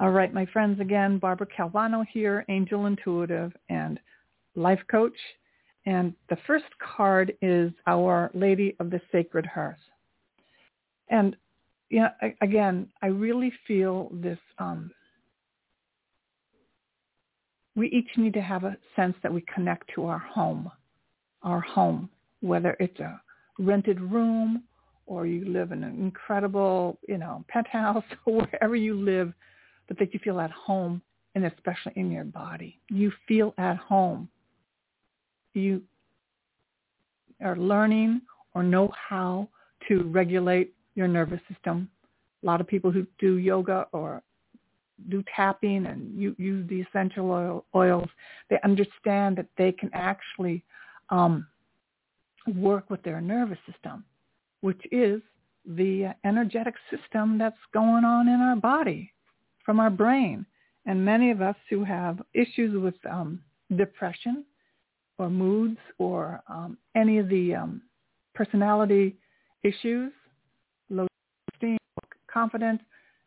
All 0.00 0.10
right, 0.10 0.34
my 0.34 0.46
friends, 0.46 0.80
again, 0.80 1.18
Barbara 1.18 1.46
Calvano 1.46 2.04
here, 2.12 2.44
Angel 2.48 2.86
Intuitive 2.86 3.52
and 3.68 4.00
Life 4.56 4.80
Coach. 4.90 5.16
And 5.86 6.14
the 6.28 6.36
first 6.46 6.66
card 6.78 7.34
is 7.42 7.72
Our 7.86 8.30
Lady 8.34 8.76
of 8.78 8.90
the 8.90 9.00
Sacred 9.10 9.46
Hearth. 9.46 9.76
And 11.08 11.36
yeah, 11.90 12.10
again, 12.40 12.88
I 13.02 13.06
really 13.08 13.52
feel 13.66 14.10
this. 14.12 14.38
Um, 14.58 14.90
we 17.74 17.88
each 17.88 18.08
need 18.16 18.34
to 18.34 18.42
have 18.42 18.64
a 18.64 18.76
sense 18.96 19.16
that 19.22 19.32
we 19.32 19.42
connect 19.54 19.90
to 19.94 20.06
our 20.06 20.18
home. 20.18 20.70
our 21.42 21.60
home, 21.60 22.08
whether 22.40 22.76
it's 22.78 23.00
a 23.00 23.20
rented 23.58 24.00
room 24.00 24.62
or 25.06 25.26
you 25.26 25.44
live 25.46 25.72
in 25.72 25.82
an 25.82 26.00
incredible, 26.00 26.98
you 27.08 27.18
know, 27.18 27.44
penthouse 27.48 28.04
or 28.24 28.42
wherever 28.42 28.76
you 28.76 28.94
live, 28.94 29.32
but 29.88 29.98
that 29.98 30.14
you 30.14 30.20
feel 30.22 30.40
at 30.40 30.50
home 30.50 31.02
and 31.34 31.44
especially 31.46 31.92
in 31.96 32.10
your 32.10 32.24
body. 32.24 32.78
You 32.88 33.12
feel 33.26 33.54
at 33.58 33.76
home. 33.76 34.28
You 35.54 35.82
are 37.42 37.56
learning 37.56 38.22
or 38.54 38.62
know 38.62 38.92
how 39.08 39.48
to 39.88 40.02
regulate 40.04 40.74
your 40.94 41.08
nervous 41.08 41.40
system. 41.52 41.88
A 42.42 42.46
lot 42.46 42.60
of 42.60 42.66
people 42.66 42.90
who 42.90 43.06
do 43.18 43.36
yoga 43.38 43.86
or 43.92 44.22
do 45.08 45.24
tapping 45.34 45.86
and 45.86 46.16
use 46.16 46.68
the 46.68 46.80
essential 46.80 47.30
oil, 47.30 47.64
oils, 47.74 48.08
they 48.50 48.58
understand 48.62 49.36
that 49.36 49.46
they 49.56 49.72
can 49.72 49.90
actually 49.92 50.62
um, 51.10 51.46
work 52.56 52.88
with 52.90 53.02
their 53.02 53.20
nervous 53.20 53.58
system, 53.70 54.04
which 54.60 54.80
is 54.90 55.20
the 55.66 56.14
energetic 56.24 56.74
system 56.90 57.38
that's 57.38 57.56
going 57.72 58.04
on 58.04 58.28
in 58.28 58.40
our 58.40 58.56
body 58.56 59.12
from 59.64 59.80
our 59.80 59.90
brain. 59.90 60.44
And 60.86 61.04
many 61.04 61.30
of 61.30 61.40
us 61.40 61.56
who 61.70 61.84
have 61.84 62.20
issues 62.34 62.80
with 62.80 62.94
um, 63.08 63.40
depression 63.76 64.44
or 65.18 65.30
moods 65.30 65.78
or 65.98 66.42
um, 66.48 66.76
any 66.96 67.18
of 67.18 67.28
the 67.28 67.54
um, 67.54 67.82
personality 68.34 69.16
issues, 69.62 70.12
low 70.90 71.06
esteem, 71.54 71.78
confidence, 72.32 72.80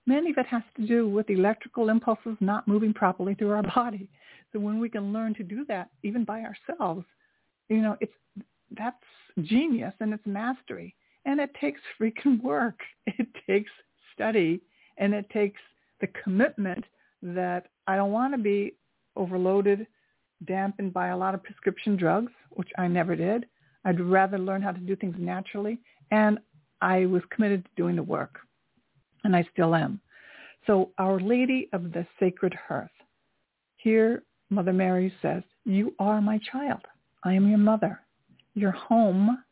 many 0.06 0.32
of 0.32 0.38
it 0.38 0.46
has 0.48 0.64
to 0.78 0.86
do 0.86 1.08
with 1.08 1.30
electrical 1.30 1.90
impulses 1.90 2.36
not 2.40 2.68
moving 2.68 2.94
properly 2.94 3.36
through 3.36 3.52
our 3.52 3.64
body. 3.76 4.10
So 4.52 4.60
when 4.60 4.80
we 4.80 4.90
can 4.90 5.14
learn 5.14 5.34
to 5.36 5.44
do 5.44 5.66
that, 5.68 5.90
even 6.04 6.24
by 6.24 6.42
ourselves, 6.42 7.06
you 7.70 7.82
know, 7.82 7.98
it's 8.00 8.14
that's 8.78 8.98
genius 9.44 9.94
and 10.00 10.14
it's 10.14 10.26
mastery. 10.26 10.96
And 11.26 11.40
it 11.40 11.52
takes 11.60 11.82
freaking 12.00 12.42
work. 12.44 12.80
It 13.06 13.28
takes 13.48 13.72
study 14.14 14.62
and 14.98 15.14
it 15.14 15.30
takes 15.30 15.60
the 16.02 16.08
commitment 16.24 16.86
that 17.22 17.68
I 17.88 17.96
don't 17.96 18.12
want 18.12 18.34
to 18.34 18.38
be 18.38 18.74
overloaded, 19.16 19.88
dampened 20.46 20.94
by 20.94 21.08
a 21.08 21.18
lot 21.18 21.34
of 21.34 21.44
prescription 21.44 21.96
drugs, 21.96 22.32
which 22.52 22.70
I 22.78 22.88
never 22.88 23.16
did. 23.16 23.46
I'd 23.84 24.00
rather 24.00 24.38
learn 24.38 24.62
how 24.62 24.72
to 24.72 24.80
do 24.80 24.96
things 24.96 25.16
naturally. 25.18 25.80
And 26.12 26.40
I 26.82 27.06
was 27.06 27.22
committed 27.32 27.66
to 27.66 27.72
doing 27.76 27.96
the 27.96 28.04
work. 28.04 28.40
And 29.24 29.36
I 29.36 29.48
still 29.52 29.76
am. 29.76 30.00
So 30.68 30.92
Our 30.98 31.20
Lady 31.20 31.70
of 31.74 31.92
the 31.92 32.06
Sacred 32.20 32.54
Hearth. 32.54 32.90
Here, 33.78 34.24
Mother 34.50 34.74
Mary 34.74 35.14
says, 35.22 35.44
you 35.66 35.94
are 36.00 36.22
my 36.22 36.40
child. 36.52 36.82
I 37.24 37.34
am 37.34 37.48
your 37.48 37.58
mother. 37.58 38.00
Your 38.54 38.72
home 38.72 39.44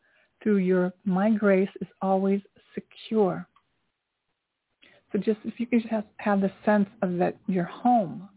through 0.42 0.58
your 0.58 0.94
my 1.06 1.32
grace 1.32 1.70
is 1.82 1.88
always 2.02 2.42
secure. 2.74 3.48
So 5.12 5.18
just 5.18 5.40
if 5.44 5.60
you 5.60 5.68
could 5.68 5.82
just 5.82 5.92
have, 5.92 6.06
have 6.18 6.42
the 6.42 6.52
sense 6.66 6.90
of 7.02 7.18
that 7.18 7.38
your 7.48 7.66
home, 7.66 8.30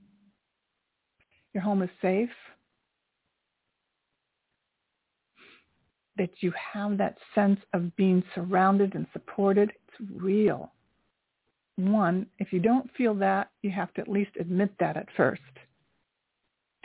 your 1.56 1.62
home 1.62 1.80
is 1.80 1.88
safe, 2.02 2.28
that 6.18 6.28
you 6.40 6.52
have 6.74 6.98
that 6.98 7.16
sense 7.34 7.58
of 7.72 7.96
being 7.96 8.22
surrounded 8.34 8.94
and 8.94 9.06
supported, 9.14 9.70
it's 9.70 10.10
real. 10.22 10.70
One, 11.76 12.26
if 12.38 12.52
you 12.52 12.60
don't 12.60 12.90
feel 12.94 13.14
that, 13.14 13.48
you 13.62 13.70
have 13.70 13.94
to 13.94 14.02
at 14.02 14.08
least 14.08 14.32
admit 14.38 14.70
that 14.80 14.98
at 14.98 15.08
first. 15.16 15.40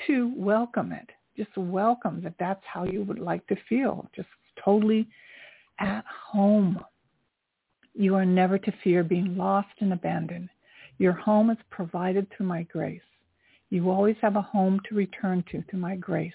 Two, 0.08 0.32
welcome 0.38 0.94
it. 0.94 1.10
Just 1.36 1.58
welcome 1.58 2.22
that 2.24 2.36
that's 2.40 2.64
how 2.64 2.86
you 2.86 3.04
would 3.04 3.20
like 3.20 3.46
to 3.48 3.58
feel. 3.68 4.10
Just 4.16 4.30
totally 4.64 5.06
at 5.82 6.06
home. 6.32 6.80
You 7.94 8.16
are 8.16 8.26
never 8.26 8.58
to 8.58 8.74
fear 8.86 9.04
being 9.04 9.36
lost 9.36 9.74
and 9.82 9.92
abandoned. 9.92 10.48
Your 10.98 11.12
home 11.12 11.50
is 11.50 11.58
provided 11.70 12.26
through 12.32 12.46
my 12.46 12.64
grace. 12.64 13.02
You 13.72 13.90
always 13.90 14.18
have 14.22 14.36
a 14.36 14.42
home 14.42 14.82
to 14.88 14.96
return 14.96 15.46
to 15.50 15.64
through 15.64 15.80
my 15.80 15.96
grace. 15.96 16.34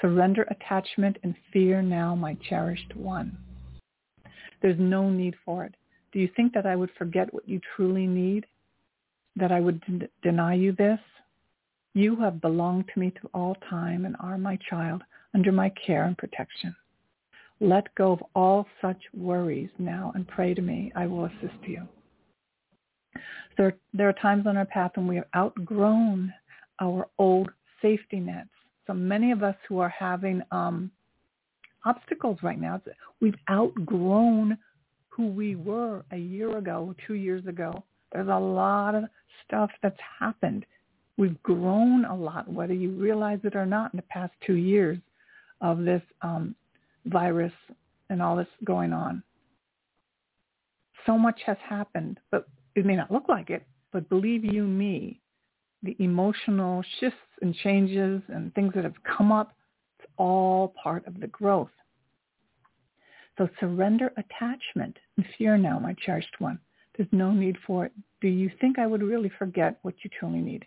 Surrender 0.00 0.46
attachment 0.50 1.18
and 1.22 1.34
fear 1.52 1.82
now, 1.82 2.14
my 2.14 2.36
cherished 2.48 2.96
one. 2.96 3.36
There's 4.62 4.78
no 4.78 5.10
need 5.10 5.34
for 5.44 5.64
it. 5.64 5.74
Do 6.10 6.18
you 6.18 6.28
think 6.34 6.54
that 6.54 6.64
I 6.64 6.74
would 6.74 6.90
forget 6.96 7.32
what 7.34 7.46
you 7.46 7.60
truly 7.76 8.06
need? 8.06 8.46
That 9.36 9.52
I 9.52 9.60
would 9.60 9.80
d- 9.82 10.08
deny 10.22 10.54
you 10.54 10.72
this? 10.72 10.98
You 11.92 12.16
have 12.16 12.40
belonged 12.40 12.86
to 12.94 12.98
me 12.98 13.10
through 13.10 13.30
all 13.34 13.56
time 13.68 14.06
and 14.06 14.16
are 14.18 14.38
my 14.38 14.58
child 14.70 15.02
under 15.34 15.52
my 15.52 15.68
care 15.70 16.04
and 16.04 16.16
protection. 16.16 16.74
Let 17.60 17.94
go 17.94 18.12
of 18.12 18.22
all 18.34 18.66
such 18.80 19.02
worries 19.12 19.70
now 19.78 20.12
and 20.14 20.26
pray 20.26 20.54
to 20.54 20.62
me. 20.62 20.92
I 20.96 21.06
will 21.06 21.26
assist 21.26 21.62
you. 21.66 21.86
There, 23.58 23.76
there 23.92 24.08
are 24.08 24.14
times 24.14 24.46
on 24.46 24.56
our 24.56 24.64
path 24.64 24.92
when 24.94 25.06
we 25.06 25.16
have 25.16 25.26
outgrown 25.36 26.32
our 26.80 27.08
old 27.18 27.50
safety 27.80 28.20
nets 28.20 28.48
so 28.86 28.92
many 28.92 29.32
of 29.32 29.42
us 29.42 29.56
who 29.68 29.78
are 29.78 29.88
having 29.88 30.42
um, 30.50 30.90
obstacles 31.84 32.38
right 32.42 32.60
now, 32.60 32.80
we've 33.20 33.36
outgrown 33.50 34.58
who 35.08 35.28
we 35.28 35.56
were 35.56 36.04
a 36.10 36.16
year 36.16 36.58
ago, 36.58 36.94
two 37.06 37.14
years 37.14 37.46
ago. 37.46 37.84
There's 38.12 38.28
a 38.28 38.38
lot 38.38 38.94
of 38.94 39.04
stuff 39.46 39.70
that's 39.82 39.98
happened. 40.18 40.66
We've 41.16 41.40
grown 41.42 42.04
a 42.04 42.14
lot, 42.14 42.50
whether 42.50 42.74
you 42.74 42.90
realize 42.90 43.38
it 43.44 43.54
or 43.56 43.66
not, 43.66 43.94
in 43.94 43.98
the 43.98 44.02
past 44.02 44.32
two 44.44 44.56
years 44.56 44.98
of 45.60 45.84
this 45.84 46.02
um, 46.22 46.54
virus 47.06 47.52
and 48.10 48.20
all 48.20 48.36
this 48.36 48.48
going 48.64 48.92
on. 48.92 49.22
So 51.06 51.16
much 51.16 51.40
has 51.46 51.56
happened, 51.66 52.18
but 52.30 52.48
it 52.74 52.84
may 52.84 52.96
not 52.96 53.10
look 53.10 53.28
like 53.28 53.50
it, 53.50 53.64
but 53.92 54.08
believe 54.08 54.44
you 54.44 54.64
me, 54.64 55.20
the 55.84 55.96
emotional 55.98 56.82
shifts 56.98 57.18
and 57.42 57.54
changes 57.54 58.22
and 58.28 58.52
things 58.54 58.72
that 58.74 58.84
have 58.84 59.02
come 59.04 59.30
up, 59.30 59.52
it's 59.98 60.08
all 60.16 60.74
part 60.82 61.06
of 61.06 61.20
the 61.20 61.26
growth. 61.28 61.70
So 63.36 63.48
surrender 63.60 64.12
attachment 64.16 64.96
and 65.16 65.26
fear 65.36 65.56
now, 65.56 65.78
my 65.78 65.94
cherished 66.04 66.34
one. 66.38 66.58
There's 66.96 67.08
no 67.12 67.32
need 67.32 67.56
for 67.66 67.86
it. 67.86 67.92
Do 68.20 68.28
you 68.28 68.50
think 68.60 68.78
I 68.78 68.86
would 68.86 69.02
really 69.02 69.30
forget 69.38 69.78
what 69.82 69.94
you 70.02 70.10
truly 70.18 70.40
need? 70.40 70.64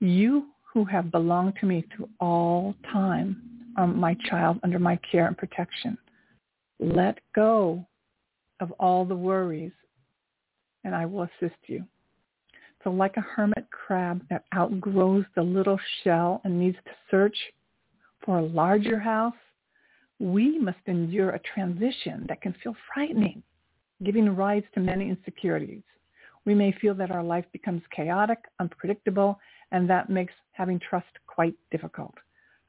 You 0.00 0.46
who 0.72 0.84
have 0.86 1.10
belonged 1.10 1.54
to 1.60 1.66
me 1.66 1.84
through 1.94 2.08
all 2.18 2.74
time 2.90 3.42
are 3.76 3.86
my 3.86 4.16
child 4.28 4.58
under 4.62 4.78
my 4.78 4.98
care 5.10 5.26
and 5.26 5.36
protection. 5.36 5.98
Let 6.80 7.18
go 7.34 7.86
of 8.60 8.72
all 8.72 9.04
the 9.04 9.14
worries 9.14 9.72
and 10.84 10.94
I 10.94 11.06
will 11.06 11.22
assist 11.22 11.58
you. 11.66 11.84
So 12.84 12.90
like 12.90 13.16
a 13.16 13.20
hermit 13.20 13.70
crab 13.70 14.22
that 14.28 14.44
outgrows 14.54 15.24
the 15.34 15.42
little 15.42 15.78
shell 16.02 16.40
and 16.44 16.58
needs 16.58 16.76
to 16.84 16.90
search 17.10 17.36
for 18.24 18.38
a 18.38 18.46
larger 18.46 18.98
house, 18.98 19.34
we 20.18 20.58
must 20.58 20.78
endure 20.86 21.30
a 21.30 21.40
transition 21.40 22.24
that 22.28 22.40
can 22.40 22.54
feel 22.62 22.74
frightening, 22.92 23.42
giving 24.04 24.28
rise 24.34 24.64
to 24.74 24.80
many 24.80 25.08
insecurities. 25.08 25.82
We 26.44 26.54
may 26.54 26.72
feel 26.80 26.94
that 26.94 27.10
our 27.10 27.22
life 27.22 27.44
becomes 27.52 27.82
chaotic, 27.94 28.38
unpredictable, 28.58 29.38
and 29.70 29.88
that 29.88 30.10
makes 30.10 30.34
having 30.52 30.80
trust 30.80 31.06
quite 31.26 31.54
difficult. 31.70 32.14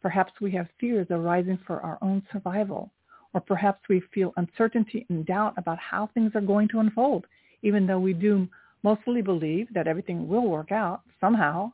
Perhaps 0.01 0.33
we 0.41 0.51
have 0.51 0.67
fears 0.79 1.07
arising 1.09 1.59
for 1.65 1.81
our 1.81 1.97
own 2.01 2.21
survival, 2.31 2.91
or 3.33 3.41
perhaps 3.41 3.81
we 3.89 4.01
feel 4.13 4.33
uncertainty 4.37 5.05
and 5.09 5.25
doubt 5.25 5.53
about 5.57 5.79
how 5.79 6.09
things 6.13 6.31
are 6.35 6.41
going 6.41 6.67
to 6.69 6.79
unfold, 6.79 7.25
even 7.63 7.87
though 7.87 7.99
we 7.99 8.13
do 8.13 8.47
mostly 8.83 9.21
believe 9.21 9.67
that 9.73 9.87
everything 9.87 10.27
will 10.27 10.47
work 10.47 10.71
out 10.71 11.01
somehow. 11.19 11.71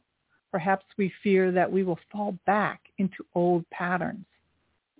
Perhaps 0.52 0.86
we 0.98 1.12
fear 1.22 1.52
that 1.52 1.72
we 1.72 1.84
will 1.84 2.00
fall 2.12 2.38
back 2.45 2.82
into 2.98 3.26
old 3.36 3.69
patterns, 3.69 4.26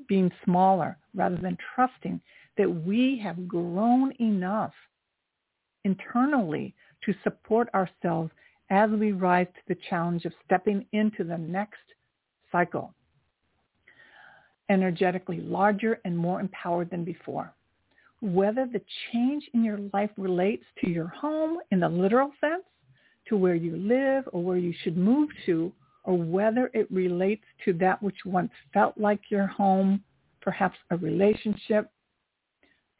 being 0.08 0.32
smaller 0.43 0.98
rather 1.15 1.38
than 1.38 1.58
trusting 1.76 2.19
that 2.58 2.69
we 2.69 3.19
have 3.24 3.48
grown 3.48 4.12
enough 4.19 4.74
internally 5.86 6.76
to 7.06 7.13
support 7.24 7.69
ourselves 7.74 8.32
as 8.69 8.89
we 8.91 9.12
rise 9.12 9.48
to 9.56 9.62
the 9.67 9.80
challenge 9.89 10.26
of 10.26 10.34
stepping 10.45 10.86
into 10.91 11.24
the 11.24 11.38
next 11.38 11.80
cycle, 12.52 12.93
energetically 14.69 15.39
larger 15.39 16.00
and 16.06 16.15
more 16.15 16.39
empowered 16.39 16.89
than 16.91 17.04
before 17.04 17.54
whether 18.21 18.65
the 18.65 18.82
change 19.12 19.49
in 19.53 19.63
your 19.63 19.79
life 19.93 20.12
relates 20.17 20.63
to 20.84 20.89
your 20.89 21.08
home 21.08 21.58
in 21.71 21.79
the 21.79 21.89
literal 21.89 22.32
sense, 22.41 22.63
to 23.27 23.38
where 23.38 23.55
you 23.55 23.77
live 23.77 24.27
or 24.34 24.43
where 24.43 24.58
you 24.58 24.73
should 24.84 24.97
move 24.97 25.29
to, 25.45 25.71
or 26.03 26.17
whether 26.17 26.69
it 26.73 26.89
relates 26.91 27.43
to 27.63 27.73
that 27.73 28.01
which 28.01 28.25
once 28.25 28.51
felt 28.73 28.97
like 28.97 29.19
your 29.29 29.47
home, 29.47 30.03
perhaps 30.41 30.77
a 30.89 30.97
relationship, 30.97 31.91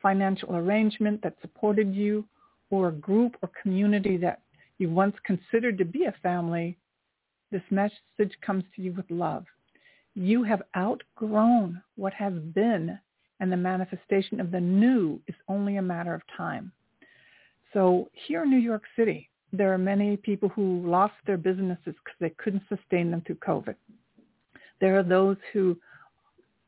financial 0.01 0.55
arrangement 0.55 1.21
that 1.23 1.36
supported 1.41 1.93
you, 1.93 2.25
or 2.69 2.89
a 2.89 2.93
group 2.93 3.36
or 3.41 3.49
community 3.62 4.15
that 4.17 4.41
you 4.77 4.89
once 4.89 5.15
considered 5.25 5.77
to 5.77 5.86
be 5.86 6.05
a 6.05 6.15
family, 6.23 6.77
this 7.51 7.63
message 7.71 8.38
comes 8.45 8.63
to 8.75 8.82
you 8.82 8.93
with 8.93 9.10
love. 9.10 9.45
You 10.13 10.43
have 10.43 10.62
outgrown 10.77 11.82
what 11.95 12.13
has 12.13 12.34
been 12.34 12.99
and 13.39 13.52
the 13.52 13.58
manifestation 13.58 14.39
of 14.39 14.52
the 14.52 14.60
new 14.60 15.19
is 15.28 15.36
only 15.47 15.78
a 15.78 15.82
matter 15.82 16.13
of 16.13 16.21
time. 16.36 16.71
So 17.73 18.10
here 18.28 18.43
in 18.43 18.49
New 18.49 18.58
York 18.58 18.84
City, 18.95 19.30
there 19.52 19.73
are 19.73 19.78
many 19.78 20.17
people 20.17 20.49
who 20.49 20.86
lost 20.86 21.13
their 21.25 21.38
businesses 21.38 21.78
because 21.86 22.17
they 22.19 22.32
couldn't 22.32 22.63
sustain 22.69 23.12
them 23.12 23.21
through 23.25 23.36
COVID. 23.36 23.75
There 24.82 24.97
are 24.97 25.04
those 25.04 25.38
who 25.54 25.78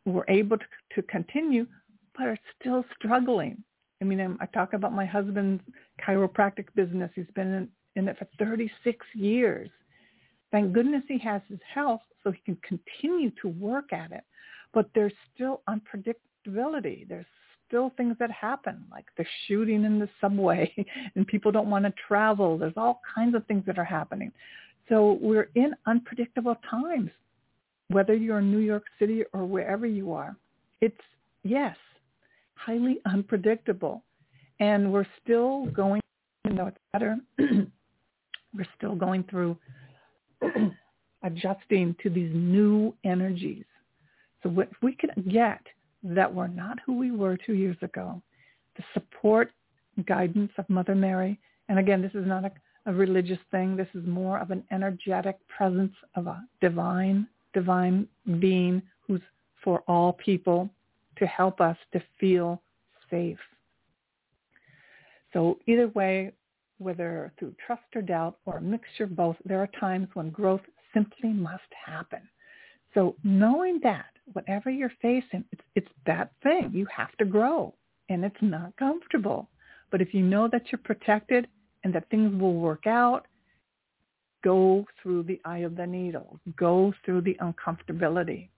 were 0.06 0.26
able 0.28 0.58
to, 0.58 0.66
to 0.96 1.02
continue, 1.04 1.68
but 2.18 2.28
are 2.28 2.40
still 2.60 2.84
struggling. 2.98 3.64
I 4.02 4.06
mean, 4.06 4.20
I'm, 4.20 4.38
i 4.42 4.46
talk 4.48 4.74
about 4.74 4.94
my 4.94 5.06
husband's 5.06 5.64
chiropractic 6.06 6.66
business. 6.76 7.12
He's 7.16 7.26
been 7.36 7.54
in, 7.54 7.70
in 7.96 8.08
it 8.08 8.18
for 8.18 8.28
36 8.40 9.06
years. 9.14 9.70
Thank 10.52 10.74
goodness 10.74 11.04
he 11.08 11.20
has 11.20 11.42
his 11.48 11.60
health 11.74 12.02
so 12.24 12.32
he 12.32 12.42
can 12.44 12.58
continue 12.68 13.32
to 13.42 13.48
work 13.48 13.94
at 13.94 14.12
it. 14.12 14.24
But 14.74 14.90
there's 14.96 15.14
still 15.34 15.62
unpredictability. 16.48 17.08
There's 17.08 17.26
still 17.68 17.92
things 17.96 18.16
that 18.20 18.32
happen, 18.32 18.84
like 18.92 19.06
the 19.18 19.26
shooting 19.48 19.86
in 19.86 20.00
the 20.00 20.10
subway 20.20 20.74
and 21.16 21.26
people 21.26 21.52
don't 21.52 21.70
want 21.70 21.86
to 21.86 21.94
travel. 22.08 22.58
There's 22.58 22.74
all 22.78 23.02
kinds 23.16 23.36
of 23.36 23.46
things 23.48 23.64
that 23.66 23.78
are 23.78 23.86
happening. 23.86 24.32
So 24.90 25.18
we're 25.22 25.50
in 25.56 25.74
unpredictable 25.86 26.58
times, 26.70 27.12
whether 27.90 28.14
you're 28.14 28.40
in 28.40 28.52
New 28.52 28.60
York 28.60 28.84
City 29.00 29.24
or 29.34 29.46
wherever 29.46 29.86
you 29.86 30.12
are. 30.12 30.36
It's, 30.82 30.96
yes, 31.44 31.78
highly 32.56 33.00
unpredictable. 33.06 34.04
And 34.60 34.92
we're 34.92 35.08
still 35.24 35.66
going, 35.68 36.02
you 36.46 36.54
know, 36.54 36.68
it's 36.68 36.78
better. 36.94 37.18
we're 37.40 38.68
still 38.78 38.96
going 38.96 39.24
through 39.30 39.58
adjusting 41.24 41.96
to 42.04 42.10
these 42.10 42.32
new 42.34 42.94
energies. 43.04 43.64
So 44.44 44.60
if 44.60 44.70
we 44.82 44.94
can 44.94 45.10
get 45.32 45.62
that 46.04 46.34
we're 46.34 46.48
not 46.48 46.80
who 46.86 46.98
we 46.98 47.12
were 47.12 47.38
two 47.38 47.54
years 47.54 47.78
ago, 47.82 48.22
the 48.78 48.84
support, 48.94 49.52
guidance 50.06 50.52
of 50.58 50.70
Mother 50.70 50.96
Mary, 50.96 51.40
and 51.70 51.80
again, 51.80 52.02
this 52.02 52.14
is 52.16 52.28
not 52.28 52.44
a, 52.44 52.52
a 52.86 52.94
religious 52.94 53.40
thing. 53.50 53.76
This 53.76 53.88
is 53.94 54.06
more 54.06 54.40
of 54.40 54.52
an 54.52 54.64
energetic 54.72 55.38
presence 55.48 55.94
of 56.16 56.28
a 56.28 56.44
divine, 56.60 57.28
divine 57.54 58.08
being 58.40 58.82
who's 59.08 59.22
for 59.64 59.82
all 59.88 60.14
people 60.14 60.70
to 61.18 61.26
help 61.26 61.62
us 61.62 61.78
to 61.94 62.02
feel 62.20 62.62
safe. 63.10 63.38
So 65.34 65.60
either 65.68 65.88
way, 65.90 66.34
whether 66.80 67.32
through 67.38 67.56
trust 67.66 67.84
or 67.96 68.02
doubt 68.02 68.38
or 68.46 68.58
a 68.58 68.62
mixture 68.62 69.04
of 69.06 69.16
both, 69.16 69.38
there 69.46 69.60
are 69.60 69.70
times 69.80 70.08
when 70.14 70.30
growth 70.30 70.62
simply 70.94 71.30
must 71.30 71.62
happen. 71.86 72.22
So 72.94 73.16
knowing 73.24 73.80
that, 73.84 74.08
whatever 74.34 74.70
you're 74.70 74.92
facing, 75.02 75.44
it's, 75.52 75.62
it's 75.76 75.92
that 76.06 76.32
thing. 76.44 76.72
You 76.74 76.86
have 76.96 77.16
to 77.18 77.26
grow, 77.26 77.74
and 78.10 78.24
it's 78.24 78.36
not 78.42 78.76
comfortable. 78.78 79.50
But 79.92 80.02
if 80.02 80.14
you 80.14 80.22
know 80.22 80.48
that 80.52 80.72
you're 80.72 80.80
protected 80.80 81.48
and 81.84 81.94
that 81.94 82.10
things 82.10 82.40
will 82.40 82.56
work 82.56 82.88
out, 82.88 83.28
go 84.44 84.86
through 85.02 85.24
the 85.24 85.40
eye 85.46 85.60
of 85.60 85.76
the 85.76 85.86
needle. 85.86 86.40
Go 86.56 86.94
through 87.06 87.22
the 87.22 87.38
uncomfortability. 87.42 88.50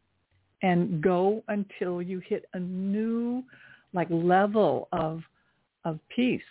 And 0.62 1.02
go 1.02 1.44
until 1.50 2.02
you 2.02 2.22
hit 2.26 2.46
a 2.54 2.60
new 2.60 3.44
like 3.94 4.08
level 4.10 4.88
of 4.92 5.22
of 5.84 6.00
peace. 6.16 6.42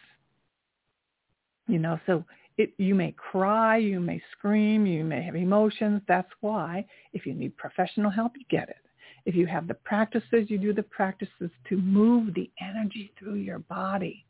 You 1.66 1.78
know, 1.78 1.98
so 2.06 2.24
it, 2.58 2.74
you 2.76 2.94
may 2.94 3.12
cry, 3.12 3.78
you 3.78 4.00
may 4.00 4.20
scream, 4.32 4.84
you 4.84 5.04
may 5.04 5.22
have 5.22 5.34
emotions. 5.34 6.02
That's 6.06 6.28
why 6.40 6.84
if 7.14 7.24
you 7.24 7.32
need 7.32 7.56
professional 7.56 8.10
help, 8.10 8.32
you 8.36 8.44
get 8.50 8.68
it. 8.68 8.76
If 9.24 9.34
you 9.34 9.46
have 9.46 9.68
the 9.68 9.74
practices, 9.74 10.48
you 10.48 10.58
do 10.58 10.72
the 10.72 10.82
practices 10.82 11.50
to 11.68 11.76
move 11.76 12.34
the 12.34 12.50
energy 12.60 13.12
through 13.18 13.34
your 13.36 13.60
body 13.60 14.24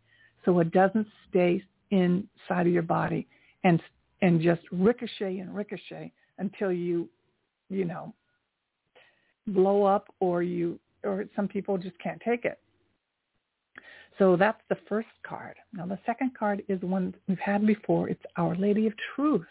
so 0.44 0.58
it 0.58 0.70
doesn't 0.72 1.06
stay 1.28 1.62
inside 1.90 2.66
of 2.66 2.72
your 2.72 2.82
body 2.82 3.26
and 3.64 3.80
and 4.22 4.40
just 4.40 4.62
ricochet 4.70 5.38
and 5.38 5.54
ricochet 5.54 6.12
until 6.38 6.72
you, 6.72 7.08
you 7.68 7.84
know, 7.84 8.14
blow 9.48 9.82
up 9.82 10.14
or 10.20 10.42
you 10.42 10.78
or 11.04 11.24
some 11.34 11.48
people 11.48 11.76
just 11.76 11.98
can't 11.98 12.20
take 12.24 12.44
it. 12.44 12.58
So 14.18 14.36
that's 14.36 14.60
the 14.68 14.76
first 14.88 15.08
card. 15.26 15.56
Now 15.72 15.86
the 15.86 15.98
second 16.06 16.32
card 16.38 16.62
is 16.68 16.80
one 16.82 17.14
we've 17.28 17.38
had 17.38 17.66
before. 17.66 18.08
It's 18.08 18.22
Our 18.36 18.54
Lady 18.54 18.86
of 18.86 18.92
Truth. 19.14 19.46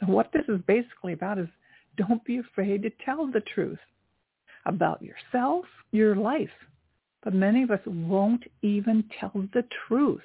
So 0.00 0.06
what 0.06 0.30
this 0.32 0.44
is 0.48 0.60
basically 0.66 1.12
about 1.12 1.38
is 1.38 1.48
don't 1.96 2.24
be 2.24 2.38
afraid 2.38 2.82
to 2.82 2.90
tell 3.04 3.26
the 3.26 3.42
truth 3.54 3.78
about 4.66 5.02
yourself, 5.02 5.64
your 5.92 6.16
life. 6.16 6.50
But 7.22 7.34
many 7.34 7.62
of 7.62 7.70
us 7.70 7.80
won't 7.86 8.44
even 8.62 9.04
tell 9.18 9.32
the 9.52 9.64
truth. 9.86 10.22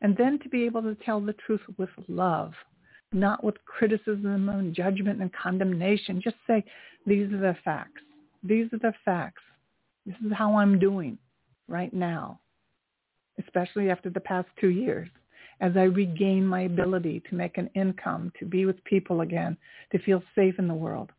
And 0.00 0.16
then 0.16 0.38
to 0.40 0.48
be 0.48 0.64
able 0.64 0.82
to 0.82 0.96
tell 1.04 1.20
the 1.20 1.34
truth 1.46 1.60
with 1.78 1.90
love, 2.08 2.52
not 3.12 3.44
with 3.44 3.56
criticism 3.64 4.48
and 4.48 4.74
judgment 4.74 5.20
and 5.22 5.30
condemnation. 5.32 6.20
Just 6.22 6.36
say, 6.46 6.64
these 7.06 7.32
are 7.32 7.38
the 7.38 7.56
facts. 7.64 8.02
These 8.42 8.72
are 8.72 8.78
the 8.78 8.92
facts. 9.04 9.42
This 10.04 10.16
is 10.24 10.32
how 10.32 10.56
I'm 10.56 10.78
doing 10.78 11.18
right 11.68 11.92
now 11.92 12.40
especially 13.38 13.90
after 13.90 14.10
the 14.10 14.20
past 14.20 14.48
two 14.60 14.70
years, 14.70 15.08
as 15.60 15.72
I 15.76 15.84
regain 15.84 16.46
my 16.46 16.62
ability 16.62 17.22
to 17.28 17.34
make 17.34 17.58
an 17.58 17.70
income, 17.74 18.32
to 18.38 18.44
be 18.44 18.66
with 18.66 18.82
people 18.84 19.20
again, 19.20 19.56
to 19.92 19.98
feel 20.00 20.22
safe 20.34 20.58
in 20.58 20.68
the 20.68 20.74
world. 20.74 21.10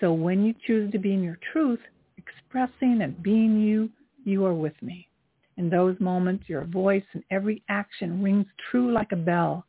So 0.00 0.12
when 0.12 0.44
you 0.44 0.54
choose 0.66 0.92
to 0.92 0.98
be 0.98 1.14
in 1.14 1.22
your 1.22 1.38
truth, 1.52 1.80
expressing 2.18 3.00
and 3.02 3.22
being 3.22 3.60
you, 3.60 3.90
you 4.24 4.44
are 4.44 4.54
with 4.54 4.80
me. 4.82 5.08
In 5.56 5.70
those 5.70 5.98
moments, 6.00 6.48
your 6.48 6.64
voice 6.64 7.04
and 7.14 7.22
every 7.30 7.62
action 7.68 8.22
rings 8.22 8.46
true 8.70 8.92
like 8.92 9.12
a 9.12 9.16
bell, 9.16 9.64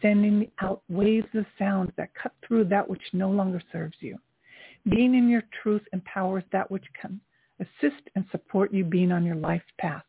sending 0.00 0.48
out 0.60 0.82
waves 0.88 1.26
of 1.34 1.44
sound 1.58 1.92
that 1.96 2.14
cut 2.14 2.32
through 2.46 2.64
that 2.64 2.88
which 2.88 3.02
no 3.12 3.30
longer 3.30 3.60
serves 3.72 3.96
you. 4.00 4.16
Being 4.88 5.14
in 5.14 5.28
your 5.28 5.42
truth 5.62 5.82
empowers 5.92 6.44
that 6.52 6.70
which 6.70 6.84
can 7.00 7.20
assist 7.58 8.02
and 8.14 8.24
support 8.30 8.72
you 8.72 8.84
being 8.84 9.10
on 9.10 9.24
your 9.24 9.36
life 9.36 9.62
path. 9.78 10.04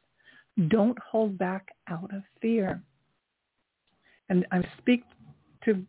Don't 0.67 0.97
hold 0.99 1.37
back 1.37 1.69
out 1.87 2.13
of 2.13 2.23
fear. 2.41 2.81
And 4.29 4.45
I 4.51 4.61
speak 4.79 5.03
to 5.63 5.83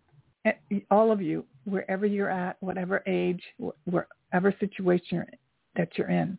all 0.90 1.10
of 1.10 1.20
you, 1.20 1.44
wherever 1.66 2.06
you're 2.06 2.30
at, 2.30 2.56
whatever 2.60 3.02
age, 3.06 3.42
wherever 3.84 4.54
situation 4.58 5.24
that 5.76 5.88
you're 5.98 6.10
in. 6.10 6.38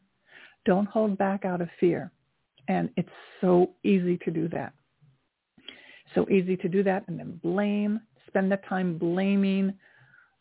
Don't 0.66 0.88
hold 0.88 1.18
back 1.18 1.46
out 1.46 1.62
of 1.62 1.70
fear. 1.80 2.12
And 2.68 2.90
it's 2.98 3.10
so 3.40 3.72
easy 3.84 4.18
to 4.26 4.32
do 4.32 4.48
that. 4.50 4.74
So 6.16 6.28
easy 6.30 6.58
to 6.58 6.70
do 6.70 6.84
that 6.84 7.04
and 7.08 7.20
then 7.20 7.40
blame, 7.44 8.02
spend 8.28 8.52
the 8.52 8.58
time 8.70 8.98
blaming 8.98 9.74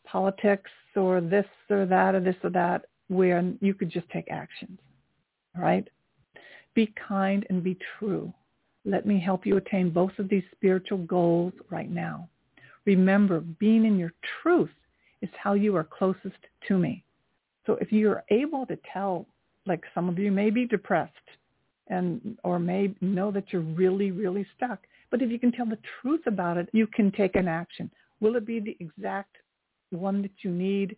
politics 0.05 0.71
or 0.95 1.21
this 1.21 1.45
or 1.69 1.85
that 1.85 2.15
or 2.15 2.19
this 2.21 2.35
or 2.43 2.49
that 2.51 2.85
where 3.09 3.43
you 3.61 3.73
could 3.73 3.89
just 3.89 4.09
take 4.09 4.29
actions, 4.31 4.79
right? 5.55 5.87
Be 6.73 6.93
kind 7.07 7.45
and 7.49 7.63
be 7.63 7.77
true. 7.99 8.33
Let 8.85 9.05
me 9.05 9.19
help 9.19 9.45
you 9.45 9.57
attain 9.57 9.89
both 9.89 10.11
of 10.17 10.29
these 10.29 10.43
spiritual 10.55 10.99
goals 10.99 11.53
right 11.69 11.89
now. 11.89 12.29
Remember, 12.87 13.41
being 13.41 13.85
in 13.85 13.99
your 13.99 14.13
truth 14.41 14.71
is 15.21 15.29
how 15.37 15.53
you 15.53 15.75
are 15.75 15.83
closest 15.83 16.37
to 16.69 16.79
me. 16.79 17.03
So 17.65 17.73
if 17.81 17.91
you're 17.91 18.23
able 18.29 18.65
to 18.65 18.79
tell, 18.91 19.27
like 19.65 19.83
some 19.93 20.07
of 20.07 20.17
you 20.17 20.31
may 20.31 20.49
be 20.49 20.65
depressed 20.65 21.11
and 21.89 22.37
or 22.45 22.59
may 22.59 22.95
know 23.01 23.29
that 23.31 23.51
you're 23.51 23.61
really, 23.61 24.11
really 24.11 24.47
stuck, 24.55 24.79
but 25.11 25.21
if 25.21 25.29
you 25.29 25.37
can 25.37 25.51
tell 25.51 25.65
the 25.65 25.77
truth 26.01 26.21
about 26.27 26.55
it, 26.55 26.69
you 26.71 26.87
can 26.87 27.11
take 27.11 27.35
an 27.35 27.49
action. 27.49 27.91
Will 28.21 28.37
it 28.37 28.45
be 28.45 28.61
the 28.61 28.77
exact 28.79 29.35
one 29.89 30.21
that 30.21 30.31
you 30.43 30.51
need 30.51 30.95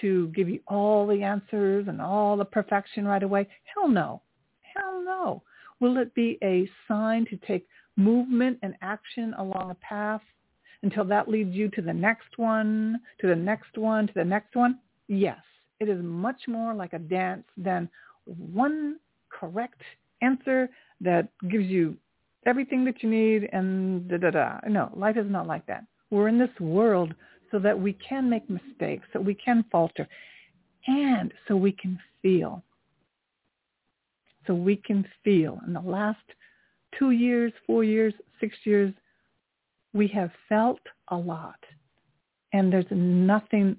to 0.00 0.28
give 0.28 0.48
you 0.48 0.60
all 0.68 1.04
the 1.04 1.22
answers 1.22 1.86
and 1.88 2.00
all 2.00 2.36
the 2.36 2.44
perfection 2.44 3.04
right 3.04 3.24
away? 3.24 3.48
Hell 3.74 3.88
no. 3.88 4.22
Hell 4.74 5.02
no. 5.04 5.42
Will 5.80 5.98
it 5.98 6.14
be 6.14 6.38
a 6.44 6.68
sign 6.86 7.26
to 7.26 7.36
take 7.44 7.66
movement 7.96 8.58
and 8.62 8.74
action 8.82 9.34
along 9.36 9.72
a 9.72 9.74
path 9.74 10.22
until 10.84 11.04
that 11.04 11.28
leads 11.28 11.54
you 11.54 11.68
to 11.70 11.82
the 11.82 11.92
next 11.92 12.36
one, 12.36 13.00
to 13.20 13.26
the 13.26 13.36
next 13.36 13.76
one, 13.76 14.06
to 14.06 14.12
the 14.14 14.24
next 14.24 14.54
one? 14.54 14.78
Yes. 15.08 15.38
It 15.80 15.88
is 15.88 16.02
much 16.02 16.42
more 16.46 16.74
like 16.74 16.92
a 16.92 16.98
dance 16.98 17.44
than 17.56 17.88
one 18.26 18.98
correct 19.30 19.80
answer 20.22 20.68
that 21.00 21.28
gives 21.50 21.66
you 21.66 21.96
everything 22.46 22.84
that 22.84 23.02
you 23.02 23.10
need 23.10 23.48
and 23.52 24.08
da 24.08 24.18
da 24.18 24.30
da. 24.30 24.60
No, 24.68 24.90
life 24.94 25.16
is 25.16 25.30
not 25.30 25.46
like 25.46 25.66
that. 25.66 25.84
We're 26.10 26.28
in 26.28 26.38
this 26.38 26.60
world 26.60 27.14
so 27.50 27.58
that 27.58 27.78
we 27.78 27.94
can 27.94 28.30
make 28.30 28.48
mistakes, 28.48 29.06
so 29.12 29.20
we 29.20 29.34
can 29.34 29.64
falter, 29.72 30.06
and 30.86 31.32
so 31.48 31.56
we 31.56 31.72
can 31.72 31.98
feel 32.22 32.62
so 34.46 34.54
we 34.54 34.76
can 34.76 35.06
feel. 35.22 35.58
In 35.66 35.72
the 35.72 35.80
last 35.80 36.18
two 36.98 37.10
years, 37.10 37.52
four 37.66 37.84
years, 37.84 38.14
six 38.40 38.56
years, 38.64 38.92
we 39.94 40.08
have 40.08 40.30
felt 40.48 40.80
a 41.08 41.16
lot. 41.16 41.58
And 42.52 42.70
there's 42.70 42.84
nothing 42.90 43.76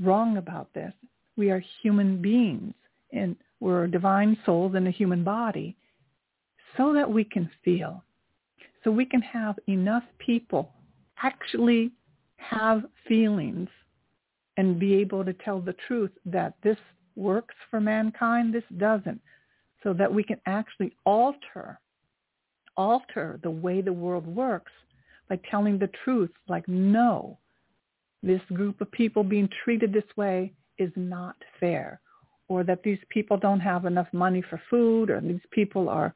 wrong 0.00 0.38
about 0.38 0.72
this. 0.74 0.92
We 1.36 1.50
are 1.50 1.62
human 1.82 2.20
beings 2.20 2.74
and 3.12 3.36
we're 3.60 3.86
divine 3.86 4.36
souls 4.44 4.74
in 4.74 4.86
a 4.86 4.90
human 4.90 5.22
body 5.22 5.76
so 6.76 6.94
that 6.94 7.10
we 7.10 7.24
can 7.24 7.50
feel, 7.64 8.02
so 8.82 8.90
we 8.90 9.04
can 9.04 9.20
have 9.20 9.56
enough 9.68 10.04
people 10.18 10.72
actually 11.22 11.90
have 12.36 12.84
feelings 13.06 13.68
and 14.56 14.78
be 14.78 14.94
able 14.94 15.24
to 15.24 15.34
tell 15.34 15.60
the 15.60 15.74
truth 15.86 16.12
that 16.24 16.54
this 16.62 16.76
works 17.16 17.54
for 17.70 17.80
mankind, 17.80 18.54
this 18.54 18.64
doesn't, 18.78 19.20
so 19.82 19.92
that 19.92 20.12
we 20.12 20.22
can 20.22 20.40
actually 20.46 20.92
alter, 21.04 21.78
alter 22.76 23.38
the 23.42 23.50
way 23.50 23.80
the 23.80 23.92
world 23.92 24.26
works 24.26 24.72
by 25.30 25.38
telling 25.50 25.78
the 25.78 25.88
truth, 26.04 26.32
like, 26.48 26.66
no, 26.68 27.38
this 28.22 28.42
group 28.52 28.80
of 28.82 28.90
people 28.90 29.22
being 29.22 29.48
treated 29.64 29.92
this 29.92 30.04
way 30.16 30.52
is 30.76 30.90
not 30.96 31.36
fair, 31.60 32.00
or 32.48 32.64
that 32.64 32.82
these 32.82 32.98
people 33.08 33.38
don't 33.38 33.60
have 33.60 33.86
enough 33.86 34.08
money 34.12 34.42
for 34.50 34.60
food, 34.68 35.08
or 35.08 35.20
these 35.20 35.40
people 35.52 35.88
are 35.88 36.12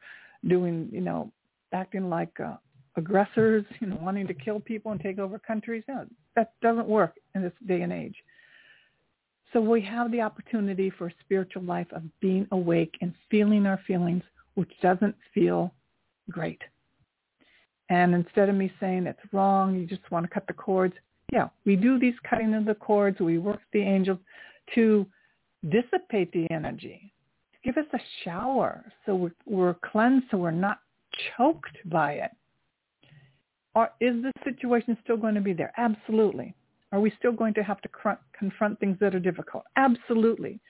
doing, 0.48 0.88
you 0.92 1.00
know, 1.00 1.30
acting 1.72 2.10
like 2.10 2.38
uh, 2.40 2.56
aggressors, 2.96 3.64
you 3.80 3.86
know, 3.86 3.98
wanting 4.02 4.26
to 4.26 4.34
kill 4.34 4.58
people 4.58 4.90
and 4.90 5.00
take 5.00 5.18
over 5.20 5.38
countries. 5.38 5.84
No, 5.88 6.04
that 6.34 6.52
doesn't 6.60 6.88
work 6.88 7.14
in 7.36 7.42
this 7.42 7.52
day 7.66 7.82
and 7.82 7.92
age. 7.92 8.16
So 9.52 9.60
we 9.60 9.80
have 9.82 10.10
the 10.10 10.20
opportunity 10.20 10.90
for 10.90 11.06
a 11.06 11.14
spiritual 11.20 11.62
life 11.62 11.86
of 11.92 12.02
being 12.20 12.48
awake 12.50 12.96
and 13.00 13.14
feeling 13.30 13.64
our 13.64 13.80
feelings, 13.86 14.24
which 14.54 14.72
doesn't 14.82 15.14
feel 15.32 15.72
great. 16.28 16.60
And 17.90 18.14
instead 18.14 18.48
of 18.48 18.54
me 18.54 18.72
saying 18.80 19.06
it's 19.06 19.20
wrong, 19.32 19.74
you 19.76 19.86
just 19.86 20.10
want 20.10 20.24
to 20.24 20.32
cut 20.32 20.46
the 20.46 20.54
cords, 20.54 20.94
yeah, 21.32 21.48
we 21.64 21.76
do 21.76 21.98
these 21.98 22.14
cutting 22.28 22.54
of 22.54 22.64
the 22.64 22.74
cords. 22.74 23.20
We 23.20 23.38
work 23.38 23.60
the 23.72 23.80
angels 23.80 24.18
to 24.74 25.06
dissipate 25.68 26.32
the 26.32 26.46
energy, 26.50 27.12
give 27.64 27.76
us 27.76 27.86
a 27.92 27.98
shower 28.22 28.84
so 29.04 29.14
we're, 29.14 29.32
we're 29.46 29.74
cleansed, 29.74 30.26
so 30.30 30.36
we're 30.36 30.50
not 30.50 30.78
choked 31.36 31.76
by 31.86 32.12
it. 32.12 32.30
Or 33.74 33.90
is 34.00 34.22
the 34.22 34.32
situation 34.44 34.96
still 35.02 35.16
going 35.16 35.34
to 35.34 35.40
be 35.40 35.52
there? 35.52 35.72
Absolutely. 35.76 36.54
Are 36.92 37.00
we 37.00 37.12
still 37.18 37.32
going 37.32 37.54
to 37.54 37.62
have 37.64 37.80
to 37.80 37.88
cr- 37.88 38.10
confront 38.38 38.78
things 38.78 38.96
that 39.00 39.14
are 39.14 39.20
difficult? 39.20 39.64
Absolutely. 39.76 40.60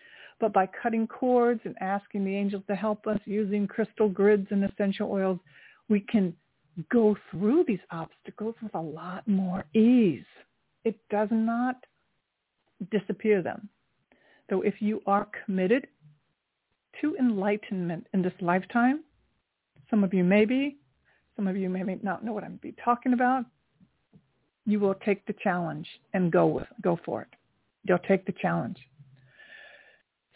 But 0.40 0.52
by 0.52 0.68
cutting 0.82 1.06
cords 1.06 1.60
and 1.64 1.76
asking 1.80 2.24
the 2.24 2.34
angels 2.34 2.62
to 2.68 2.74
help 2.74 3.06
us 3.06 3.20
using 3.26 3.66
crystal 3.66 4.08
grids 4.08 4.46
and 4.50 4.64
essential 4.64 5.10
oils, 5.10 5.38
we 5.88 6.00
can 6.00 6.34
go 6.90 7.16
through 7.30 7.64
these 7.66 7.80
obstacles 7.90 8.54
with 8.62 8.74
a 8.74 8.80
lot 8.80 9.26
more 9.28 9.64
ease. 9.74 10.24
It 10.84 10.96
does 11.10 11.28
not 11.30 11.76
disappear 12.90 13.42
them. 13.42 13.68
So 14.50 14.62
if 14.62 14.74
you 14.80 15.00
are 15.06 15.28
committed 15.44 15.86
to 17.00 17.16
enlightenment 17.16 18.06
in 18.12 18.22
this 18.22 18.32
lifetime, 18.40 19.04
some 19.90 20.04
of 20.04 20.12
you 20.12 20.24
may 20.24 20.44
be, 20.44 20.76
some 21.36 21.46
of 21.46 21.56
you 21.56 21.68
may 21.68 21.82
not 22.02 22.24
know 22.24 22.32
what 22.32 22.44
I'm 22.44 22.58
be 22.62 22.74
talking 22.84 23.12
about. 23.12 23.44
You 24.66 24.80
will 24.80 24.94
take 24.94 25.26
the 25.26 25.34
challenge 25.42 25.86
and 26.12 26.32
go 26.32 26.46
with, 26.46 26.66
go 26.82 26.98
for 27.04 27.22
it. 27.22 27.28
You'll 27.84 27.98
take 27.98 28.24
the 28.26 28.34
challenge. 28.40 28.78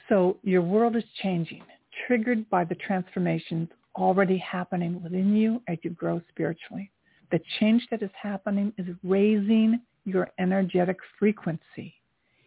So 0.08 0.38
your 0.42 0.62
world 0.62 0.96
is 0.96 1.04
changing, 1.22 1.62
triggered 2.06 2.48
by 2.50 2.64
the 2.64 2.74
transformations 2.74 3.68
already 3.98 4.38
happening 4.38 5.02
within 5.02 5.36
you 5.36 5.60
as 5.68 5.78
you 5.82 5.90
grow 5.90 6.22
spiritually. 6.30 6.90
The 7.30 7.40
change 7.60 7.86
that 7.90 8.02
is 8.02 8.10
happening 8.20 8.72
is 8.78 8.86
raising 9.02 9.80
your 10.04 10.28
energetic 10.38 10.96
frequency. 11.18 11.94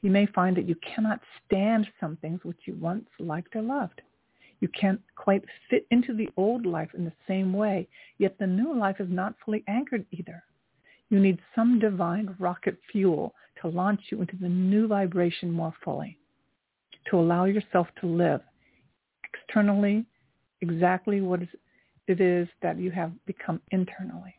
You 0.02 0.10
may 0.10 0.26
find 0.28 0.58
that 0.58 0.68
you 0.68 0.76
cannot 0.76 1.20
stand 1.46 1.88
some 2.00 2.16
things 2.18 2.40
which 2.44 2.58
you 2.66 2.76
once 2.76 3.06
liked 3.20 3.56
or 3.56 3.62
loved. 3.62 4.02
You 4.60 4.68
can't 4.70 5.02
quite 5.16 5.44
fit 5.70 5.86
into 5.92 6.14
the 6.14 6.30
old 6.38 6.66
life 6.66 6.90
in 6.96 7.04
the 7.04 7.14
same 7.28 7.54
way, 7.54 7.88
yet 8.18 8.38
the 8.40 8.48
new 8.48 8.76
life 8.76 9.00
is 9.00 9.10
not 9.10 9.36
fully 9.44 9.64
anchored 9.68 10.06
either. 10.12 10.44
You 11.10 11.20
need 11.20 11.40
some 11.56 11.80
divine 11.80 12.36
rocket 12.40 12.78
fuel 12.92 13.34
to 13.62 13.68
launch 13.68 14.02
you 14.10 14.22
into 14.22 14.38
the 14.38 14.50
new 14.50 14.88
vibration 14.88 15.52
more 15.52 15.74
fully, 15.84 16.18
to 17.10 17.20
allow 17.20 17.46
yourself 17.46 17.88
to 18.00 18.08
live 18.08 18.42
externally 19.34 20.06
exactly 20.62 21.22
what 21.22 21.42
it 22.08 22.22
is 22.22 22.48
that 22.62 22.78
you 22.78 22.92
have 22.92 23.12
become 23.26 23.62
internally. 23.72 24.36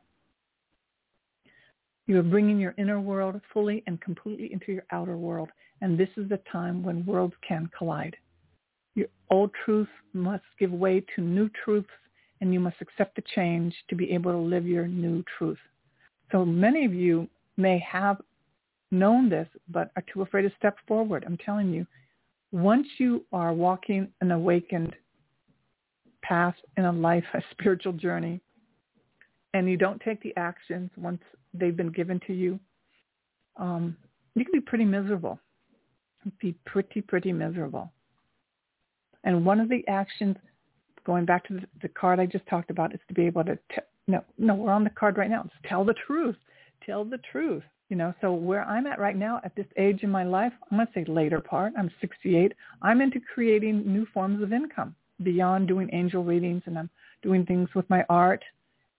You 2.07 2.19
are 2.19 2.25
bringing 2.25 2.59
your 2.59 2.75
inner 2.79 3.01
world 3.01 3.41
fully 3.53 3.83
and 3.87 4.01
completely 4.01 4.53
into 4.53 4.73
your 4.73 4.85
outer 4.91 5.17
world, 5.17 5.51
and 5.81 5.99
this 5.99 6.09
is 6.17 6.29
the 6.29 6.41
time 6.51 6.83
when 6.83 7.07
worlds 7.07 7.35
can 7.47 7.71
collide. 7.77 8.17
Your 8.95 9.07
old 9.31 9.51
truth 9.65 9.89
must 10.13 10.45
give 10.59 10.73
way 10.73 11.05
to 11.15 11.23
new 11.23 11.49
truths, 11.65 11.89
and 12.41 12.53
you 12.53 12.61
must 12.61 12.77
accept 12.81 13.17
the 13.17 13.23
change 13.35 13.75
to 13.89 13.95
be 13.95 14.11
able 14.11 14.33
to 14.33 14.39
live 14.39 14.67
your 14.67 14.89
new 14.89 15.25
truth. 15.39 15.59
So 16.33 16.45
many 16.45 16.85
of 16.85 16.93
you 16.93 17.29
may 17.57 17.79
have 17.79 18.21
known 18.91 19.29
this, 19.29 19.49
but 19.69 19.91
are 19.97 20.05
too 20.13 20.23
afraid 20.23 20.43
to 20.43 20.53
step 20.59 20.77
forward. 20.87 21.25
I'm 21.27 21.39
telling 21.39 21.73
you, 21.73 21.87
once 22.51 22.87
you 22.99 23.25
are 23.33 23.53
walking 23.55 24.09
an 24.21 24.33
awakened 24.33 24.95
path 26.23 26.55
in 26.77 26.85
a 26.85 26.93
life, 26.93 27.25
a 27.35 27.43
spiritual 27.51 27.93
journey, 27.93 28.41
and 29.55 29.69
you 29.69 29.77
don't 29.77 30.01
take 30.01 30.23
the 30.23 30.35
actions 30.37 30.91
once 30.97 31.21
they've 31.53 31.77
been 31.77 31.93
given 31.93 32.21
to 32.27 32.33
you, 32.33 32.59
um, 33.57 33.97
you 34.35 34.45
can 34.45 34.53
be 34.53 34.61
pretty 34.61 34.85
miserable. 34.85 35.39
Be 36.41 36.55
pretty, 36.65 37.01
pretty 37.01 37.33
miserable. 37.33 37.93
And 39.25 39.45
one 39.45 39.61
of 39.61 39.69
the 39.69 39.87
actions, 39.89 40.37
going 41.05 41.25
back 41.25 41.47
to 41.49 41.55
the, 41.55 41.63
the 41.83 41.89
card 41.89 42.19
I 42.19 42.27
just 42.27 42.47
talked 42.47 42.71
about, 42.71 42.95
is 42.95 43.01
to 43.09 43.15
be 43.15 43.27
able 43.27 43.45
to, 43.45 43.57
t- 43.57 43.83
no, 44.07 44.25
no, 44.39 44.55
we're 44.55 44.73
on 44.73 44.85
the 44.85 44.91
card 44.91 45.19
right 45.19 45.31
now. 45.31 45.43
It's 45.45 45.55
tell 45.69 45.85
the 45.85 45.95
truth. 46.07 46.37
Tell 46.85 47.05
the 47.05 47.19
truth. 47.31 47.63
You 47.89 47.97
know, 47.97 48.15
so 48.23 48.33
where 48.33 48.65
I'm 48.65 48.87
at 48.87 48.99
right 48.99 49.17
now 49.17 49.41
at 49.45 49.55
this 49.55 49.67
age 49.77 50.03
in 50.03 50.11
my 50.11 50.25
life, 50.25 50.53
I'm 50.71 50.79
going 50.79 50.87
to 50.87 50.93
say 50.95 51.05
later 51.05 51.41
part, 51.41 51.75
I'm 51.77 51.91
68, 52.01 52.55
I'm 52.81 53.03
into 53.03 53.21
creating 53.35 53.87
new 53.87 54.07
forms 54.15 54.43
of 54.43 54.53
income 54.53 54.95
beyond 55.25 55.69
doing 55.69 55.89
angel 55.93 56.25
readings 56.25 56.63
and 56.67 56.79
I'm 56.79 56.91
doing 57.23 57.47
things 57.47 57.69
with 57.75 57.89
my 57.89 58.05
art 58.09 58.43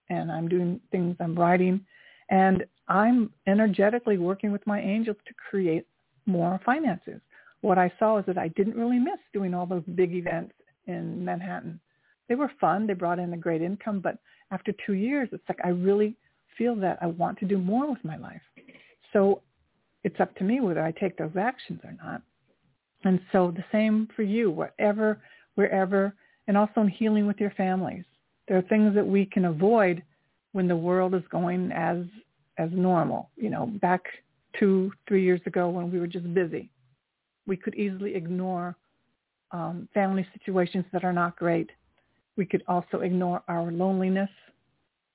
and 0.09 0.31
I'm 0.31 0.47
doing 0.47 0.79
things, 0.91 1.15
I'm 1.19 1.37
writing 1.37 1.85
and 2.29 2.63
I'm 2.87 3.31
energetically 3.47 4.17
working 4.17 4.51
with 4.51 4.65
my 4.67 4.81
angels 4.81 5.17
to 5.27 5.33
create 5.49 5.85
more 6.25 6.59
finances 6.65 7.21
what 7.63 7.77
I 7.77 7.91
saw 7.97 8.17
is 8.17 8.25
that 8.25 8.37
I 8.37 8.49
didn't 8.49 8.75
really 8.75 8.99
miss 8.99 9.19
doing 9.31 9.53
all 9.53 9.65
those 9.65 9.83
big 9.95 10.13
events 10.13 10.53
in 10.85 11.23
Manhattan. 11.23 11.79
They 12.27 12.35
were 12.35 12.51
fun. 12.59 12.85
They 12.85 12.93
brought 12.93 13.19
in 13.19 13.33
a 13.33 13.37
great 13.37 13.61
income. 13.61 14.01
But 14.01 14.17
after 14.51 14.73
two 14.85 14.93
years, 14.93 15.29
it's 15.31 15.43
like 15.47 15.59
I 15.63 15.69
really 15.69 16.15
feel 16.57 16.75
that 16.75 16.97
I 17.01 17.07
want 17.07 17.39
to 17.39 17.45
do 17.45 17.57
more 17.57 17.89
with 17.89 18.03
my 18.03 18.17
life. 18.17 18.41
So 19.13 19.41
it's 20.03 20.19
up 20.19 20.35
to 20.35 20.43
me 20.43 20.59
whether 20.59 20.83
I 20.83 20.91
take 20.91 21.17
those 21.17 21.37
actions 21.39 21.79
or 21.85 21.95
not. 22.03 22.21
And 23.05 23.21
so 23.31 23.51
the 23.51 23.63
same 23.71 24.09
for 24.13 24.23
you, 24.23 24.51
wherever, 24.51 25.21
wherever, 25.55 26.13
and 26.47 26.57
also 26.57 26.81
in 26.81 26.87
healing 26.87 27.27
with 27.27 27.39
your 27.39 27.51
families. 27.51 28.03
There 28.47 28.57
are 28.57 28.63
things 28.63 28.93
that 28.95 29.07
we 29.07 29.25
can 29.25 29.45
avoid 29.45 30.03
when 30.51 30.67
the 30.67 30.75
world 30.75 31.15
is 31.15 31.23
going 31.31 31.71
as 31.71 31.97
as 32.57 32.69
normal. 32.71 33.29
You 33.35 33.49
know, 33.49 33.65
back 33.81 34.03
two, 34.59 34.91
three 35.07 35.23
years 35.23 35.41
ago 35.45 35.69
when 35.69 35.91
we 35.91 35.99
were 35.99 36.07
just 36.07 36.31
busy 36.33 36.69
we 37.45 37.57
could 37.57 37.75
easily 37.75 38.15
ignore 38.15 38.75
um, 39.51 39.87
family 39.93 40.27
situations 40.37 40.85
that 40.93 41.03
are 41.03 41.13
not 41.13 41.37
great. 41.37 41.69
We 42.37 42.45
could 42.45 42.63
also 42.67 43.01
ignore 43.01 43.43
our 43.47 43.71
loneliness. 43.71 44.29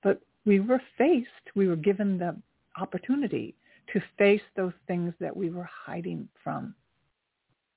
But 0.03 0.21
we 0.45 0.61
were 0.61 0.81
faced, 0.97 1.29
we 1.55 1.67
were 1.69 1.77
given 1.77 2.19
the 2.19 2.37
opportunity 2.81 3.57
to 3.93 4.01
face 4.17 4.43
those 4.57 4.75
things 4.87 5.13
that 5.19 5.37
we 5.37 5.51
were 5.51 5.69
hiding 5.87 6.29
from. 6.45 6.75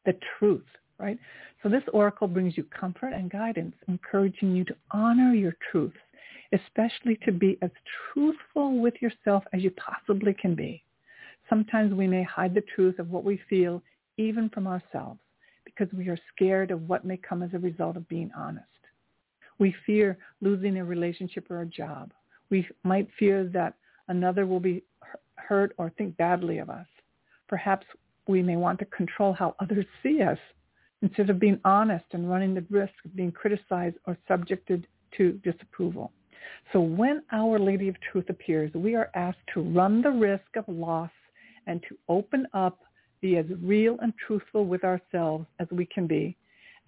The 0.05 0.17
truth, 0.37 0.65
right? 1.01 1.17
So 1.61 1.69
this 1.69 1.83
oracle 1.93 2.27
brings 2.27 2.55
you 2.55 2.63
comfort 2.63 3.13
and 3.13 3.29
guidance, 3.29 3.75
encouraging 3.87 4.55
you 4.55 4.63
to 4.65 4.75
honor 4.91 5.33
your 5.33 5.55
truths, 5.71 5.97
especially 6.53 7.17
to 7.25 7.31
be 7.31 7.57
as 7.61 7.71
truthful 8.13 8.79
with 8.79 8.93
yourself 9.01 9.43
as 9.53 9.63
you 9.63 9.71
possibly 9.71 10.33
can 10.33 10.55
be. 10.55 10.83
Sometimes 11.49 11.93
we 11.93 12.07
may 12.07 12.23
hide 12.23 12.53
the 12.53 12.63
truth 12.75 12.99
of 12.99 13.09
what 13.09 13.23
we 13.23 13.41
feel 13.49 13.81
even 14.17 14.49
from 14.49 14.67
ourselves, 14.67 15.19
because 15.65 15.87
we 15.93 16.07
are 16.09 16.17
scared 16.33 16.71
of 16.71 16.87
what 16.87 17.05
may 17.05 17.17
come 17.17 17.41
as 17.41 17.53
a 17.53 17.59
result 17.59 17.97
of 17.97 18.07
being 18.07 18.29
honest. 18.37 18.65
We 19.57 19.75
fear 19.85 20.17
losing 20.41 20.77
a 20.77 20.85
relationship 20.85 21.49
or 21.49 21.61
a 21.61 21.65
job. 21.65 22.11
We 22.49 22.67
might 22.83 23.07
fear 23.17 23.45
that 23.53 23.75
another 24.07 24.45
will 24.45 24.59
be 24.59 24.83
hurt 25.35 25.73
or 25.77 25.89
think 25.91 26.17
badly 26.17 26.57
of 26.59 26.69
us. 26.69 26.87
Perhaps 27.47 27.85
we 28.27 28.41
may 28.41 28.57
want 28.57 28.79
to 28.79 28.85
control 28.85 29.33
how 29.33 29.55
others 29.59 29.85
see 30.03 30.21
us 30.21 30.37
instead 31.01 31.29
of 31.29 31.39
being 31.39 31.59
honest 31.65 32.05
and 32.11 32.29
running 32.29 32.53
the 32.53 32.65
risk 32.69 32.93
of 33.05 33.15
being 33.15 33.31
criticized 33.31 33.95
or 34.05 34.17
subjected 34.27 34.87
to 35.17 35.33
disapproval. 35.43 36.11
So 36.73 36.79
when 36.79 37.23
Our 37.31 37.59
Lady 37.59 37.87
of 37.87 37.95
Truth 38.11 38.29
appears, 38.29 38.73
we 38.73 38.95
are 38.95 39.09
asked 39.15 39.39
to 39.53 39.61
run 39.61 40.01
the 40.01 40.11
risk 40.11 40.55
of 40.55 40.65
loss 40.67 41.11
and 41.67 41.81
to 41.89 41.97
open 42.09 42.47
up 42.53 42.79
be 43.21 43.37
as 43.37 43.45
real 43.61 43.97
and 44.01 44.13
truthful 44.25 44.65
with 44.65 44.83
ourselves 44.83 45.45
as 45.59 45.67
we 45.71 45.85
can 45.85 46.07
be 46.07 46.35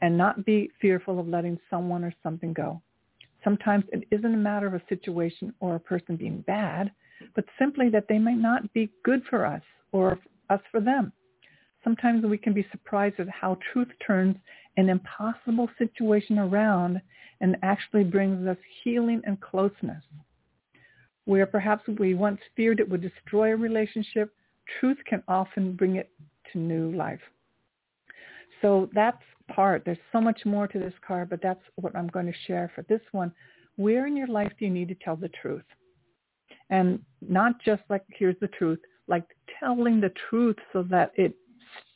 and 0.02 0.18
not 0.18 0.46
be 0.46 0.72
fearful 0.82 1.20
of 1.20 1.28
letting 1.28 1.60
someone 1.70 2.04
or 2.04 2.14
something 2.24 2.54
go. 2.54 2.82
Sometimes 3.44 3.86
it 3.92 4.08
isn't 4.12 4.34
a 4.34 4.38
matter 4.38 4.68
of 4.68 4.74
a 4.74 4.82
situation 4.90 5.54
or 5.60 5.76
a 5.76 5.80
person 5.80 6.16
being 6.16 6.42
bad, 6.48 6.92
but 7.36 7.46
simply 7.60 7.90
that 7.90 8.08
they 8.10 8.18
might 8.18 8.38
not 8.38 8.72
be 8.74 8.90
good 9.04 9.22
for 9.30 9.46
us 9.46 9.62
or 9.92 10.20
us 10.50 10.60
for 10.72 10.82
them. 10.82 11.12
Sometimes 11.84 12.24
we 12.24 12.38
can 12.38 12.54
be 12.54 12.66
surprised 12.72 13.20
at 13.20 13.28
how 13.30 13.58
truth 13.72 13.90
turns 14.06 14.36
an 14.78 14.90
impossible 14.90 15.70
situation 15.78 16.40
around 16.40 17.02
and 17.42 17.58
actually 17.62 18.04
brings 18.04 18.48
us 18.48 18.58
healing 18.84 19.22
and 19.26 19.40
closeness. 19.42 20.04
Where 21.26 21.46
perhaps 21.46 21.84
we 22.00 22.14
once 22.14 22.40
feared 22.56 22.80
it 22.80 22.90
would 22.90 23.02
destroy 23.02 23.54
a 23.54 23.58
relationship, 23.58 24.34
truth 24.80 24.98
can 25.06 25.24
often 25.28 25.74
bring 25.74 25.98
it 25.98 26.10
to 26.52 26.58
new 26.58 26.92
life. 26.96 27.20
So 28.62 28.90
that's 28.94 29.22
part. 29.54 29.84
There's 29.86 29.98
so 30.12 30.22
much 30.22 30.42
more 30.46 30.68
to 30.68 30.80
this 30.80 30.94
card, 31.06 31.30
but 31.30 31.42
that's 31.42 31.64
what 31.76 31.96
I'm 31.96 32.08
going 32.08 32.28
to 32.28 32.34
share 32.48 32.72
for 32.74 32.84
this 32.84 33.02
one. 33.12 33.32
Where 33.76 34.08
in 34.08 34.16
your 34.16 34.28
life 34.28 34.52
do 34.58 34.66
you 34.66 34.72
need 34.72 34.88
to 34.90 34.96
tell 34.96 35.16
the 35.16 35.30
truth? 35.30 35.66
And 36.70 37.00
not 37.22 37.62
just 37.64 37.84
like, 37.90 38.04
here's 38.08 38.40
the 38.40 38.48
truth, 38.48 38.80
like 39.08 39.26
telling 39.60 40.00
the 40.00 40.14
truth 40.30 40.56
so 40.72 40.84
that 40.84 41.12
it 41.16 41.36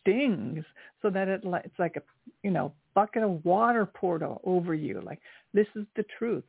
stings, 0.01 0.63
so 1.01 1.09
that 1.09 1.27
it, 1.27 1.41
it's 1.43 1.79
like 1.79 1.95
a, 1.95 2.01
you 2.43 2.51
know, 2.51 2.73
bucket 2.93 3.23
of 3.23 3.43
water 3.45 3.85
poured 3.85 4.23
over 4.43 4.73
you. 4.73 5.01
Like, 5.01 5.19
this 5.53 5.67
is 5.75 5.85
the 5.95 6.05
truth. 6.17 6.43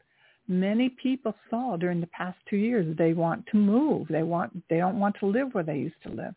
Many 0.48 0.88
people 0.88 1.34
saw 1.50 1.76
during 1.76 2.00
the 2.00 2.06
past 2.08 2.38
two 2.48 2.56
years 2.56 2.96
they 2.96 3.12
want 3.12 3.46
to 3.48 3.58
move. 3.58 4.06
They 4.08 4.22
want 4.22 4.50
they 4.70 4.78
don't 4.78 4.98
want 4.98 5.16
to 5.20 5.26
live 5.26 5.52
where 5.52 5.64
they 5.64 5.76
used 5.76 6.02
to 6.04 6.10
live. 6.10 6.34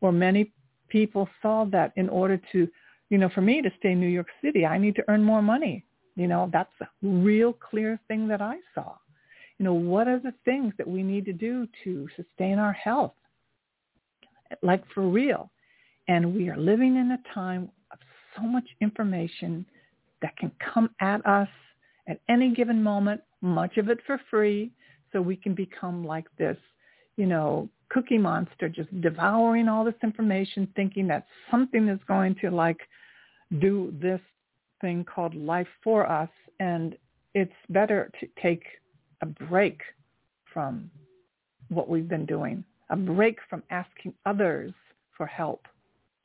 Or 0.00 0.10
many 0.10 0.52
people 0.88 1.28
saw 1.42 1.66
that 1.66 1.92
in 1.96 2.08
order 2.08 2.40
to 2.52 2.68
you 3.12 3.18
know, 3.18 3.28
for 3.28 3.42
me 3.42 3.60
to 3.60 3.70
stay 3.78 3.92
in 3.92 4.00
New 4.00 4.08
York 4.08 4.28
City, 4.42 4.64
I 4.64 4.78
need 4.78 4.96
to 4.96 5.04
earn 5.06 5.22
more 5.22 5.42
money. 5.42 5.84
You 6.16 6.28
know, 6.28 6.48
that's 6.50 6.72
a 6.80 6.88
real 7.02 7.52
clear 7.52 8.00
thing 8.08 8.26
that 8.28 8.40
I 8.40 8.56
saw. 8.74 8.94
You 9.58 9.66
know, 9.66 9.74
what 9.74 10.08
are 10.08 10.18
the 10.18 10.32
things 10.46 10.72
that 10.78 10.88
we 10.88 11.02
need 11.02 11.26
to 11.26 11.34
do 11.34 11.68
to 11.84 12.08
sustain 12.16 12.58
our 12.58 12.72
health? 12.72 13.12
Like 14.62 14.82
for 14.94 15.02
real. 15.06 15.50
And 16.12 16.34
we 16.34 16.50
are 16.50 16.58
living 16.58 16.96
in 16.96 17.12
a 17.12 17.34
time 17.34 17.70
of 17.90 17.98
so 18.36 18.42
much 18.42 18.66
information 18.82 19.64
that 20.20 20.36
can 20.36 20.52
come 20.74 20.90
at 21.00 21.24
us 21.24 21.48
at 22.06 22.20
any 22.28 22.52
given 22.52 22.82
moment, 22.82 23.22
much 23.40 23.78
of 23.78 23.88
it 23.88 23.98
for 24.06 24.20
free, 24.30 24.70
so 25.10 25.22
we 25.22 25.36
can 25.36 25.54
become 25.54 26.04
like 26.04 26.26
this, 26.36 26.58
you 27.16 27.24
know, 27.24 27.66
cookie 27.88 28.18
monster 28.18 28.68
just 28.68 28.90
devouring 29.00 29.68
all 29.68 29.86
this 29.86 29.94
information 30.02 30.68
thinking 30.76 31.06
that 31.06 31.24
something 31.50 31.88
is 31.88 31.98
going 32.06 32.34
to 32.42 32.50
like 32.50 32.80
do 33.60 33.94
this 33.98 34.20
thing 34.82 35.06
called 35.06 35.34
life 35.34 35.72
for 35.82 36.06
us. 36.06 36.30
And 36.60 36.94
it's 37.34 37.52
better 37.70 38.10
to 38.20 38.28
take 38.42 38.64
a 39.22 39.26
break 39.26 39.80
from 40.52 40.90
what 41.70 41.88
we've 41.88 42.08
been 42.08 42.26
doing, 42.26 42.64
a 42.90 42.96
break 42.96 43.38
from 43.48 43.62
asking 43.70 44.12
others 44.26 44.74
for 45.16 45.24
help, 45.24 45.66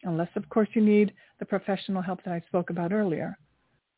unless 0.04 0.30
of 0.36 0.48
course 0.50 0.70
you 0.74 0.82
need 0.82 1.14
the 1.40 1.46
professional 1.46 2.02
help 2.02 2.24
that 2.24 2.34
I 2.34 2.42
spoke 2.48 2.70
about 2.70 2.92
earlier. 2.92 3.38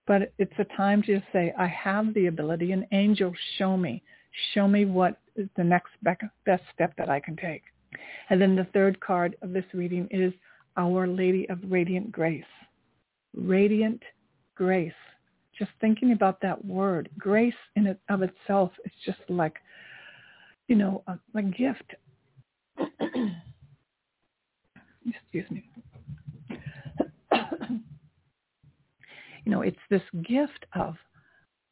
But 0.07 0.33
it's 0.37 0.53
a 0.57 0.75
time 0.75 1.03
to 1.03 1.19
just 1.19 1.31
say, 1.31 1.53
I 1.57 1.67
have 1.67 2.13
the 2.13 2.27
ability, 2.27 2.71
and 2.71 2.85
angel, 2.91 3.31
show 3.57 3.77
me. 3.77 4.01
Show 4.53 4.67
me 4.67 4.85
what 4.85 5.19
is 5.35 5.47
the 5.55 5.63
next 5.63 5.91
best 6.03 6.63
step 6.73 6.93
that 6.97 7.09
I 7.09 7.19
can 7.19 7.35
take. 7.35 7.63
And 8.29 8.41
then 8.41 8.55
the 8.55 8.67
third 8.73 8.99
card 9.01 9.35
of 9.41 9.53
this 9.53 9.65
reading 9.73 10.07
is 10.09 10.33
Our 10.77 11.07
Lady 11.07 11.47
of 11.49 11.59
Radiant 11.63 12.11
Grace 12.11 12.43
radiant 13.35 14.01
grace. 14.55 14.91
Just 15.57 15.71
thinking 15.81 16.11
about 16.13 16.41
that 16.41 16.63
word, 16.63 17.09
grace 17.17 17.53
in 17.75 17.87
it 17.87 17.99
of 18.09 18.21
itself 18.21 18.71
is 18.85 18.91
just 19.05 19.19
like, 19.27 19.55
you 20.67 20.75
know, 20.75 21.03
a, 21.07 21.19
a 21.37 21.41
gift. 21.41 21.95
Excuse 25.05 25.49
me. 25.51 25.69
You 29.45 29.51
know, 29.51 29.61
it's 29.61 29.77
this 29.89 30.01
gift 30.27 30.65
of 30.75 30.95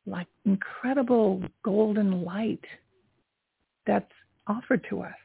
like 0.06 0.28
incredible 0.46 1.44
golden 1.64 2.24
light 2.24 2.64
that's 3.86 4.12
offered 4.48 4.86
to 4.90 5.02
us. 5.02 5.16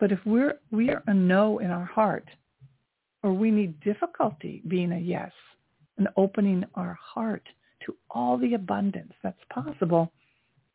But 0.00 0.12
if 0.12 0.18
we're 0.26 0.58
we 0.70 0.90
are 0.90 1.02
a 1.06 1.14
no 1.14 1.58
in 1.58 1.70
our 1.70 1.84
heart, 1.84 2.28
or 3.22 3.32
we 3.32 3.50
need 3.50 3.78
difficulty 3.80 4.62
being 4.66 4.92
a 4.92 4.98
yes 4.98 5.32
and 5.98 6.08
opening 6.16 6.64
our 6.74 6.98
heart 7.00 7.46
to 7.86 7.94
all 8.10 8.36
the 8.36 8.54
abundance 8.54 9.12
that's 9.22 9.38
possible, 9.52 10.12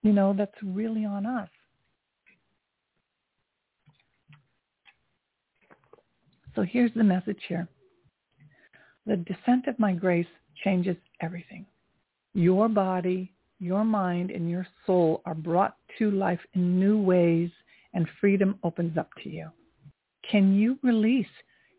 you 0.04 0.14
know, 0.14 0.34
that's 0.38 0.56
really 0.64 1.06
on 1.06 1.26
us. 1.26 1.50
So 6.56 6.64
here's 6.64 6.94
the 6.96 7.04
message 7.04 7.42
here. 7.48 7.68
The 9.06 9.18
descent 9.18 9.68
of 9.68 9.78
my 9.78 9.94
grace 9.94 10.26
changes 10.64 10.97
everything. 11.22 11.66
Your 12.34 12.70
body, 12.70 13.34
your 13.60 13.84
mind, 13.84 14.32
and 14.32 14.49
your 14.49 14.68
soul 14.86 15.22
are 15.26 15.36
brought 15.36 15.76
to 15.97 16.12
life 16.12 16.39
in 16.53 16.80
new 16.80 17.01
ways 17.01 17.49
and 17.93 18.08
freedom 18.22 18.60
opens 18.64 18.97
up 18.97 19.10
to 19.24 19.30
you. 19.30 19.49
Can 20.30 20.55
you 20.55 20.78
release 20.84 21.26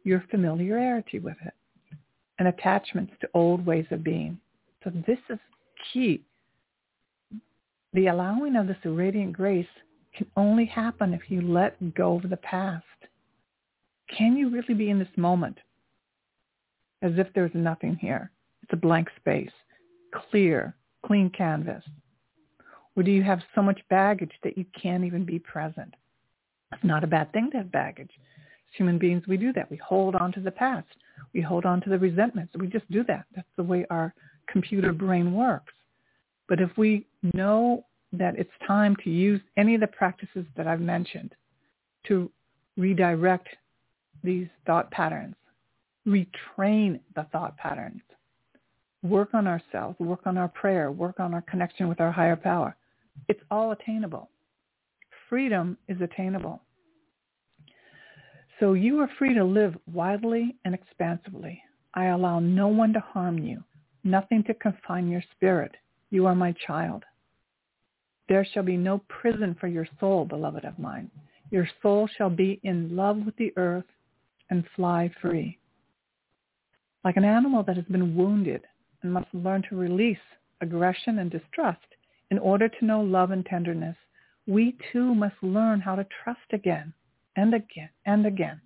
your 0.04 0.24
familiarity 0.30 1.18
with 1.18 1.36
it 1.44 1.54
and 2.38 2.48
attachments 2.48 3.12
to 3.20 3.28
old 3.34 3.64
ways 3.64 3.86
of 3.90 4.02
being. 4.02 4.38
So 4.82 4.90
this 5.06 5.18
is 5.28 5.38
key. 5.92 6.22
The 7.92 8.06
allowing 8.06 8.56
of 8.56 8.66
this 8.66 8.76
radiant 8.84 9.32
grace 9.32 9.66
can 10.16 10.26
only 10.36 10.64
happen 10.64 11.12
if 11.12 11.30
you 11.30 11.42
let 11.42 11.94
go 11.94 12.16
of 12.16 12.30
the 12.30 12.36
past. 12.38 12.84
Can 14.16 14.36
you 14.36 14.50
really 14.50 14.74
be 14.74 14.90
in 14.90 14.98
this 14.98 15.08
moment 15.16 15.58
as 17.02 17.12
if 17.16 17.26
there's 17.34 17.50
nothing 17.54 17.96
here? 18.00 18.30
It's 18.68 18.74
a 18.74 18.76
blank 18.76 19.08
space, 19.16 19.50
clear, 20.30 20.76
clean 21.06 21.30
canvas. 21.30 21.82
Or 22.94 23.02
do 23.02 23.10
you 23.10 23.22
have 23.22 23.40
so 23.54 23.62
much 23.62 23.80
baggage 23.88 24.32
that 24.44 24.58
you 24.58 24.66
can't 24.78 25.04
even 25.04 25.24
be 25.24 25.38
present? 25.38 25.94
It's 26.74 26.84
not 26.84 27.02
a 27.02 27.06
bad 27.06 27.32
thing 27.32 27.50
to 27.52 27.58
have 27.58 27.72
baggage 27.72 28.10
As 28.10 28.76
human 28.76 28.98
beings, 28.98 29.26
we 29.26 29.38
do 29.38 29.54
that. 29.54 29.70
We 29.70 29.78
hold 29.78 30.16
on 30.16 30.32
to 30.32 30.40
the 30.40 30.50
past. 30.50 30.88
We 31.32 31.40
hold 31.40 31.64
on 31.64 31.80
to 31.80 31.88
the 31.88 31.98
resentments. 31.98 32.52
We 32.58 32.66
just 32.66 32.90
do 32.90 33.04
that. 33.04 33.24
That's 33.34 33.48
the 33.56 33.62
way 33.62 33.86
our 33.88 34.12
computer 34.48 34.92
brain 34.92 35.32
works. 35.32 35.72
But 36.46 36.60
if 36.60 36.76
we 36.76 37.06
know 37.22 37.86
that 38.12 38.38
it's 38.38 38.50
time 38.66 38.96
to 39.04 39.10
use 39.10 39.40
any 39.56 39.76
of 39.76 39.80
the 39.80 39.86
practices 39.86 40.44
that 40.58 40.66
I've 40.66 40.80
mentioned 40.80 41.34
to 42.08 42.30
redirect 42.76 43.48
these 44.22 44.48
thought 44.66 44.90
patterns, 44.90 45.36
retrain 46.06 47.00
the 47.14 47.26
thought 47.32 47.56
patterns, 47.56 48.02
work 49.02 49.30
on 49.34 49.46
ourselves, 49.46 49.98
work 49.98 50.20
on 50.26 50.36
our 50.36 50.48
prayer, 50.48 50.90
work 50.90 51.20
on 51.20 51.34
our 51.34 51.42
connection 51.42 51.88
with 51.88 52.00
our 52.00 52.12
higher 52.12 52.36
power, 52.36 52.76
it's 53.28 53.42
all 53.50 53.72
attainable. 53.72 54.28
Freedom 55.28 55.76
is 55.88 56.00
attainable. 56.00 56.62
So 58.60 58.72
you 58.72 58.98
are 59.00 59.10
free 59.18 59.34
to 59.34 59.44
live 59.44 59.76
widely 59.92 60.56
and 60.64 60.74
expansively. 60.74 61.62
I 61.94 62.06
allow 62.06 62.40
no 62.40 62.68
one 62.68 62.92
to 62.92 63.00
harm 63.00 63.38
you, 63.38 63.62
nothing 64.04 64.42
to 64.44 64.54
confine 64.54 65.08
your 65.08 65.22
spirit. 65.36 65.72
You 66.10 66.26
are 66.26 66.34
my 66.34 66.54
child. 66.66 67.04
There 68.28 68.46
shall 68.52 68.62
be 68.62 68.76
no 68.76 69.02
prison 69.08 69.56
for 69.60 69.68
your 69.68 69.86
soul, 70.00 70.24
beloved 70.24 70.64
of 70.64 70.78
mine. 70.78 71.10
Your 71.50 71.68
soul 71.82 72.08
shall 72.16 72.30
be 72.30 72.60
in 72.62 72.94
love 72.94 73.18
with 73.24 73.36
the 73.36 73.52
earth 73.56 73.86
and 74.50 74.64
fly 74.76 75.10
free. 75.22 75.58
Like 77.04 77.16
an 77.16 77.24
animal 77.24 77.62
that 77.62 77.76
has 77.76 77.86
been 77.86 78.16
wounded 78.16 78.62
and 79.02 79.12
must 79.12 79.32
learn 79.32 79.62
to 79.68 79.76
release 79.76 80.18
aggression 80.60 81.18
and 81.18 81.30
distrust 81.30 81.78
in 82.30 82.38
order 82.38 82.68
to 82.68 82.84
know 82.84 83.00
love 83.00 83.30
and 83.30 83.44
tenderness, 83.46 83.96
we 84.46 84.76
too 84.92 85.14
must 85.14 85.36
learn 85.42 85.80
how 85.80 85.94
to 85.94 86.06
trust 86.22 86.52
again 86.52 86.92
and 87.36 87.54
again 87.54 87.90
and 88.06 88.26
again. 88.26 88.60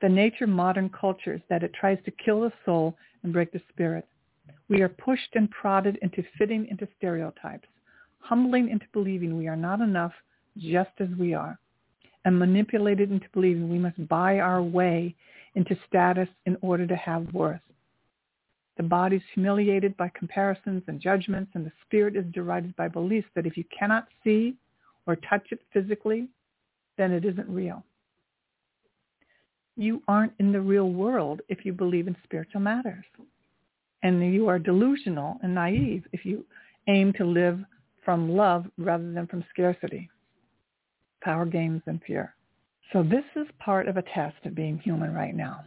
The 0.00 0.08
nature 0.08 0.44
of 0.44 0.50
modern 0.50 0.90
culture 0.90 1.34
is 1.34 1.40
that 1.48 1.62
it 1.62 1.72
tries 1.72 1.98
to 2.04 2.10
kill 2.10 2.42
the 2.42 2.52
soul 2.64 2.96
and 3.22 3.32
break 3.32 3.52
the 3.52 3.60
spirit. 3.72 4.06
We 4.68 4.82
are 4.82 4.88
pushed 4.88 5.34
and 5.34 5.50
prodded 5.50 5.98
into 6.02 6.24
fitting 6.36 6.66
into 6.68 6.88
stereotypes, 6.96 7.68
humbling 8.18 8.68
into 8.68 8.86
believing 8.92 9.38
we 9.38 9.48
are 9.48 9.56
not 9.56 9.80
enough 9.80 10.12
just 10.58 10.90
as 10.98 11.08
we 11.18 11.34
are, 11.34 11.58
and 12.24 12.38
manipulated 12.38 13.10
into 13.10 13.26
believing 13.32 13.70
we 13.70 13.78
must 13.78 14.08
buy 14.08 14.40
our 14.40 14.62
way 14.62 15.14
into 15.54 15.76
status 15.88 16.28
in 16.46 16.56
order 16.62 16.86
to 16.86 16.96
have 16.96 17.32
worth. 17.32 17.60
The 18.82 18.88
body 18.88 19.16
is 19.18 19.22
humiliated 19.32 19.96
by 19.96 20.10
comparisons 20.12 20.82
and 20.88 21.00
judgments, 21.00 21.52
and 21.54 21.64
the 21.64 21.70
spirit 21.86 22.16
is 22.16 22.24
derided 22.32 22.74
by 22.74 22.88
beliefs 22.88 23.28
that 23.36 23.46
if 23.46 23.56
you 23.56 23.62
cannot 23.78 24.08
see 24.24 24.56
or 25.06 25.14
touch 25.14 25.52
it 25.52 25.60
physically, 25.72 26.26
then 26.98 27.12
it 27.12 27.24
isn't 27.24 27.48
real. 27.48 27.84
you 29.76 30.02
aren't 30.08 30.32
in 30.38 30.52
the 30.52 30.60
real 30.60 30.90
world 30.90 31.40
if 31.48 31.64
you 31.64 31.72
believe 31.72 32.06
in 32.06 32.16
spiritual 32.24 32.60
matters. 32.60 33.04
And 34.02 34.34
you 34.34 34.48
are 34.48 34.58
delusional 34.58 35.38
and 35.42 35.54
naive 35.54 36.04
if 36.12 36.24
you 36.24 36.44
aim 36.88 37.12
to 37.14 37.24
live 37.24 37.60
from 38.04 38.36
love 38.36 38.66
rather 38.78 39.12
than 39.12 39.26
from 39.28 39.44
scarcity, 39.50 40.10
power 41.22 41.46
games, 41.46 41.82
and 41.86 42.00
fear. 42.06 42.34
So 42.92 43.02
this 43.02 43.24
is 43.36 43.46
part 43.58 43.88
of 43.88 43.96
a 43.96 44.02
test 44.02 44.44
of 44.44 44.54
being 44.54 44.78
human 44.78 45.14
right 45.14 45.34
now. 45.34 45.64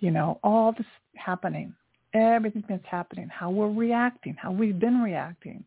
You 0.00 0.10
know, 0.10 0.38
all 0.44 0.72
this 0.72 0.86
happening, 1.16 1.74
everything 2.14 2.64
that's 2.68 2.86
happening, 2.86 3.28
how 3.28 3.50
we're 3.50 3.70
reacting, 3.70 4.34
how 4.34 4.52
we've 4.52 4.78
been 4.78 5.00
reacting. 5.00 5.64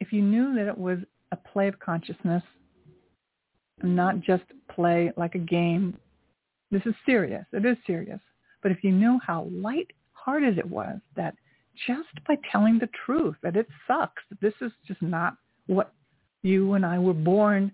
If 0.00 0.12
you 0.12 0.22
knew 0.22 0.54
that 0.54 0.68
it 0.68 0.78
was 0.78 0.98
a 1.32 1.36
play 1.36 1.68
of 1.68 1.78
consciousness, 1.78 2.42
not 3.82 4.20
just 4.20 4.44
play 4.74 5.12
like 5.16 5.34
a 5.34 5.38
game, 5.38 5.96
this 6.70 6.82
is 6.84 6.94
serious. 7.06 7.44
It 7.52 7.64
is 7.64 7.76
serious. 7.86 8.20
But 8.62 8.72
if 8.72 8.82
you 8.82 8.92
knew 8.92 9.20
how 9.24 9.48
light-hearted 9.52 10.58
it 10.58 10.68
was, 10.68 10.98
that 11.16 11.34
just 11.86 12.08
by 12.26 12.36
telling 12.50 12.78
the 12.78 12.88
truth 13.06 13.36
that 13.42 13.56
it 13.56 13.68
sucks, 13.86 14.22
that 14.30 14.40
this 14.40 14.54
is 14.60 14.72
just 14.86 15.00
not 15.00 15.34
what 15.66 15.92
you 16.42 16.74
and 16.74 16.84
I 16.84 16.98
were 16.98 17.14
born 17.14 17.72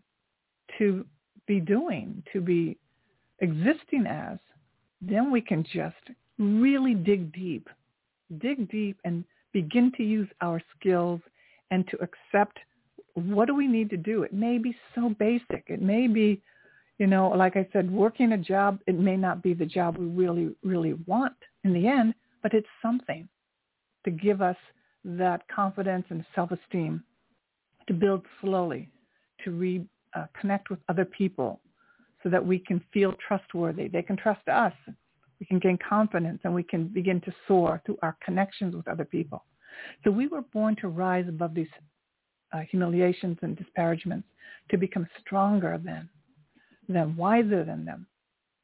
to 0.78 1.06
be 1.46 1.60
doing, 1.60 2.22
to 2.32 2.40
be 2.40 2.78
existing 3.40 4.06
as, 4.06 4.38
then 5.00 5.30
we 5.30 5.40
can 5.40 5.62
just 5.62 5.94
really 6.38 6.94
dig 6.94 7.32
deep, 7.32 7.68
dig 8.38 8.70
deep 8.70 8.98
and 9.04 9.24
begin 9.52 9.92
to 9.96 10.02
use 10.02 10.28
our 10.40 10.60
skills 10.76 11.20
and 11.70 11.86
to 11.88 11.96
accept 12.02 12.58
what 13.14 13.46
do 13.46 13.54
we 13.54 13.66
need 13.66 13.90
to 13.90 13.96
do. 13.96 14.22
It 14.22 14.32
may 14.32 14.58
be 14.58 14.76
so 14.94 15.14
basic. 15.18 15.64
It 15.68 15.80
may 15.80 16.08
be, 16.08 16.42
you 16.98 17.06
know, 17.06 17.28
like 17.28 17.56
I 17.56 17.68
said, 17.72 17.90
working 17.90 18.32
a 18.32 18.38
job, 18.38 18.80
it 18.86 18.98
may 18.98 19.16
not 19.16 19.42
be 19.42 19.54
the 19.54 19.66
job 19.66 19.96
we 19.96 20.06
really, 20.06 20.54
really 20.62 20.94
want 21.06 21.36
in 21.62 21.72
the 21.72 21.86
end, 21.86 22.14
but 22.42 22.52
it's 22.52 22.66
something 22.82 23.28
to 24.04 24.10
give 24.10 24.42
us 24.42 24.56
that 25.04 25.42
confidence 25.48 26.04
and 26.10 26.24
self-esteem 26.34 27.02
to 27.86 27.94
build 27.94 28.22
slowly, 28.40 28.88
to 29.44 29.50
re, 29.50 29.84
uh, 30.14 30.26
with 30.70 30.78
other 30.88 31.04
people 31.04 31.60
so 32.22 32.28
that 32.30 32.44
we 32.44 32.58
can 32.58 32.82
feel 32.92 33.14
trustworthy. 33.26 33.88
They 33.88 34.02
can 34.02 34.16
trust 34.16 34.48
us. 34.48 34.72
We 35.44 35.48
can 35.48 35.58
gain 35.58 35.78
confidence 35.86 36.40
and 36.44 36.54
we 36.54 36.62
can 36.62 36.86
begin 36.86 37.20
to 37.20 37.34
soar 37.46 37.82
through 37.84 37.98
our 38.00 38.16
connections 38.24 38.74
with 38.74 38.88
other 38.88 39.04
people. 39.04 39.44
So 40.02 40.10
we 40.10 40.26
were 40.26 40.40
born 40.40 40.74
to 40.76 40.88
rise 40.88 41.26
above 41.28 41.52
these 41.52 41.68
uh, 42.54 42.60
humiliations 42.70 43.36
and 43.42 43.54
disparagements, 43.54 44.26
to 44.70 44.78
become 44.78 45.06
stronger 45.20 45.78
than 45.84 46.08
them, 46.88 47.14
wiser 47.18 47.62
than 47.62 47.84
them. 47.84 48.06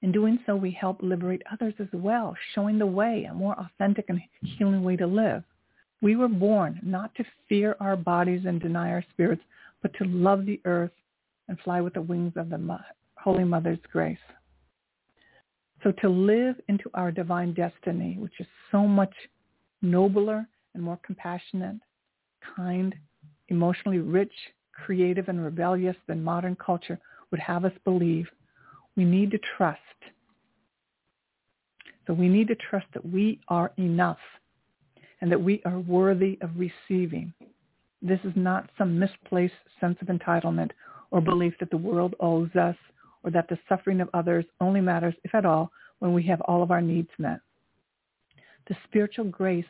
In 0.00 0.10
doing 0.10 0.38
so, 0.46 0.56
we 0.56 0.70
help 0.70 1.02
liberate 1.02 1.42
others 1.52 1.74
as 1.80 1.88
well, 1.92 2.34
showing 2.54 2.78
the 2.78 2.86
way, 2.86 3.24
a 3.24 3.34
more 3.34 3.56
authentic 3.58 4.06
and 4.08 4.18
healing 4.42 4.82
way 4.82 4.96
to 4.96 5.06
live. 5.06 5.44
We 6.00 6.16
were 6.16 6.28
born 6.28 6.80
not 6.82 7.14
to 7.16 7.24
fear 7.46 7.76
our 7.80 7.96
bodies 7.96 8.46
and 8.46 8.58
deny 8.58 8.90
our 8.90 9.04
spirits, 9.10 9.42
but 9.82 9.92
to 9.98 10.04
love 10.04 10.46
the 10.46 10.62
earth 10.64 10.92
and 11.48 11.60
fly 11.60 11.82
with 11.82 11.92
the 11.92 12.00
wings 12.00 12.32
of 12.36 12.48
the 12.48 12.78
Holy 13.16 13.44
Mother's 13.44 13.80
grace. 13.92 14.16
So 15.82 15.92
to 15.92 16.08
live 16.08 16.56
into 16.68 16.90
our 16.94 17.10
divine 17.10 17.54
destiny, 17.54 18.16
which 18.18 18.38
is 18.38 18.46
so 18.70 18.86
much 18.86 19.12
nobler 19.82 20.46
and 20.74 20.82
more 20.82 20.98
compassionate, 21.04 21.76
kind, 22.56 22.94
emotionally 23.48 23.98
rich, 23.98 24.32
creative, 24.72 25.28
and 25.28 25.42
rebellious 25.42 25.96
than 26.06 26.22
modern 26.22 26.56
culture 26.56 26.98
would 27.30 27.40
have 27.40 27.64
us 27.64 27.72
believe, 27.84 28.26
we 28.96 29.04
need 29.04 29.30
to 29.30 29.38
trust. 29.56 29.78
So 32.06 32.12
we 32.12 32.28
need 32.28 32.48
to 32.48 32.56
trust 32.56 32.86
that 32.92 33.06
we 33.06 33.40
are 33.48 33.72
enough 33.78 34.18
and 35.20 35.30
that 35.30 35.40
we 35.40 35.62
are 35.64 35.78
worthy 35.78 36.38
of 36.40 36.50
receiving. 36.56 37.32
This 38.02 38.20
is 38.24 38.32
not 38.34 38.70
some 38.76 38.98
misplaced 38.98 39.54
sense 39.80 39.96
of 40.00 40.08
entitlement 40.08 40.70
or 41.10 41.20
belief 41.20 41.54
that 41.60 41.70
the 41.70 41.76
world 41.76 42.14
owes 42.20 42.54
us 42.56 42.76
or 43.22 43.30
that 43.30 43.48
the 43.48 43.58
suffering 43.68 44.00
of 44.00 44.08
others 44.14 44.44
only 44.60 44.80
matters, 44.80 45.14
if 45.24 45.34
at 45.34 45.44
all, 45.44 45.70
when 45.98 46.12
we 46.12 46.22
have 46.24 46.40
all 46.42 46.62
of 46.62 46.70
our 46.70 46.80
needs 46.80 47.10
met. 47.18 47.40
The 48.68 48.76
spiritual 48.84 49.26
grace 49.26 49.64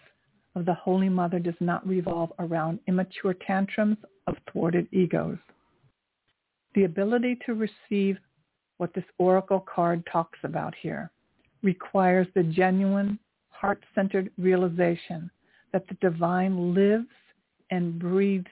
of 0.55 0.65
the 0.65 0.75
Holy 0.75 1.09
Mother 1.09 1.39
does 1.39 1.55
not 1.61 1.87
revolve 1.87 2.33
around 2.39 2.81
immature 2.87 3.35
tantrums 3.35 3.97
of 4.27 4.37
thwarted 4.51 4.89
egos. 4.93 5.39
The 6.75 6.85
ability 6.85 7.39
to 7.47 7.55
receive 7.55 8.19
what 8.79 8.95
this 8.95 9.05
oracle 9.19 9.61
card 9.61 10.07
talks 10.11 10.39
about 10.43 10.75
here 10.81 11.11
requires 11.63 12.27
the 12.35 12.43
genuine, 12.43 13.19
heart-centered 13.51 14.31
realization 14.39 15.31
that 15.73 15.87
the 15.89 15.95
divine 16.01 16.75
lives 16.75 17.07
and 17.71 17.99
breathes 17.99 18.47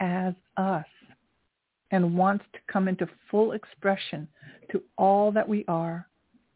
as 0.00 0.34
us 0.56 0.86
and 1.92 2.16
wants 2.16 2.44
to 2.54 2.58
come 2.72 2.88
into 2.88 3.06
full 3.30 3.52
expression 3.52 4.26
to 4.70 4.82
all 4.96 5.30
that 5.30 5.48
we 5.48 5.64
are, 5.68 6.08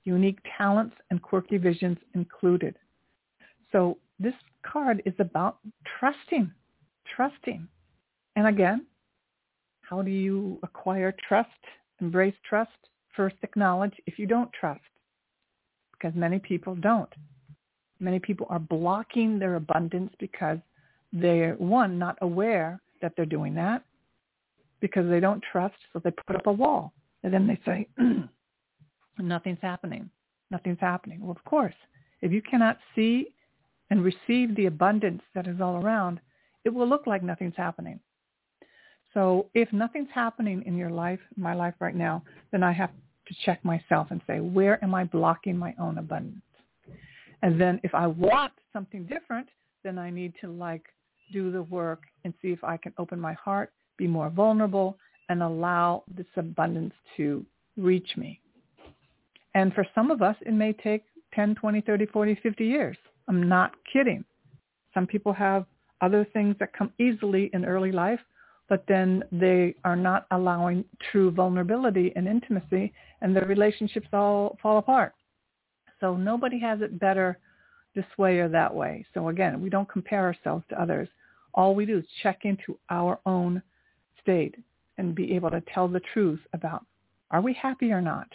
unique 0.05 0.39
talents 0.57 0.97
and 1.11 1.20
quirky 1.22 1.59
visions 1.59 1.99
included. 2.14 2.76
So 3.70 3.99
this 4.18 4.34
card 4.64 5.03
is 5.05 5.14
about 5.18 5.59
trusting, 5.99 6.51
trusting. 7.14 7.68
And 8.34 8.47
again, 8.47 8.87
how 9.82 10.03
do 10.03 10.11
you 10.11 10.59
acquire 10.62 11.14
trust, 11.28 11.51
embrace 12.01 12.34
trust? 12.49 12.70
First 13.14 13.37
acknowledge 13.43 13.95
if 14.07 14.18
you 14.18 14.26
don't 14.26 14.53
trust, 14.53 14.80
because 15.93 16.14
many 16.14 16.39
people 16.39 16.74
don't. 16.74 17.12
Many 17.99 18.18
people 18.18 18.47
are 18.51 18.59
blocking 18.59 19.39
their 19.39 19.55
abundance 19.55 20.12
because 20.18 20.59
they're, 21.12 21.55
one, 21.55 21.99
not 21.99 22.18
aware 22.20 22.80
that 23.01 23.12
they're 23.16 23.24
doing 23.24 23.55
that, 23.55 23.84
because 24.81 25.09
they 25.09 25.20
don't 25.20 25.43
trust, 25.53 25.77
so 25.93 26.01
they 26.03 26.11
put 26.11 26.37
up 26.37 26.47
a 26.47 26.53
wall. 26.53 26.93
And 27.22 27.33
then 27.33 27.47
they 27.47 27.59
say, 27.64 27.89
nothing's 29.18 29.59
happening. 29.62 30.11
Nothing's 30.51 30.81
happening. 30.81 31.20
Well, 31.20 31.33
of 31.33 31.45
course, 31.45 31.74
if 32.20 32.33
you 32.33 32.43
cannot 32.43 32.79
see 32.95 33.35
and 33.91 34.03
receive 34.03 34.55
the 34.55 34.66
abundance 34.66 35.22
that 35.35 35.47
is 35.47 35.61
all 35.61 35.77
around, 35.77 36.20
it 36.64 36.70
will 36.70 36.89
look 36.89 37.07
like 37.07 37.22
nothing's 37.22 37.57
happening. 37.57 38.01
So 39.14 39.47
if 39.55 39.72
nothing's 39.72 40.11
happening 40.14 40.62
in 40.66 40.77
your 40.77 40.91
life, 40.91 41.20
my 41.37 41.55
life 41.55 41.74
right 41.81 41.95
now, 41.95 42.22
then 42.53 42.62
I 42.62 42.72
have 42.72 42.91
to 43.29 43.35
check 43.45 43.64
myself 43.64 44.09
and 44.11 44.20
say, 44.27 44.41
where 44.41 44.83
am 44.85 44.95
I 44.95 45.05
blocking 45.05 45.57
my 45.57 45.74
own 45.81 45.99
abundance? 45.99 46.43
And 47.43 47.61
then 47.61 47.81
if 47.83 47.95
I 47.95 48.07
want 48.07 48.53
something 48.72 49.05
different, 49.07 49.49
then 49.85 49.99
I 49.99 50.11
need 50.11 50.35
to 50.41 50.49
like 50.49 50.85
do 51.33 51.51
the 51.51 51.62
work 51.62 52.03
and 52.24 52.35
see 52.43 52.49
if 52.49 52.62
I 52.62 52.77
can 52.77 52.93
open 52.99 53.20
my 53.20 53.33
heart 53.33 53.72
be 53.97 54.07
more 54.07 54.30
vulnerable, 54.30 54.99
and 55.28 55.42
allow 55.42 56.05
this 56.14 56.26
abundance 56.36 56.94
to 57.16 57.44
reach 57.76 58.16
me. 58.16 58.40
And 59.55 59.72
for 59.74 59.86
some 59.94 60.11
of 60.11 60.22
us, 60.22 60.36
it 60.42 60.53
may 60.53 60.72
take 60.72 61.05
10, 61.34 61.55
20, 61.55 61.80
30, 61.80 62.07
40, 62.07 62.34
50 62.42 62.64
years. 62.64 62.97
I'm 63.28 63.49
not 63.49 63.72
kidding. 63.92 64.24
Some 64.94 65.07
people 65.07 65.32
have 65.32 65.66
other 66.01 66.26
things 66.32 66.57
that 66.61 66.72
come 66.72 66.92
easily 66.99 67.51
in 67.53 67.64
early 67.64 67.92
life, 67.92 68.20
but 68.68 68.84
then 68.88 69.22
they 69.32 69.74
are 69.84 69.97
not 69.97 70.26
allowing 70.30 70.84
true 71.11 71.30
vulnerability 71.30 72.12
and 72.16 72.26
intimacy, 72.26 72.92
and 73.20 73.34
their 73.34 73.47
relationships 73.47 74.09
all 74.12 74.59
fall 74.62 74.78
apart. 74.78 75.14
So 76.01 76.16
nobody 76.16 76.59
has 76.61 76.80
it 76.82 76.99
better 76.99 77.38
this 77.94 78.05
way 78.18 78.38
or 78.38 78.49
that 78.49 78.74
way. 78.74 79.07
So 79.14 79.28
again, 79.28 79.61
we 79.61 79.70
don't 79.70 79.88
compare 79.88 80.24
ourselves 80.24 80.64
to 80.68 80.80
others. 80.80 81.09
All 81.55 81.74
we 81.74 81.86
do 81.86 81.99
is 81.99 82.05
check 82.22 82.40
into 82.44 82.78
our 82.90 83.18
own 83.24 83.62
state 84.27 84.57
and 84.99 85.14
be 85.14 85.35
able 85.35 85.51
to 85.51 85.62
tell 85.72 85.87
the 85.87 86.01
truth 86.12 86.41
about 86.53 86.85
are 87.31 87.41
we 87.41 87.53
happy 87.55 87.93
or 87.93 88.01
not? 88.01 88.29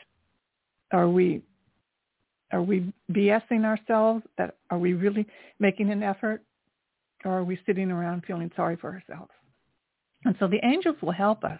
Are 0.91 1.09
we 1.09 1.41
are 2.51 2.61
we 2.61 2.91
BSing 3.11 3.63
ourselves? 3.63 4.23
That 4.37 4.57
are 4.69 4.77
we 4.77 4.93
really 4.93 5.25
making 5.59 5.89
an 5.89 6.03
effort, 6.03 6.43
or 7.23 7.31
are 7.31 7.43
we 7.43 7.59
sitting 7.65 7.91
around 7.91 8.23
feeling 8.25 8.51
sorry 8.55 8.75
for 8.75 8.91
ourselves? 8.91 9.31
And 10.25 10.35
so 10.39 10.47
the 10.47 10.63
angels 10.65 10.97
will 11.01 11.11
help 11.11 11.43
us 11.43 11.59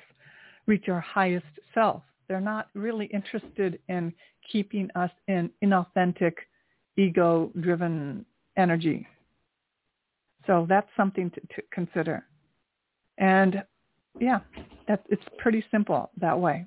reach 0.67 0.89
our 0.89 0.99
highest 0.99 1.45
self. 1.73 2.03
They're 2.27 2.41
not 2.41 2.67
really 2.73 3.07
interested 3.07 3.79
in 3.89 4.13
keeping 4.51 4.89
us 4.95 5.11
in 5.27 5.49
inauthentic, 5.63 6.33
ego-driven 6.97 8.25
energy. 8.57 9.07
So 10.47 10.65
that's 10.67 10.89
something 10.97 11.31
to, 11.31 11.39
to 11.39 11.61
consider. 11.71 12.25
And 13.17 13.63
yeah, 14.19 14.39
that's, 14.87 15.03
it's 15.09 15.23
pretty 15.37 15.63
simple 15.71 16.09
that 16.19 16.39
way. 16.39 16.65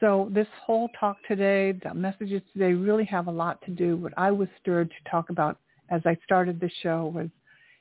So 0.00 0.28
this 0.32 0.48
whole 0.66 0.88
talk 0.98 1.16
today, 1.28 1.72
the 1.84 1.94
messages 1.94 2.42
today 2.52 2.72
really 2.72 3.04
have 3.04 3.28
a 3.28 3.30
lot 3.30 3.62
to 3.62 3.70
do. 3.70 3.96
What 3.96 4.12
I 4.16 4.32
was 4.32 4.48
stirred 4.60 4.90
to 4.90 5.10
talk 5.10 5.30
about 5.30 5.58
as 5.90 6.02
I 6.04 6.16
started 6.24 6.58
the 6.58 6.70
show 6.82 7.12
was, 7.14 7.28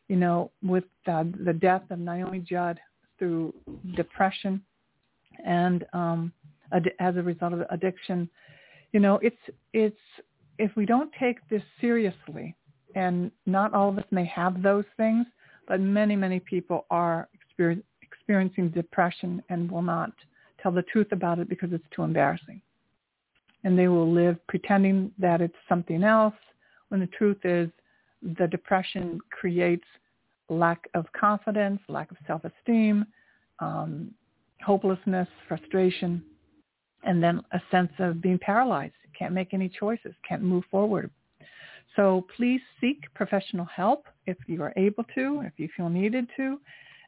you 0.07 0.17
know, 0.17 0.51
with 0.61 0.83
the 1.05 1.57
death 1.59 1.83
of 1.89 1.97
Naomi 1.97 2.39
Judd 2.39 2.79
through 3.17 3.53
depression 3.95 4.61
and 5.43 5.85
um, 5.93 6.31
ad- 6.71 6.91
as 6.99 7.15
a 7.15 7.23
result 7.23 7.53
of 7.53 7.63
addiction, 7.71 8.29
you 8.91 8.99
know, 8.99 9.19
it's 9.23 9.37
it's 9.73 9.95
if 10.59 10.75
we 10.75 10.85
don't 10.85 11.11
take 11.19 11.37
this 11.49 11.63
seriously, 11.79 12.55
and 12.93 13.31
not 13.45 13.73
all 13.73 13.89
of 13.89 13.97
us 13.97 14.05
may 14.11 14.25
have 14.25 14.61
those 14.61 14.85
things, 14.97 15.25
but 15.67 15.79
many 15.79 16.15
many 16.15 16.39
people 16.39 16.85
are 16.89 17.29
experience, 17.33 17.83
experiencing 18.31 18.69
depression 18.69 19.43
and 19.49 19.69
will 19.69 19.81
not 19.81 20.13
tell 20.63 20.71
the 20.71 20.83
truth 20.83 21.11
about 21.11 21.37
it 21.37 21.49
because 21.49 21.73
it's 21.73 21.83
too 21.93 22.03
embarrassing. 22.03 22.61
And 23.65 23.77
they 23.77 23.89
will 23.89 24.09
live 24.09 24.37
pretending 24.47 25.11
that 25.19 25.41
it's 25.41 25.55
something 25.67 26.01
else 26.01 26.33
when 26.87 27.01
the 27.01 27.07
truth 27.07 27.39
is 27.43 27.69
the 28.37 28.47
depression 28.47 29.19
creates 29.31 29.83
lack 30.47 30.87
of 30.93 31.05
confidence, 31.11 31.81
lack 31.89 32.09
of 32.09 32.17
self-esteem, 32.25 33.05
um, 33.59 34.11
hopelessness, 34.65 35.27
frustration, 35.49 36.23
and 37.03 37.21
then 37.21 37.41
a 37.51 37.61
sense 37.69 37.91
of 37.99 38.21
being 38.21 38.39
paralyzed, 38.39 38.93
can't 39.17 39.33
make 39.33 39.53
any 39.53 39.67
choices, 39.67 40.13
can't 40.27 40.41
move 40.41 40.63
forward. 40.71 41.11
So 41.97 42.25
please 42.37 42.61
seek 42.79 43.13
professional 43.13 43.65
help 43.65 44.05
if 44.25 44.37
you 44.47 44.63
are 44.63 44.73
able 44.77 45.03
to, 45.15 45.41
if 45.45 45.53
you 45.57 45.67
feel 45.75 45.89
needed 45.89 46.27
to. 46.37 46.59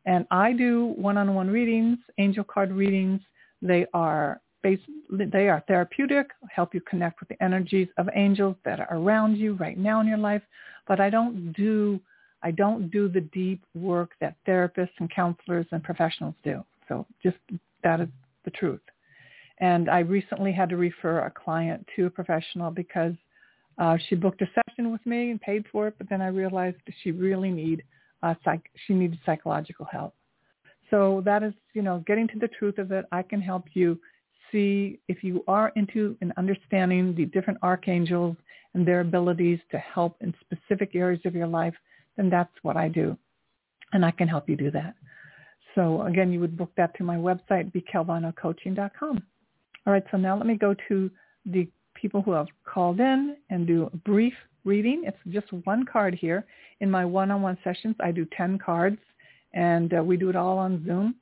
And 0.05 0.25
I 0.31 0.53
do 0.53 0.93
one-on-one 0.97 1.49
readings, 1.49 1.97
angel 2.17 2.43
card 2.43 2.71
readings. 2.71 3.21
They 3.61 3.85
are 3.93 4.41
based, 4.61 4.83
they 5.09 5.49
are 5.49 5.63
therapeutic, 5.67 6.27
help 6.49 6.73
you 6.73 6.81
connect 6.81 7.19
with 7.19 7.29
the 7.29 7.41
energies 7.41 7.87
of 7.97 8.09
angels 8.13 8.55
that 8.65 8.79
are 8.79 8.87
around 8.91 9.37
you 9.37 9.53
right 9.55 9.77
now 9.77 10.01
in 10.01 10.07
your 10.07 10.17
life. 10.17 10.41
But 10.87 10.99
I 10.99 11.09
don't 11.09 11.53
do 11.53 11.99
I 12.45 12.51
don't 12.51 12.89
do 12.89 13.07
the 13.07 13.21
deep 13.21 13.63
work 13.73 14.11
that 14.19 14.35
therapists 14.45 14.99
and 14.99 15.09
counselors 15.09 15.65
and 15.71 15.81
professionals 15.81 16.35
do. 16.43 16.63
So 16.89 17.05
just 17.23 17.37
that 17.83 18.01
is 18.01 18.09
the 18.43 18.51
truth. 18.51 18.81
And 19.59 19.89
I 19.89 19.99
recently 19.99 20.51
had 20.51 20.69
to 20.69 20.77
refer 20.77 21.19
a 21.19 21.31
client 21.31 21.87
to 21.95 22.07
a 22.07 22.09
professional 22.09 22.69
because 22.69 23.13
uh, 23.77 23.97
she 24.07 24.15
booked 24.15 24.41
a 24.41 24.49
session 24.67 24.91
with 24.91 25.05
me 25.05 25.31
and 25.31 25.39
paid 25.39 25.63
for 25.71 25.87
it, 25.87 25.95
but 25.97 26.09
then 26.09 26.21
I 26.21 26.27
realized 26.27 26.77
she 27.01 27.11
really 27.11 27.49
need 27.49 27.83
uh, 28.23 28.33
psych- 28.43 28.71
she 28.87 28.93
needed 28.93 29.19
psychological 29.25 29.85
help. 29.85 30.15
So 30.89 31.21
that 31.25 31.43
is, 31.43 31.53
you 31.73 31.81
know, 31.81 32.03
getting 32.07 32.27
to 32.29 32.39
the 32.39 32.47
truth 32.47 32.77
of 32.77 32.91
it. 32.91 33.05
I 33.11 33.21
can 33.21 33.41
help 33.41 33.65
you 33.73 33.99
see 34.51 34.99
if 35.07 35.23
you 35.23 35.43
are 35.47 35.71
into 35.75 36.15
and 36.21 36.31
understanding 36.37 37.15
the 37.15 37.25
different 37.25 37.59
archangels 37.63 38.37
and 38.73 38.87
their 38.87 39.01
abilities 39.01 39.59
to 39.71 39.77
help 39.77 40.17
in 40.21 40.33
specific 40.41 40.95
areas 40.95 41.21
of 41.25 41.35
your 41.35 41.47
life, 41.47 41.73
then 42.17 42.29
that's 42.29 42.53
what 42.61 42.77
I 42.77 42.87
do. 42.87 43.17
And 43.93 44.05
I 44.05 44.11
can 44.11 44.27
help 44.27 44.49
you 44.49 44.55
do 44.55 44.71
that. 44.71 44.95
So 45.75 46.03
again, 46.03 46.31
you 46.31 46.39
would 46.39 46.57
book 46.57 46.71
that 46.77 46.95
through 46.95 47.07
my 47.07 47.17
website, 47.17 47.71
bcalvanocoaching.com. 47.71 49.23
All 49.85 49.93
right, 49.93 50.03
so 50.11 50.17
now 50.17 50.37
let 50.37 50.45
me 50.45 50.55
go 50.55 50.75
to 50.87 51.11
the 51.45 51.67
people 51.95 52.21
who 52.21 52.31
have 52.31 52.47
called 52.65 52.99
in 52.99 53.35
and 53.49 53.67
do 53.67 53.89
a 53.91 53.97
brief 53.97 54.33
reading. 54.65 55.03
It's 55.05 55.17
just 55.29 55.51
one 55.65 55.85
card 55.85 56.15
here. 56.15 56.45
In 56.79 56.89
my 56.89 57.05
one-on-one 57.05 57.57
sessions, 57.63 57.95
I 57.99 58.11
do 58.11 58.25
10 58.35 58.59
cards, 58.59 58.99
and 59.53 59.93
uh, 59.93 60.03
we 60.03 60.17
do 60.17 60.29
it 60.29 60.35
all 60.35 60.57
on 60.57 60.85
Zoom. 60.85 61.15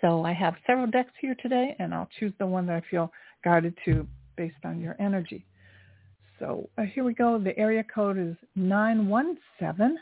So 0.00 0.24
I 0.24 0.32
have 0.32 0.54
several 0.66 0.86
decks 0.86 1.12
here 1.20 1.34
today, 1.42 1.74
and 1.78 1.94
I'll 1.94 2.08
choose 2.18 2.32
the 2.38 2.46
one 2.46 2.66
that 2.66 2.76
I 2.76 2.82
feel 2.90 3.10
guided 3.44 3.76
to 3.84 4.06
based 4.36 4.64
on 4.64 4.80
your 4.80 4.96
energy. 5.00 5.44
So 6.38 6.68
uh, 6.78 6.82
here 6.82 7.04
we 7.04 7.14
go. 7.14 7.38
The 7.38 7.58
area 7.58 7.84
code 7.84 8.18
is 8.18 8.36
917. 8.54 9.98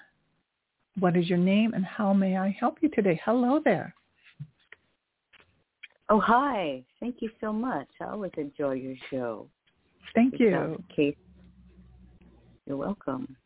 What 0.99 1.17
is 1.17 1.29
your 1.29 1.39
name 1.39 1.73
and 1.75 1.85
how 1.85 2.13
may 2.13 2.37
I 2.37 2.57
help 2.59 2.79
you 2.81 2.89
today? 2.91 3.21
Hello 3.25 3.61
there. 3.65 3.95
Oh, 6.09 6.21
hi. 6.21 6.85
Thank 7.01 7.17
you 7.21 7.31
so 7.41 7.53
much. 7.53 7.89
I 8.01 8.07
always 8.07 8.33
enjoy 8.37 8.75
your 8.75 8.95
show. 9.11 9.49
Thank 10.15 10.39
you. 10.39 10.83
Kate. 10.95 11.19
You're 12.67 12.77
welcome. 12.77 13.37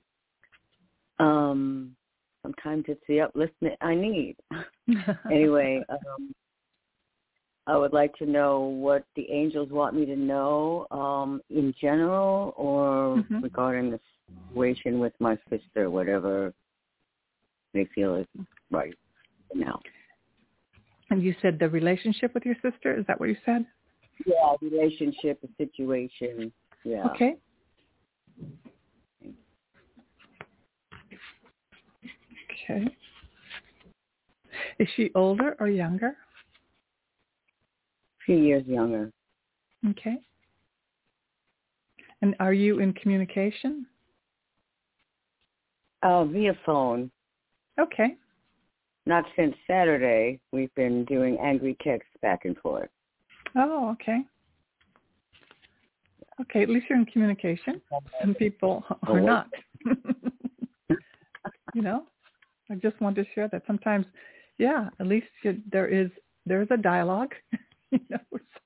Um, 1.18 1.96
sometimes 2.42 2.84
it's 2.88 3.00
the 3.08 3.18
upliftment 3.18 3.76
I 3.80 3.94
need. 3.94 4.36
anyway, 5.30 5.82
um, 5.88 6.32
I 7.66 7.76
would 7.76 7.92
like 7.92 8.14
to 8.16 8.26
know 8.26 8.60
what 8.60 9.04
the 9.16 9.30
angels 9.30 9.70
want 9.70 9.94
me 9.94 10.04
to 10.06 10.16
know 10.16 10.86
um, 10.90 11.40
in 11.50 11.74
general 11.80 12.52
or 12.56 13.16
mm-hmm. 13.18 13.40
regarding 13.40 13.90
the 13.90 14.00
situation 14.48 14.98
with 14.98 15.12
my 15.18 15.38
sister, 15.48 15.90
whatever 15.90 16.52
they 17.72 17.86
feel 17.94 18.16
is 18.16 18.26
right 18.70 18.94
now. 19.54 19.80
And 21.10 21.22
you 21.22 21.34
said 21.42 21.58
the 21.58 21.68
relationship 21.68 22.32
with 22.34 22.44
your 22.44 22.54
sister, 22.62 22.96
is 22.96 23.04
that 23.06 23.18
what 23.18 23.28
you 23.28 23.36
said? 23.44 23.66
Yeah, 24.24 24.54
relationship, 24.62 25.40
situation. 25.58 26.52
Yeah. 26.84 27.04
Okay. 27.06 27.34
Okay. 32.68 32.86
Is 34.78 34.88
she 34.96 35.10
older 35.14 35.56
or 35.58 35.68
younger? 35.68 36.08
A 36.08 36.14
few 38.24 38.36
years 38.36 38.64
younger. 38.66 39.10
Okay. 39.90 40.16
And 42.22 42.36
are 42.38 42.52
you 42.52 42.80
in 42.80 42.92
communication? 42.92 43.86
Oh, 46.02 46.28
via 46.30 46.54
phone. 46.64 47.10
Okay. 47.78 48.16
Not 49.10 49.24
since 49.34 49.56
Saturday. 49.66 50.38
We've 50.52 50.72
been 50.76 51.04
doing 51.06 51.36
angry 51.42 51.76
texts 51.82 52.12
back 52.22 52.44
and 52.44 52.56
forth. 52.58 52.90
Oh, 53.56 53.90
okay. 53.90 54.20
Okay, 56.40 56.62
at 56.62 56.68
least 56.68 56.86
you're 56.88 56.96
in 56.96 57.06
communication. 57.06 57.82
Some 58.20 58.34
people 58.34 58.84
are 59.08 59.20
not. 59.20 59.48
you 61.74 61.82
know, 61.82 62.04
I 62.70 62.76
just 62.76 63.00
want 63.00 63.16
to 63.16 63.24
share 63.34 63.48
that 63.48 63.64
sometimes, 63.66 64.06
yeah, 64.58 64.90
at 65.00 65.08
least 65.08 65.26
you, 65.42 65.60
there 65.72 65.88
is 65.88 66.08
there 66.46 66.62
is 66.62 66.68
a 66.70 66.76
dialogue. 66.76 67.34
you 67.90 67.98
know, 68.10 68.18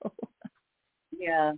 so. 0.03 0.13
Yeah, 1.11 1.53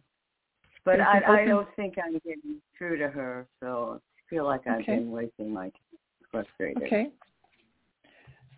but 0.85 1.01
I, 1.01 1.41
I 1.41 1.45
don't 1.45 1.67
think 1.75 1.95
I'm 1.99 2.21
getting 2.25 2.63
through 2.79 2.99
to 2.99 3.09
her, 3.09 3.49
so 3.59 4.01
I 4.01 4.21
feel 4.31 4.45
like 4.45 4.65
I've 4.69 4.83
okay. 4.83 4.95
been 4.95 5.11
wasting 5.11 5.53
my 5.53 5.65
time. 5.65 5.73
Frustrated. 6.31 6.85
Okay. 6.85 7.09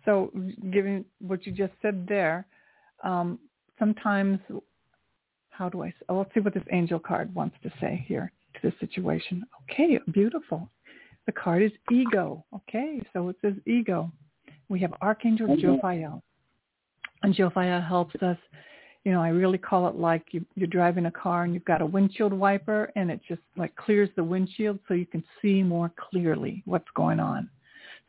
So, 0.09 0.31
given 0.71 1.05
what 1.19 1.45
you 1.45 1.51
just 1.51 1.73
said 1.83 2.07
there, 2.09 2.47
um, 3.03 3.37
sometimes, 3.77 4.39
how 5.51 5.69
do 5.69 5.83
I? 5.83 5.93
Oh, 6.09 6.17
let's 6.17 6.33
see 6.33 6.39
what 6.39 6.55
this 6.55 6.63
angel 6.71 6.97
card 6.97 7.33
wants 7.35 7.55
to 7.61 7.71
say 7.79 8.03
here 8.07 8.31
to 8.55 8.59
this 8.63 8.73
situation. 8.79 9.45
Okay, 9.63 9.99
beautiful. 10.11 10.67
The 11.27 11.31
card 11.31 11.61
is 11.61 11.71
ego. 11.91 12.43
Okay, 12.55 12.99
so 13.13 13.29
it 13.29 13.35
says 13.39 13.53
ego. 13.67 14.11
We 14.67 14.79
have 14.79 14.95
Archangel 14.99 15.49
mm-hmm. 15.49 15.63
Jophiel. 15.63 16.23
And 17.21 17.35
Jophiel 17.35 17.87
helps 17.87 18.15
us, 18.23 18.37
you 19.03 19.11
know, 19.11 19.21
I 19.21 19.29
really 19.29 19.59
call 19.59 19.87
it 19.89 19.95
like 19.95 20.23
you, 20.31 20.43
you're 20.55 20.65
driving 20.65 21.05
a 21.05 21.11
car 21.11 21.43
and 21.43 21.53
you've 21.53 21.65
got 21.65 21.83
a 21.83 21.85
windshield 21.85 22.33
wiper 22.33 22.91
and 22.95 23.11
it 23.11 23.19
just 23.27 23.41
like 23.57 23.75
clears 23.75 24.09
the 24.15 24.23
windshield 24.23 24.79
so 24.87 24.95
you 24.95 25.05
can 25.05 25.23
see 25.39 25.61
more 25.61 25.91
clearly 26.09 26.63
what's 26.65 26.89
going 26.95 27.19
on. 27.19 27.47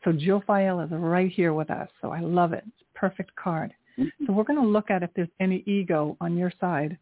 So 0.05 0.13
Jophiel 0.13 0.85
is 0.85 0.91
right 0.93 1.31
here 1.31 1.53
with 1.53 1.71
us. 1.71 1.89
So 2.01 2.11
I 2.11 2.21
love 2.21 2.53
it. 2.53 2.65
Perfect 2.95 3.35
card. 3.37 3.73
Mm-hmm. 3.99 4.27
So 4.27 4.33
we're 4.33 4.45
going 4.45 4.61
to 4.61 4.67
look 4.67 4.91
at 4.91 5.03
if 5.03 5.11
there's 5.15 5.29
any 5.41 5.63
ego 5.67 6.17
on 6.21 6.37
your 6.37 6.53
side 6.61 6.97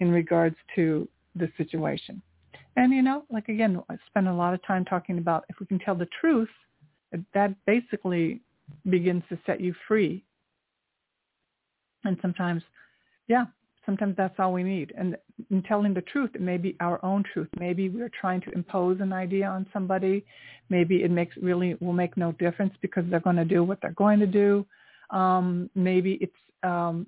in 0.00 0.10
regards 0.10 0.56
to 0.74 1.08
the 1.36 1.50
situation. 1.56 2.20
And, 2.76 2.92
you 2.92 3.02
know, 3.02 3.24
like 3.30 3.48
again, 3.48 3.80
I 3.88 3.96
spend 4.06 4.28
a 4.28 4.34
lot 4.34 4.54
of 4.54 4.64
time 4.64 4.84
talking 4.84 5.18
about 5.18 5.44
if 5.48 5.60
we 5.60 5.66
can 5.66 5.78
tell 5.78 5.94
the 5.94 6.08
truth, 6.20 6.48
that 7.34 7.54
basically 7.66 8.40
begins 8.88 9.22
to 9.28 9.38
set 9.46 9.60
you 9.60 9.74
free. 9.86 10.24
And 12.04 12.16
sometimes, 12.22 12.62
yeah, 13.28 13.46
sometimes 13.90 14.14
that's 14.16 14.38
all 14.38 14.52
we 14.52 14.62
need. 14.62 14.92
And 14.96 15.16
in 15.50 15.62
telling 15.64 15.92
the 15.92 16.02
truth, 16.02 16.30
it 16.34 16.40
may 16.40 16.56
be 16.56 16.76
our 16.78 17.04
own 17.04 17.24
truth. 17.32 17.48
Maybe 17.58 17.88
we're 17.88 18.10
trying 18.20 18.40
to 18.42 18.50
impose 18.52 19.00
an 19.00 19.12
idea 19.12 19.46
on 19.46 19.66
somebody. 19.72 20.24
Maybe 20.68 21.02
it 21.02 21.10
makes 21.10 21.36
really 21.38 21.76
will 21.80 21.92
make 21.92 22.16
no 22.16 22.30
difference 22.32 22.72
because 22.82 23.02
they're 23.10 23.18
going 23.18 23.34
to 23.34 23.44
do 23.44 23.64
what 23.64 23.78
they're 23.82 23.90
going 23.92 24.20
to 24.20 24.28
do. 24.28 24.64
Um, 25.10 25.68
maybe 25.74 26.18
it's 26.20 26.32
um, 26.62 27.06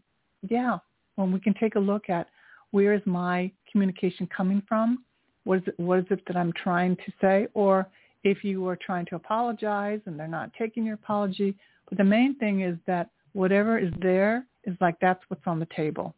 yeah. 0.49 0.78
When 1.14 1.30
we 1.30 1.39
can 1.39 1.55
take 1.55 1.76
a 1.76 1.78
look 1.78 2.11
at 2.11 2.26
where 2.72 2.95
is 2.95 3.03
my 3.05 3.53
communication 3.70 4.28
coming 4.37 4.61
from, 4.68 5.05
what 5.45 5.59
is 5.59 5.64
it, 5.68 5.78
what 5.78 6.01
is 6.01 6.07
it 6.11 6.22
that 6.26 6.37
I'm 6.37 6.53
trying 6.55 6.97
to 6.97 7.12
say, 7.20 7.47
or 7.55 7.87
if 8.24 8.43
you 8.43 8.66
are 8.66 8.76
trying 8.76 9.07
to 9.07 9.14
apologize 9.14 10.01
and 10.07 10.18
they're 10.18 10.26
not 10.26 10.51
taking 10.59 10.85
your 10.85 10.95
apology. 10.95 11.55
But 11.89 11.99
the 11.99 12.05
main 12.05 12.35
thing 12.39 12.62
is 12.62 12.76
that 12.89 13.11
whatever 13.35 13.78
is 13.78 13.93
there 14.01 14.47
is 14.64 14.74
like 14.80 14.97
that's 15.01 15.22
what's 15.28 15.47
on 15.47 15.61
the 15.61 15.68
table 15.76 16.14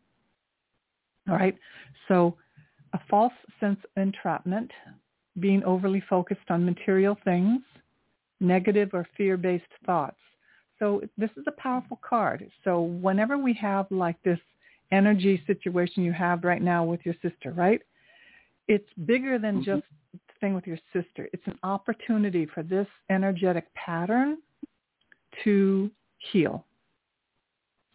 all 1.29 1.37
right. 1.37 1.57
So 2.09 2.37
a 2.93 3.01
false 3.11 3.33
sense 3.61 3.79
of 3.85 4.03
entrapment, 4.03 4.70
being 5.41 5.64
overly 5.64 6.03
focused 6.09 6.51
on 6.51 6.64
material 6.64 7.16
things, 7.25 7.61
negative 8.41 8.91
or 8.93 9.07
fear-based 9.16 9.64
thoughts. 9.85 10.18
So 10.79 11.03
this 11.16 11.31
is 11.37 11.45
a 11.47 11.53
powerful 11.53 11.99
card. 12.07 12.49
So 12.62 12.83
whenever 12.83 13.39
we 13.39 13.53
have 13.55 13.87
like 13.91 14.20
this 14.22 14.39
energy 14.93 15.43
situation 15.47 16.05
you 16.05 16.12
have 16.12 16.45
right 16.45 16.62
now 16.62 16.85
with 16.85 17.01
your 17.05 17.14
sister, 17.22 17.53
right? 17.53 17.81
It's 18.68 18.89
bigger 19.07 19.39
than 19.39 19.57
mm-hmm. 19.57 19.64
just 19.64 19.85
the 20.12 20.18
thing 20.41 20.55
with 20.55 20.66
your 20.66 20.79
sister. 20.93 21.29
It's 21.33 21.47
an 21.47 21.59
opportunity 21.62 22.47
for 22.47 22.62
this 22.62 22.87
energetic 23.11 23.72
pattern 23.75 24.39
to 25.43 25.91
heal. 26.33 26.64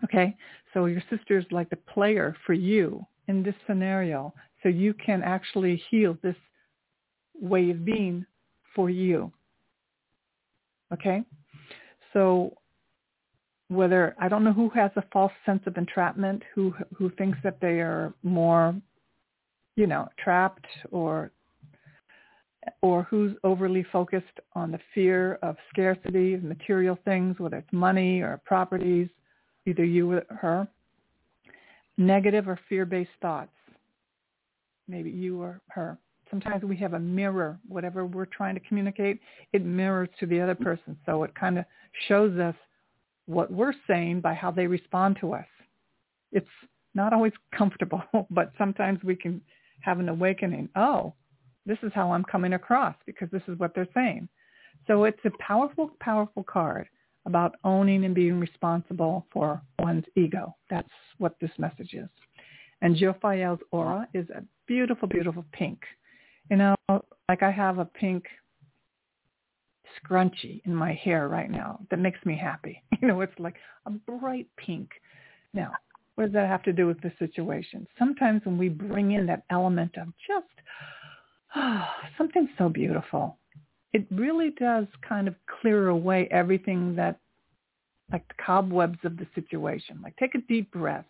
Okay? 0.03 0.36
So 0.73 0.86
your 0.86 1.03
sister 1.09 1.38
is 1.38 1.45
like 1.51 1.69
the 1.69 1.75
player 1.75 2.36
for 2.45 2.53
you 2.53 3.05
in 3.30 3.43
this 3.43 3.55
scenario. 3.67 4.34
So 4.61 4.67
you 4.67 4.93
can 4.93 5.21
actually 5.23 5.82
heal 5.89 6.17
this 6.21 6.36
way 7.39 7.69
of 7.69 7.86
being 7.86 8.25
for 8.75 8.89
you. 8.89 9.32
Okay? 10.91 11.23
So 12.11 12.57
whether 13.69 14.15
I 14.19 14.27
don't 14.27 14.43
know 14.43 14.51
who 14.51 14.69
has 14.69 14.91
a 14.95 15.03
false 15.13 15.32
sense 15.45 15.61
of 15.67 15.77
entrapment, 15.77 16.41
who 16.53 16.73
who 16.97 17.11
thinks 17.11 17.38
that 17.43 17.61
they 17.61 17.80
are 17.80 18.13
more, 18.23 18.75
you 19.75 19.86
know, 19.86 20.09
trapped 20.17 20.65
or 20.91 21.32
or 22.82 23.03
who's 23.03 23.34
overly 23.43 23.86
focused 23.91 24.39
on 24.53 24.71
the 24.71 24.80
fear 24.93 25.39
of 25.43 25.55
scarcity 25.71 26.34
of 26.34 26.43
material 26.43 26.97
things, 27.05 27.39
whether 27.39 27.57
it's 27.57 27.71
money 27.71 28.21
or 28.21 28.41
properties, 28.43 29.07
either 29.67 29.86
you 29.86 30.11
or 30.11 30.25
her. 30.30 30.67
Negative 32.00 32.47
or 32.47 32.58
fear-based 32.70 33.10
thoughts, 33.22 33.52
maybe 34.88 35.12
you 35.12 35.41
or 35.41 35.60
her. 35.68 35.97
Sometimes 36.30 36.64
we 36.64 36.78
have 36.78 36.93
a 36.93 37.00
mirror, 37.00 37.60
whatever 37.68 38.06
we're 38.06 38.26
trying 38.26 38.56
to 38.56 38.62
communicate, 38.62 39.20
it 39.52 39.66
mirrors 39.66 40.08
to 40.20 40.26
the 40.26 40.39
other 40.39 40.56
person. 40.56 40.97
So 41.06 41.24
it 41.24 41.36
kind 41.36 41.60
of 41.60 41.66
shows 42.08 42.39
us 42.39 42.56
what 43.26 43.52
we're 43.52 43.74
saying 43.86 44.22
by 44.22 44.34
how 44.34 44.50
they 44.50 44.66
respond 44.66 45.18
to 45.20 45.34
us. 45.34 45.45
It's 46.32 46.47
not 46.95 47.12
always 47.12 47.34
comfortable, 47.56 48.02
but 48.30 48.54
sometimes 48.58 49.04
we 49.04 49.16
can 49.16 49.41
have 49.82 50.00
an 50.00 50.08
awakening. 50.08 50.70
Oh, 50.76 51.14
this 51.66 51.78
is 51.84 51.91
how 51.93 52.12
I'm 52.12 52.24
coming 52.24 52.54
across 52.54 52.95
because 53.06 53.30
this 53.32 53.43
is 53.47 53.60
what 53.60 53.76
they're 53.76 53.88
saying. 53.93 54.30
So 54.88 55.04
it's 55.04 55.20
a 55.26 55.32
powerful, 55.39 55.91
powerful 56.00 56.43
card 56.43 56.88
about 57.30 57.55
owning 57.63 58.03
and 58.05 58.15
being 58.15 58.39
responsible 58.39 59.27
for 59.32 59.61
one's 59.77 60.05
ego. 60.15 60.55
That's 60.69 60.89
what 61.19 61.36
this 61.39 61.51
message 61.59 61.93
is. 61.93 62.09
And 62.82 62.95
Jophiel's 62.95 63.59
aura 63.71 64.07
is 64.13 64.27
a 64.32 64.43
beautiful, 64.67 65.07
beautiful 65.07 65.45
pink. 65.51 65.80
You 66.49 66.57
know, 66.57 66.75
like 67.30 67.43
I 67.43 67.51
have 67.51 67.77
a 67.77 67.86
pink 67.86 68.25
scrunchie 69.97 70.61
in 70.65 70.73
my 70.73 70.93
hair 70.93 71.27
right 71.27 71.51
now 71.51 71.80
that 71.91 71.99
makes 71.99 72.19
me 72.25 72.36
happy. 72.36 72.84
You 73.01 73.07
know, 73.07 73.21
it's 73.21 73.39
like 73.39 73.55
a 73.86 73.91
bright 73.91 74.47
pink. 74.57 74.89
Now, 75.53 75.71
what 76.15 76.25
does 76.25 76.34
that 76.34 76.49
have 76.49 76.63
to 76.63 76.73
do 76.73 76.86
with 76.86 76.99
the 76.99 77.13
situation? 77.17 77.88
Sometimes 77.97 78.41
when 78.43 78.57
we 78.57 78.67
bring 78.67 79.13
in 79.13 79.25
that 79.27 79.43
element 79.49 79.95
of 79.95 80.07
just 80.27 80.53
oh, 81.55 81.86
something 82.17 82.49
so 82.57 82.67
beautiful, 82.67 83.38
it 83.93 84.05
really 84.11 84.51
does 84.51 84.85
kind 85.07 85.27
of 85.27 85.35
clear 85.61 85.89
away 85.89 86.27
everything 86.31 86.95
that, 86.95 87.19
like 88.11 88.27
the 88.27 88.43
cobwebs 88.43 88.99
of 89.03 89.17
the 89.17 89.27
situation. 89.35 89.99
Like 90.03 90.15
take 90.17 90.35
a 90.35 90.41
deep 90.47 90.71
breath. 90.71 91.05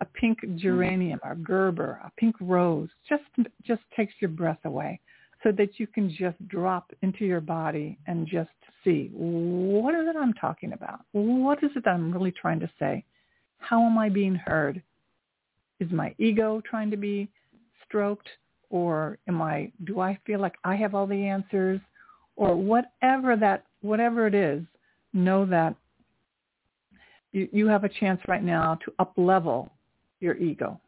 A 0.00 0.04
pink 0.06 0.38
geranium 0.56 1.20
or 1.22 1.36
Gerber, 1.36 2.00
a 2.04 2.10
pink 2.18 2.34
rose, 2.40 2.88
just 3.08 3.22
just 3.64 3.80
takes 3.96 4.12
your 4.20 4.28
breath 4.28 4.58
away 4.64 5.00
so 5.44 5.52
that 5.52 5.78
you 5.78 5.86
can 5.86 6.10
just 6.10 6.36
drop 6.48 6.92
into 7.02 7.24
your 7.24 7.40
body 7.40 7.96
and 8.06 8.26
just 8.26 8.50
see 8.82 9.10
what 9.12 9.94
is 9.94 10.06
it 10.08 10.16
I'm 10.16 10.32
talking 10.34 10.72
about? 10.72 11.00
What 11.12 11.62
is 11.62 11.70
it 11.76 11.86
I'm 11.86 12.12
really 12.12 12.32
trying 12.32 12.58
to 12.60 12.70
say? 12.78 13.04
How 13.58 13.82
am 13.84 13.96
I 13.96 14.08
being 14.08 14.34
heard? 14.34 14.82
Is 15.78 15.90
my 15.92 16.14
ego 16.18 16.60
trying 16.68 16.90
to 16.90 16.96
be 16.96 17.28
stroked 17.86 18.28
or 18.70 19.18
am 19.28 19.40
I 19.40 19.70
do 19.84 20.00
I 20.00 20.18
feel 20.26 20.40
like 20.40 20.56
I 20.64 20.74
have 20.74 20.94
all 20.94 21.06
the 21.06 21.26
answers 21.26 21.80
or 22.36 22.56
whatever 22.56 23.36
that 23.36 23.64
whatever 23.82 24.26
it 24.26 24.34
is, 24.34 24.62
know 25.12 25.44
that 25.46 25.74
you, 27.32 27.48
you 27.52 27.66
have 27.66 27.84
a 27.84 27.88
chance 27.88 28.20
right 28.28 28.42
now 28.42 28.78
to 28.84 28.92
up 28.98 29.12
level 29.16 29.70
your 30.20 30.36
ego. 30.36 30.80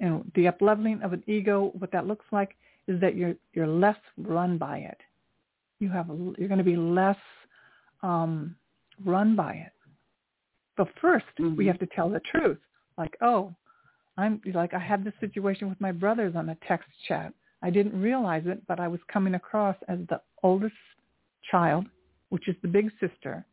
And 0.00 0.30
the 0.34 0.48
up 0.48 0.60
leveling 0.60 1.00
of 1.02 1.12
an 1.12 1.22
ego, 1.26 1.72
what 1.78 1.92
that 1.92 2.06
looks 2.06 2.26
like 2.32 2.56
is 2.88 3.00
that 3.00 3.14
you're 3.14 3.34
you're 3.54 3.68
less 3.68 3.96
run 4.18 4.58
by 4.58 4.78
it. 4.78 4.98
You 5.78 5.90
have 5.90 6.08
you're 6.38 6.48
going 6.48 6.58
to 6.58 6.64
be 6.64 6.76
less 6.76 7.16
um, 8.02 8.56
run 9.04 9.36
by 9.36 9.52
it. 9.52 9.72
But 10.76 10.88
1st 11.02 11.22
mm-hmm. 11.38 11.56
we 11.56 11.66
have 11.66 11.78
to 11.78 11.86
tell 11.94 12.08
the 12.08 12.20
truth. 12.20 12.58
Like, 12.98 13.16
oh, 13.20 13.54
I'm 14.16 14.40
like 14.54 14.74
I 14.74 14.78
had 14.78 15.04
this 15.04 15.14
situation 15.20 15.68
with 15.68 15.80
my 15.80 15.92
brothers 15.92 16.34
on 16.36 16.48
a 16.48 16.56
text 16.66 16.88
chat. 17.06 17.32
I 17.62 17.70
didn't 17.70 18.00
realize 18.00 18.42
it, 18.46 18.66
but 18.66 18.80
I 18.80 18.88
was 18.88 19.00
coming 19.12 19.34
across 19.34 19.76
as 19.88 19.98
the 20.08 20.20
oldest 20.42 20.74
child, 21.50 21.86
which 22.30 22.48
is 22.48 22.56
the 22.62 22.68
big 22.68 22.90
sister, 23.00 23.44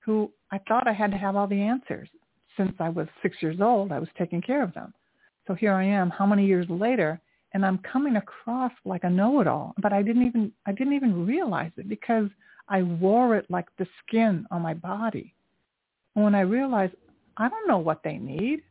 who 0.00 0.30
I 0.50 0.58
thought 0.68 0.86
I 0.88 0.92
had 0.92 1.10
to 1.10 1.18
have 1.18 1.36
all 1.36 1.46
the 1.46 1.60
answers. 1.60 2.08
Since 2.56 2.74
I 2.78 2.88
was 2.88 3.06
six 3.22 3.36
years 3.40 3.60
old, 3.60 3.92
I 3.92 3.98
was 3.98 4.08
taking 4.18 4.42
care 4.42 4.62
of 4.62 4.74
them. 4.74 4.92
So 5.46 5.54
here 5.54 5.72
I 5.72 5.84
am, 5.84 6.10
how 6.10 6.26
many 6.26 6.46
years 6.46 6.66
later, 6.68 7.20
and 7.54 7.66
I'm 7.66 7.78
coming 7.78 8.16
across 8.16 8.72
like 8.84 9.04
a 9.04 9.10
know-it-all, 9.10 9.74
but 9.78 9.92
I 9.92 10.02
didn't 10.02 10.26
even 10.26 10.52
I 10.66 10.72
didn't 10.72 10.94
even 10.94 11.26
realize 11.26 11.72
it 11.76 11.88
because 11.88 12.28
I 12.68 12.82
wore 12.82 13.36
it 13.36 13.46
like 13.50 13.66
the 13.78 13.86
skin 14.00 14.46
on 14.50 14.62
my 14.62 14.74
body. 14.74 15.34
And 16.14 16.24
when 16.24 16.34
I 16.34 16.40
realized 16.42 16.94
I 17.36 17.48
don't 17.48 17.68
know 17.68 17.78
what 17.78 18.02
they 18.02 18.18
need, 18.18 18.62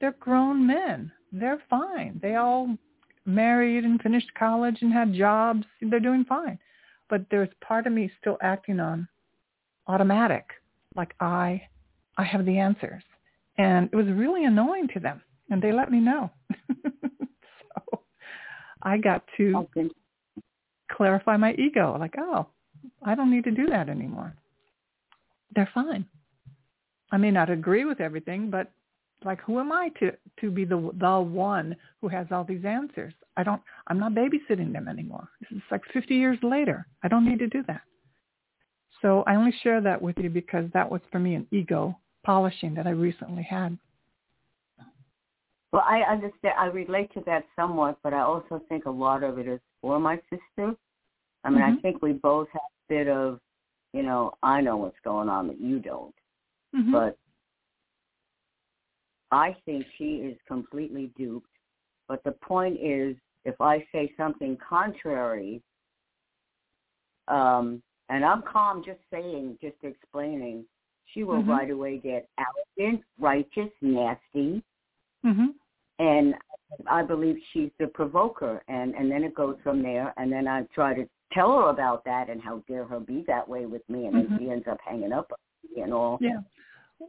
they're 0.00 0.16
grown 0.20 0.66
men. 0.66 1.10
They're 1.32 1.62
fine. 1.68 2.18
They 2.22 2.36
all 2.36 2.76
married 3.26 3.84
and 3.84 4.00
finished 4.00 4.32
college 4.38 4.78
and 4.80 4.92
had 4.92 5.12
jobs. 5.12 5.64
They're 5.82 6.00
doing 6.00 6.24
fine. 6.24 6.58
But 7.08 7.26
there's 7.30 7.48
part 7.60 7.86
of 7.86 7.92
me 7.92 8.10
still 8.20 8.38
acting 8.40 8.80
on 8.80 9.08
automatic, 9.86 10.44
like 10.96 11.14
I 11.20 11.62
I 12.18 12.24
have 12.24 12.46
the 12.46 12.58
answers. 12.58 13.02
And 13.58 13.88
it 13.92 13.96
was 13.96 14.06
really 14.06 14.44
annoying 14.44 14.88
to 14.94 15.00
them. 15.00 15.22
And 15.50 15.62
they 15.62 15.72
let 15.72 15.90
me 15.90 16.00
know. 16.00 16.30
So 17.90 18.00
I 18.82 18.96
got 18.96 19.22
to 19.36 19.56
okay. 19.56 19.90
clarify 20.90 21.36
my 21.36 21.52
ego. 21.54 21.96
Like, 21.98 22.14
oh, 22.18 22.46
I 23.04 23.14
don't 23.14 23.30
need 23.30 23.44
to 23.44 23.50
do 23.50 23.66
that 23.66 23.88
anymore. 23.88 24.34
They're 25.54 25.70
fine. 25.74 26.06
I 27.12 27.16
may 27.16 27.30
not 27.30 27.50
agree 27.50 27.84
with 27.84 28.00
everything, 28.00 28.50
but 28.50 28.72
like, 29.24 29.40
who 29.42 29.58
am 29.58 29.72
I 29.72 29.90
to 30.00 30.12
to 30.40 30.50
be 30.50 30.64
the 30.64 30.90
the 31.00 31.20
one 31.20 31.76
who 32.00 32.08
has 32.08 32.26
all 32.30 32.44
these 32.44 32.64
answers? 32.64 33.14
I 33.36 33.42
don't. 33.42 33.62
I'm 33.86 33.98
not 33.98 34.12
babysitting 34.12 34.72
them 34.72 34.88
anymore. 34.88 35.28
This 35.40 35.56
is 35.56 35.62
like 35.70 35.82
50 35.92 36.14
years 36.14 36.38
later. 36.42 36.86
I 37.02 37.08
don't 37.08 37.28
need 37.28 37.38
to 37.40 37.48
do 37.48 37.62
that. 37.66 37.82
So 39.02 39.24
I 39.26 39.34
only 39.34 39.54
share 39.62 39.80
that 39.80 40.00
with 40.00 40.16
you 40.18 40.30
because 40.30 40.70
that 40.72 40.90
was 40.90 41.00
for 41.10 41.18
me 41.18 41.34
an 41.34 41.46
ego 41.50 41.98
polishing 42.24 42.74
that 42.74 42.86
I 42.86 42.90
recently 42.90 43.42
had. 43.42 43.78
Well, 45.72 45.84
I 45.86 46.00
understand. 46.00 46.54
I 46.58 46.66
relate 46.66 47.12
to 47.14 47.22
that 47.26 47.44
somewhat, 47.54 47.98
but 48.02 48.14
I 48.14 48.20
also 48.20 48.62
think 48.68 48.86
a 48.86 48.90
lot 48.90 49.22
of 49.22 49.38
it 49.38 49.48
is 49.48 49.60
for 49.80 49.98
my 49.98 50.16
sister. 50.30 50.74
I 51.44 51.50
mean, 51.50 51.60
mm-hmm. 51.60 51.78
I 51.78 51.80
think 51.80 52.02
we 52.02 52.12
both 52.12 52.48
have 52.52 52.60
a 52.62 52.94
bit 52.94 53.08
of, 53.08 53.40
you 53.92 54.02
know, 54.02 54.32
I 54.42 54.60
know 54.60 54.76
what's 54.76 54.96
going 55.04 55.28
on 55.28 55.48
that 55.48 55.60
you 55.60 55.78
don't. 55.78 56.14
Mm-hmm. 56.74 56.92
But 56.92 57.18
I 59.30 59.56
think 59.64 59.84
she 59.98 60.16
is 60.16 60.36
completely 60.46 61.10
duped. 61.16 61.48
But 62.08 62.22
the 62.24 62.32
point 62.32 62.78
is, 62.80 63.16
if 63.44 63.60
I 63.60 63.84
say 63.92 64.12
something 64.16 64.56
contrary, 64.66 65.62
um, 67.28 67.82
and 68.08 68.24
I'm 68.24 68.42
calm 68.42 68.84
just 68.84 69.00
saying, 69.12 69.58
just 69.60 69.76
explaining, 69.82 70.64
she 71.12 71.24
will 71.24 71.40
mm-hmm. 71.40 71.50
right 71.50 71.70
away 71.70 71.98
get 71.98 72.28
arrogant, 72.38 73.02
righteous, 73.18 73.70
nasty, 73.80 74.62
Mm-hmm. 75.26 75.46
And 75.98 76.34
I 76.90 77.02
believe 77.02 77.36
she's 77.52 77.70
the 77.78 77.86
provoker, 77.88 78.62
and 78.68 78.94
and 78.94 79.10
then 79.10 79.24
it 79.24 79.34
goes 79.34 79.56
from 79.62 79.82
there. 79.82 80.12
And 80.16 80.30
then 80.30 80.46
I 80.46 80.62
try 80.74 80.94
to 80.94 81.08
tell 81.32 81.56
her 81.56 81.68
about 81.70 82.04
that 82.04 82.28
and 82.28 82.40
how 82.40 82.62
dare 82.68 82.84
her 82.84 83.00
be 83.00 83.24
that 83.26 83.48
way 83.48 83.66
with 83.66 83.82
me, 83.88 84.06
and 84.06 84.14
mm-hmm. 84.14 84.30
then 84.30 84.38
she 84.38 84.50
ends 84.50 84.66
up 84.70 84.78
hanging 84.84 85.12
up 85.12 85.32
and 85.76 85.92
all. 85.92 86.18
Yeah. 86.20 86.40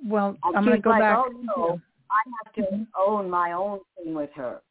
Well, 0.06 0.38
and 0.44 0.58
I'm 0.58 0.66
going 0.66 0.78
to 0.78 0.82
go 0.82 0.90
like, 0.90 1.02
back. 1.02 1.18
Oh, 1.18 1.32
no, 1.58 1.82
I 2.12 2.30
have 2.44 2.54
to 2.70 2.88
own 2.98 3.30
my 3.30 3.52
own 3.52 3.80
thing 3.96 4.14
with 4.14 4.30
her. 4.36 4.62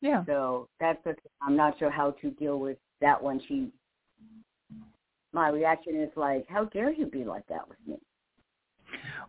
Yeah. 0.00 0.24
So 0.26 0.68
that's 0.80 0.98
the. 1.04 1.14
I'm 1.42 1.56
not 1.56 1.78
sure 1.78 1.90
how 1.90 2.12
to 2.22 2.30
deal 2.32 2.58
with 2.58 2.78
that 3.00 3.22
one. 3.22 3.40
She. 3.46 3.68
My 5.32 5.48
reaction 5.48 6.00
is 6.00 6.10
like, 6.16 6.46
"How 6.48 6.64
dare 6.64 6.92
you 6.92 7.06
be 7.06 7.24
like 7.24 7.46
that 7.48 7.68
with 7.68 7.78
me?" 7.86 7.96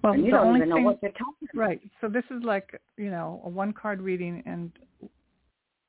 Well, 0.03 0.13
and 0.13 0.25
you 0.25 0.31
don't 0.31 0.55
even 0.55 0.69
know 0.69 0.75
thing, 0.75 0.85
what 0.85 1.01
they're 1.01 1.11
talking 1.11 1.47
about. 1.53 1.61
Right. 1.61 1.81
So 1.99 2.07
this 2.07 2.23
is 2.31 2.43
like, 2.43 2.81
you 2.97 3.11
know, 3.11 3.41
a 3.45 3.49
one 3.49 3.71
card 3.73 4.01
reading 4.01 4.41
and 4.47 4.71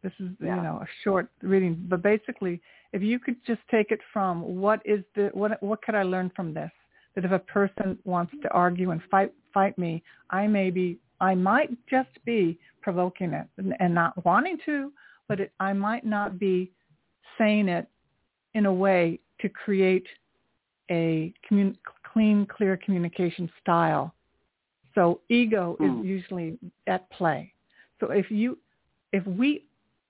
this 0.02 0.12
is, 0.20 0.28
yeah. 0.38 0.56
you 0.56 0.62
know, 0.62 0.82
a 0.82 0.86
short 1.02 1.30
reading. 1.40 1.86
But 1.88 2.02
basically, 2.02 2.60
if 2.92 3.00
you 3.00 3.18
could 3.18 3.36
just 3.46 3.60
take 3.70 3.90
it 3.90 4.00
from 4.12 4.60
what 4.60 4.82
is 4.84 5.02
the, 5.14 5.30
what, 5.32 5.62
what 5.62 5.80
could 5.80 5.94
I 5.94 6.02
learn 6.02 6.30
from 6.36 6.52
this? 6.52 6.70
that 7.14 7.24
if 7.24 7.32
a 7.32 7.38
person 7.38 7.98
wants 8.04 8.32
to 8.42 8.50
argue 8.50 8.90
and 8.90 9.00
fight 9.10 9.32
fight 9.52 9.76
me, 9.78 10.02
I 10.30 10.46
may 10.46 10.70
be 10.70 10.98
I 11.22 11.36
might 11.36 11.70
just 11.88 12.10
be 12.26 12.58
provoking 12.82 13.32
it 13.32 13.46
and, 13.56 13.74
and 13.78 13.94
not 13.94 14.22
wanting 14.24 14.58
to, 14.66 14.92
but 15.28 15.38
it, 15.38 15.52
I 15.60 15.72
might 15.72 16.04
not 16.04 16.38
be 16.38 16.72
saying 17.38 17.68
it 17.68 17.86
in 18.54 18.66
a 18.66 18.72
way 18.72 19.20
to 19.40 19.48
create 19.48 20.06
a 20.90 21.32
commun- 21.46 21.78
clean, 22.12 22.44
clear 22.44 22.76
communication 22.76 23.48
style. 23.60 24.12
So 24.96 25.20
ego 25.30 25.76
mm. 25.80 25.86
is 25.86 25.92
hmm. 25.92 26.04
usually 26.04 26.58
at 26.86 27.08
play. 27.10 27.54
So 28.00 28.10
if 28.10 28.30
you, 28.30 28.58
if 29.12 29.24
we, 29.26 29.64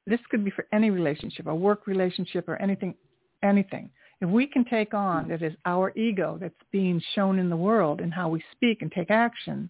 this 0.07 0.19
could 0.31 0.45
be 0.45 0.51
for 0.51 0.67
any 0.73 0.91
relationship, 0.91 1.47
a 1.47 1.55
work 1.55 1.87
relationship 1.87 2.49
or 2.49 2.57
anything, 2.57 2.95
anything. 3.43 3.91
If 4.23 4.31
we 4.31 4.47
can 4.47 4.65
take 4.65 4.95
on 4.95 5.29
that 5.29 5.43
is 5.43 5.53
our 5.67 5.93
ego 5.97 6.39
that's 6.41 6.55
being 6.71 7.03
shown 7.15 7.39
in 7.39 7.51
the 7.51 7.57
world 7.57 8.01
and 8.01 8.15
how 8.15 8.29
we 8.29 8.43
speak 8.53 8.81
and 8.81 8.91
take 8.91 9.11
actions, 9.11 9.69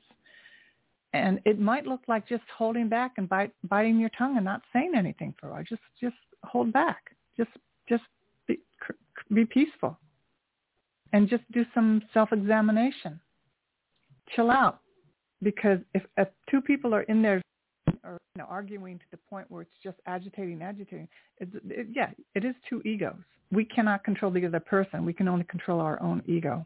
and 1.13 1.41
it 1.45 1.59
might 1.59 1.87
look 1.87 2.01
like 2.09 2.29
just 2.29 2.45
holding 2.57 2.89
back 2.89 3.13
and 3.19 3.29
bite, 3.29 3.53
biting 3.69 3.99
your 3.99 4.11
tongue 4.17 4.37
and 4.37 4.45
not 4.45 4.63
saying 4.73 4.93
anything 4.97 5.35
for 5.39 5.49
a 5.49 5.53
while. 5.53 5.63
Just 5.63 5.83
just 6.01 6.17
hold 6.45 6.73
back. 6.73 7.15
Just 7.37 7.51
just 7.89 8.05
be, 8.47 8.59
be 9.33 9.45
peaceful, 9.45 9.99
and 11.13 11.29
just 11.29 11.45
do 11.53 11.65
some 11.75 12.03
self-examination. 12.15 13.21
Chill 14.35 14.51
out, 14.51 14.81
because 15.43 15.79
if, 15.95 16.03
if 16.17 16.29
two 16.51 16.61
people 16.61 16.95
are 16.95 17.03
in 17.03 17.21
there 17.23 17.43
or 18.05 18.19
you 18.35 18.43
know, 18.43 18.47
arguing 18.49 18.99
to 18.99 19.05
the 19.11 19.19
point 19.29 19.51
where 19.51 19.63
it's 19.63 19.71
just 19.83 19.97
agitating, 20.07 20.63
agitating, 20.63 21.09
it, 21.39 21.49
it, 21.69 21.87
yeah, 21.93 22.11
it 22.35 22.45
is 22.45 22.55
two 22.69 22.81
egos. 22.83 23.15
We 23.51 23.65
cannot 23.65 24.05
control 24.05 24.31
the 24.31 24.47
other 24.47 24.61
person. 24.61 25.05
We 25.05 25.13
can 25.13 25.29
only 25.29 25.45
control 25.45 25.81
our 25.81 26.01
own 26.03 26.23
ego. 26.27 26.65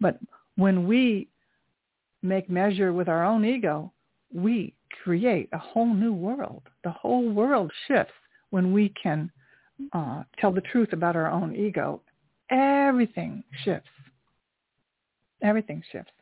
But 0.00 0.18
when 0.56 0.86
we 0.86 1.28
make 2.22 2.50
measure 2.50 2.92
with 2.92 3.08
our 3.08 3.24
own 3.24 3.44
ego, 3.44 3.92
we 4.32 4.74
create 5.02 5.48
a 5.52 5.58
whole 5.58 5.92
new 5.92 6.12
world. 6.12 6.62
The 6.84 6.90
whole 6.90 7.28
world 7.28 7.70
shifts 7.86 8.12
when 8.50 8.72
we 8.72 8.92
can 9.02 9.30
uh, 9.92 10.24
tell 10.38 10.52
the 10.52 10.60
truth 10.60 10.92
about 10.92 11.16
our 11.16 11.30
own 11.30 11.54
ego. 11.54 12.02
Everything 12.50 13.42
shifts. 13.64 13.88
Everything 15.42 15.82
shifts. 15.90 16.12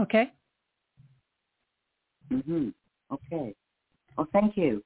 Okay? 0.00 0.32
Mhm. 2.30 2.72
Okay. 3.10 3.54
Well, 4.16 4.28
thank 4.32 4.56
you. 4.56 4.82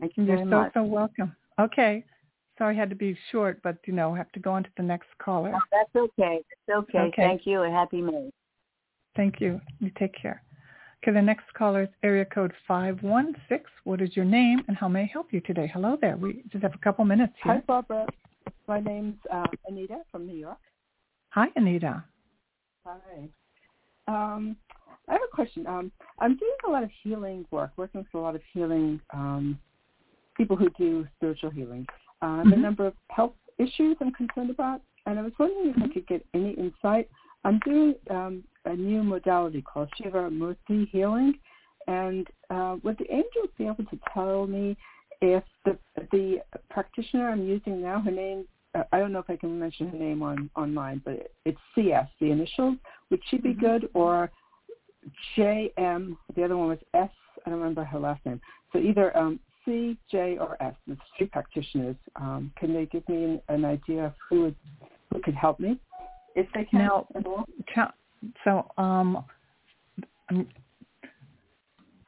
Thank 0.00 0.16
you 0.16 0.24
You're 0.24 0.36
very 0.36 0.50
so, 0.50 0.56
much. 0.56 0.74
so 0.74 0.82
welcome. 0.82 1.34
Okay. 1.58 2.04
Sorry 2.58 2.74
I 2.74 2.78
had 2.78 2.88
to 2.90 2.96
be 2.96 3.16
short, 3.30 3.60
but, 3.62 3.76
you 3.86 3.92
know, 3.92 4.14
I 4.14 4.16
have 4.16 4.32
to 4.32 4.40
go 4.40 4.52
on 4.52 4.62
to 4.62 4.70
the 4.76 4.82
next 4.82 5.08
caller. 5.18 5.52
No, 5.52 5.58
that's 5.70 5.94
okay. 5.94 6.40
It's 6.50 6.74
okay. 6.74 6.98
okay. 6.98 7.22
Thank 7.22 7.46
you 7.46 7.62
and 7.62 7.74
happy 7.74 8.00
May. 8.00 8.30
Thank 9.16 9.40
you. 9.40 9.60
You 9.80 9.90
take 9.98 10.14
care. 10.20 10.42
Okay, 11.02 11.12
the 11.12 11.22
next 11.22 11.44
caller 11.54 11.82
is 11.82 11.88
area 12.02 12.24
code 12.24 12.52
516. 12.68 13.60
What 13.84 14.00
is 14.00 14.14
your 14.14 14.24
name 14.24 14.62
and 14.68 14.76
how 14.76 14.88
may 14.88 15.02
I 15.02 15.10
help 15.12 15.32
you 15.32 15.40
today? 15.40 15.70
Hello 15.72 15.96
there. 16.00 16.16
We 16.16 16.42
just 16.50 16.62
have 16.62 16.74
a 16.74 16.78
couple 16.78 17.04
minutes 17.04 17.32
here. 17.42 17.54
Hi, 17.54 17.62
Barbara. 17.66 18.06
My 18.68 18.80
name's 18.80 19.16
uh, 19.32 19.46
Anita 19.68 19.98
from 20.10 20.26
New 20.26 20.36
York. 20.36 20.58
Hi, 21.30 21.46
Anita. 21.56 22.04
Hi. 22.84 23.28
Um, 24.08 24.56
I 25.08 25.12
have 25.12 25.22
a 25.22 25.34
question. 25.34 25.66
Um, 25.66 25.92
I'm 26.18 26.36
doing 26.36 26.56
a 26.66 26.70
lot 26.70 26.82
of 26.82 26.90
healing 27.02 27.46
work, 27.50 27.70
working 27.76 28.00
with 28.00 28.14
a 28.14 28.18
lot 28.18 28.34
of 28.34 28.42
healing 28.52 29.00
um, 29.12 29.58
people 30.36 30.56
who 30.56 30.70
do 30.70 31.06
spiritual 31.16 31.50
healing. 31.50 31.86
Uh, 32.22 32.26
I 32.26 32.36
have 32.38 32.46
mm-hmm. 32.46 32.52
a 32.54 32.56
number 32.56 32.86
of 32.86 32.94
health 33.10 33.34
issues 33.58 33.96
I'm 34.00 34.12
concerned 34.12 34.50
about, 34.50 34.80
and 35.06 35.18
I 35.18 35.22
was 35.22 35.32
wondering 35.38 35.74
if 35.76 35.82
I 35.82 35.92
could 35.92 36.06
get 36.06 36.26
any 36.34 36.52
insight. 36.52 37.08
I'm 37.44 37.60
doing 37.64 37.94
um, 38.10 38.44
a 38.66 38.74
new 38.74 39.02
modality 39.02 39.62
called 39.62 39.88
Shiva 39.96 40.30
Murti 40.30 40.88
healing. 40.90 41.34
And 41.86 42.26
uh, 42.50 42.76
would 42.82 42.98
the 42.98 43.10
angels 43.10 43.48
be 43.56 43.64
able 43.64 43.84
to 43.84 43.98
tell 44.12 44.46
me 44.46 44.76
if 45.20 45.44
the 45.64 45.78
the 46.12 46.38
practitioner 46.68 47.30
I'm 47.30 47.46
using 47.46 47.80
now, 47.80 48.00
her 48.00 48.10
name, 48.10 48.46
uh, 48.74 48.82
I 48.92 48.98
don't 48.98 49.12
know 49.12 49.20
if 49.20 49.30
I 49.30 49.36
can 49.36 49.58
mention 49.58 49.88
her 49.88 49.98
name 49.98 50.22
on 50.22 50.50
online, 50.56 51.00
but 51.04 51.30
it's 51.44 51.58
CS, 51.74 52.08
the 52.20 52.30
initials. 52.30 52.76
Would 53.10 53.20
she 53.30 53.38
be 53.38 53.50
mm-hmm. 53.50 53.60
good 53.60 53.88
or 53.94 54.30
JM? 55.36 56.16
The 56.34 56.44
other 56.44 56.56
one 56.56 56.68
was 56.68 56.78
S. 56.92 57.10
I 57.46 57.50
don't 57.50 57.60
remember 57.60 57.84
her 57.84 57.98
last 57.98 58.24
name. 58.26 58.40
So 58.72 58.78
either 58.78 59.16
um, 59.16 59.38
C, 59.64 59.96
J, 60.10 60.38
or 60.38 60.60
S. 60.62 60.74
It's 60.88 61.00
three 61.16 61.28
practitioners. 61.28 61.96
Um, 62.16 62.52
can 62.58 62.74
they 62.74 62.86
give 62.86 63.08
me 63.08 63.24
an, 63.24 63.42
an 63.48 63.64
idea 63.64 64.06
of 64.06 64.12
who 64.28 64.42
would, 64.42 64.56
who 65.12 65.20
could 65.22 65.34
help 65.34 65.60
me? 65.60 65.78
If 66.34 66.46
they 66.54 66.64
can 66.64 66.80
now, 66.80 67.06
so 68.44 68.70
um, 68.78 69.24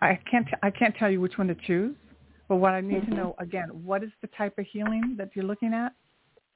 I 0.00 0.18
can't 0.30 0.46
I 0.62 0.70
can't 0.70 0.94
tell 0.96 1.10
you 1.10 1.20
which 1.20 1.38
one 1.38 1.48
to 1.48 1.56
choose. 1.66 1.96
But 2.48 2.56
what 2.56 2.72
I 2.72 2.80
need 2.80 3.02
mm-hmm. 3.02 3.10
to 3.10 3.16
know 3.16 3.36
again, 3.38 3.68
what 3.84 4.02
is 4.02 4.10
the 4.22 4.28
type 4.28 4.58
of 4.58 4.66
healing 4.66 5.14
that 5.18 5.30
you're 5.34 5.44
looking 5.44 5.74
at? 5.74 5.92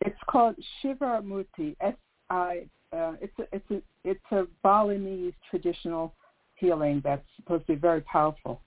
It's 0.00 0.18
called 0.28 0.56
Shiva 0.80 1.22
Murti. 1.24 1.76
S 1.80 1.94
I. 2.30 2.66
Uh, 2.92 3.14
it's 3.20 3.32
a 3.38 3.42
it's 3.52 3.70
a 3.70 3.82
it's 4.04 4.32
a 4.32 4.46
Balinese 4.62 5.34
traditional 5.50 6.14
healing 6.56 7.00
that's 7.04 7.26
supposed 7.36 7.66
to 7.66 7.74
be 7.74 7.78
very 7.78 8.00
powerful. 8.02 8.60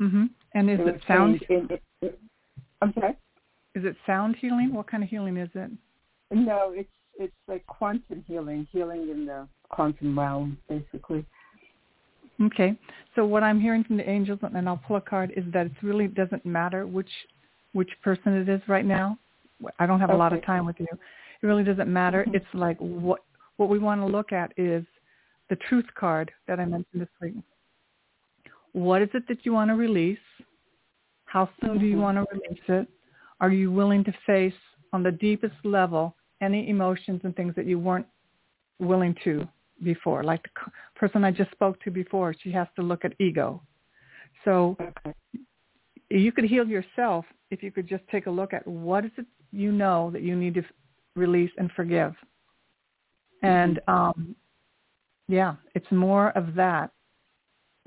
Mhm. 0.00 0.30
And 0.54 0.70
is 0.70 0.80
it, 0.80 0.88
it 0.88 1.02
sound? 1.06 1.42
In, 1.48 1.68
it, 1.70 1.82
it, 2.00 2.18
I'm 2.80 2.92
sorry. 2.94 3.16
Is 3.74 3.84
it 3.84 3.96
sound 4.06 4.36
healing? 4.36 4.72
What 4.72 4.86
kind 4.86 5.02
of 5.02 5.08
healing 5.08 5.36
is 5.36 5.48
it? 5.54 5.70
No, 6.30 6.72
it's 6.74 6.88
it's 7.18 7.32
like 7.46 7.66
quantum 7.66 8.24
healing, 8.26 8.66
healing 8.72 9.08
in 9.10 9.26
the 9.26 9.46
quantum 9.72 10.18
realm, 10.18 10.58
basically. 10.68 11.24
Okay. 12.40 12.78
So 13.14 13.24
what 13.24 13.42
I'm 13.42 13.60
hearing 13.60 13.84
from 13.84 13.96
the 13.96 14.08
angels, 14.08 14.38
and 14.42 14.68
I'll 14.68 14.82
pull 14.86 14.96
a 14.96 15.00
card, 15.00 15.32
is 15.36 15.44
that 15.52 15.66
it 15.66 15.72
really 15.82 16.08
doesn't 16.08 16.44
matter 16.46 16.86
which 16.86 17.10
which 17.72 17.90
person 18.02 18.34
it 18.34 18.48
is 18.48 18.60
right 18.68 18.84
now. 18.84 19.18
I 19.78 19.86
don't 19.86 20.00
have 20.00 20.10
okay. 20.10 20.16
a 20.16 20.18
lot 20.18 20.32
of 20.32 20.44
time 20.44 20.66
with 20.66 20.76
you. 20.78 20.86
It 21.42 21.46
really 21.46 21.64
doesn't 21.64 21.92
matter. 21.92 22.22
Mm-hmm. 22.22 22.36
It's 22.36 22.54
like 22.54 22.78
what 22.78 23.20
what 23.56 23.68
we 23.68 23.78
want 23.78 24.00
to 24.00 24.06
look 24.06 24.32
at 24.32 24.52
is 24.56 24.84
the 25.50 25.56
truth 25.68 25.86
card 25.98 26.30
that 26.48 26.58
I 26.58 26.64
mentioned 26.64 27.02
this 27.02 27.08
week. 27.20 27.34
What 28.72 29.02
is 29.02 29.08
it 29.14 29.24
that 29.28 29.44
you 29.44 29.52
want 29.52 29.70
to 29.70 29.74
release? 29.74 30.18
How 31.26 31.48
soon 31.60 31.78
do 31.78 31.86
you 31.86 31.92
mm-hmm. 31.92 32.02
want 32.02 32.16
to 32.18 32.26
release 32.32 32.62
it? 32.68 32.88
Are 33.40 33.50
you 33.50 33.70
willing 33.70 34.04
to 34.04 34.14
face 34.26 34.54
on 34.92 35.02
the 35.02 35.12
deepest 35.12 35.54
level 35.64 36.14
any 36.40 36.68
emotions 36.68 37.20
and 37.24 37.34
things 37.36 37.54
that 37.54 37.66
you 37.66 37.78
weren't 37.78 38.06
willing 38.78 39.14
to 39.24 39.46
before. 39.82 40.22
Like 40.22 40.42
the 40.42 40.70
person 40.94 41.24
I 41.24 41.30
just 41.30 41.50
spoke 41.50 41.80
to 41.82 41.90
before, 41.90 42.34
she 42.42 42.50
has 42.52 42.68
to 42.76 42.82
look 42.82 43.04
at 43.04 43.12
ego. 43.20 43.62
So 44.44 44.76
okay. 44.80 45.14
you 46.10 46.32
could 46.32 46.44
heal 46.44 46.66
yourself 46.66 47.24
if 47.50 47.62
you 47.62 47.70
could 47.70 47.88
just 47.88 48.02
take 48.10 48.26
a 48.26 48.30
look 48.30 48.52
at 48.52 48.66
what 48.66 49.04
is 49.04 49.10
it 49.16 49.26
you 49.52 49.70
know 49.70 50.10
that 50.12 50.22
you 50.22 50.34
need 50.34 50.54
to 50.54 50.62
release 51.14 51.50
and 51.58 51.70
forgive. 51.72 52.14
And 53.42 53.80
um, 53.88 54.34
yeah, 55.28 55.56
it's 55.74 55.90
more 55.90 56.30
of 56.30 56.54
that. 56.54 56.90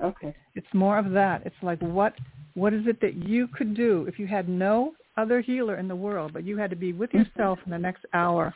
Okay. 0.03 0.35
It's 0.55 0.67
more 0.73 0.97
of 0.97 1.11
that. 1.11 1.45
It's 1.45 1.55
like 1.61 1.81
what 1.81 2.13
what 2.53 2.73
is 2.73 2.87
it 2.87 3.01
that 3.01 3.15
you 3.27 3.47
could 3.47 3.75
do 3.75 4.05
if 4.07 4.17
you 4.17 4.27
had 4.27 4.47
no 4.47 4.93
other 5.17 5.41
healer 5.41 5.77
in 5.77 5.87
the 5.87 5.95
world, 5.95 6.31
but 6.33 6.45
you 6.45 6.57
had 6.57 6.69
to 6.69 6.75
be 6.75 6.93
with 6.93 7.09
mm-hmm. 7.09 7.19
yourself 7.19 7.59
in 7.65 7.71
the 7.71 7.77
next 7.77 8.05
hour. 8.13 8.53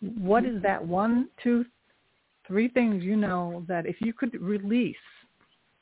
What 0.00 0.44
is 0.44 0.62
that 0.62 0.84
one, 0.84 1.28
two, 1.42 1.64
three 2.48 2.68
things 2.68 3.04
you 3.04 3.14
know 3.14 3.64
that 3.68 3.86
if 3.86 3.96
you 4.00 4.12
could 4.12 4.34
release 4.40 4.96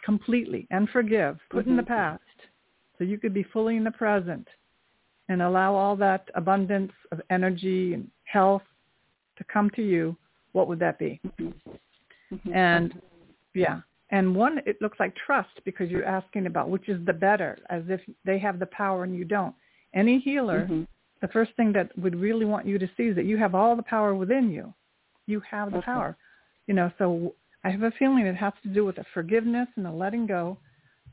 completely 0.05 0.67
and 0.71 0.89
forgive, 0.91 1.39
put 1.51 1.63
mm-hmm. 1.63 1.71
in 1.71 1.77
the 1.77 1.83
mm-hmm. 1.83 1.95
past, 1.95 2.23
so 2.99 3.05
you 3.05 3.19
could 3.19 3.33
be 3.33 3.45
fully 3.45 3.77
in 3.77 3.85
the 3.85 3.91
present 3.91 4.47
and 5.29 5.43
allow 5.43 5.75
all 5.75 5.97
that 5.97 6.29
abundance 6.35 6.93
of 7.13 7.21
energy 7.31 7.95
and 7.95 8.09
health 8.25 8.63
to 9.39 9.45
come 9.45 9.71
to 9.71 9.83
you, 9.83 10.17
what 10.53 10.69
would 10.69 10.79
that 10.79 10.99
be? 10.99 11.21
Mm-hmm. 11.27 11.49
mm-hmm. 12.35 12.53
And 12.53 13.01
yeah, 13.55 13.81
and 14.11 14.35
one, 14.37 14.61
it 14.67 14.81
looks 14.81 15.01
like 15.01 15.15
trust 15.17 15.61
because 15.65 15.91
you're 15.91 16.05
asking 16.05 16.47
about 16.47 16.69
which 16.69 16.89
is 16.89 17.05
the 17.07 17.13
better, 17.13 17.59
as 17.71 17.83
if 17.89 18.01
they 18.25 18.39
have 18.39 18.59
the 18.59 18.67
power 18.67 19.05
and 19.05 19.17
you 19.17 19.25
don't. 19.25 19.55
Any 19.95 20.19
healer, 20.19 20.65
mm-hmm. 20.65 20.83
the 21.21 21.29
first 21.29 21.53
thing 21.57 21.73
that 21.73 21.97
would 21.99 22.15
really 22.15 22.45
want 22.45 22.67
you 22.67 22.79
to 22.79 22.89
see 22.97 23.05
is 23.05 23.17
that 23.17 23.25
you 23.25 23.37
have 23.37 23.55
all 23.55 23.75
the 23.75 23.83
power 23.83 24.15
within 24.15 24.51
you. 24.51 24.73
You 25.27 25.41
have 25.51 25.71
the 25.71 25.79
okay. 25.79 25.87
power. 25.87 26.17
You 26.67 26.75
know, 26.75 26.91
so 26.99 27.35
I 27.65 27.71
have 27.71 27.83
a 27.83 27.93
feeling 27.99 28.27
it 28.27 28.37
has 28.37 28.53
to 28.63 28.69
do 28.69 28.85
with 28.85 28.99
a 28.99 29.05
forgiveness 29.15 29.69
and 29.77 29.87
a 29.87 29.93
letting 29.93 30.27
go 30.27 30.57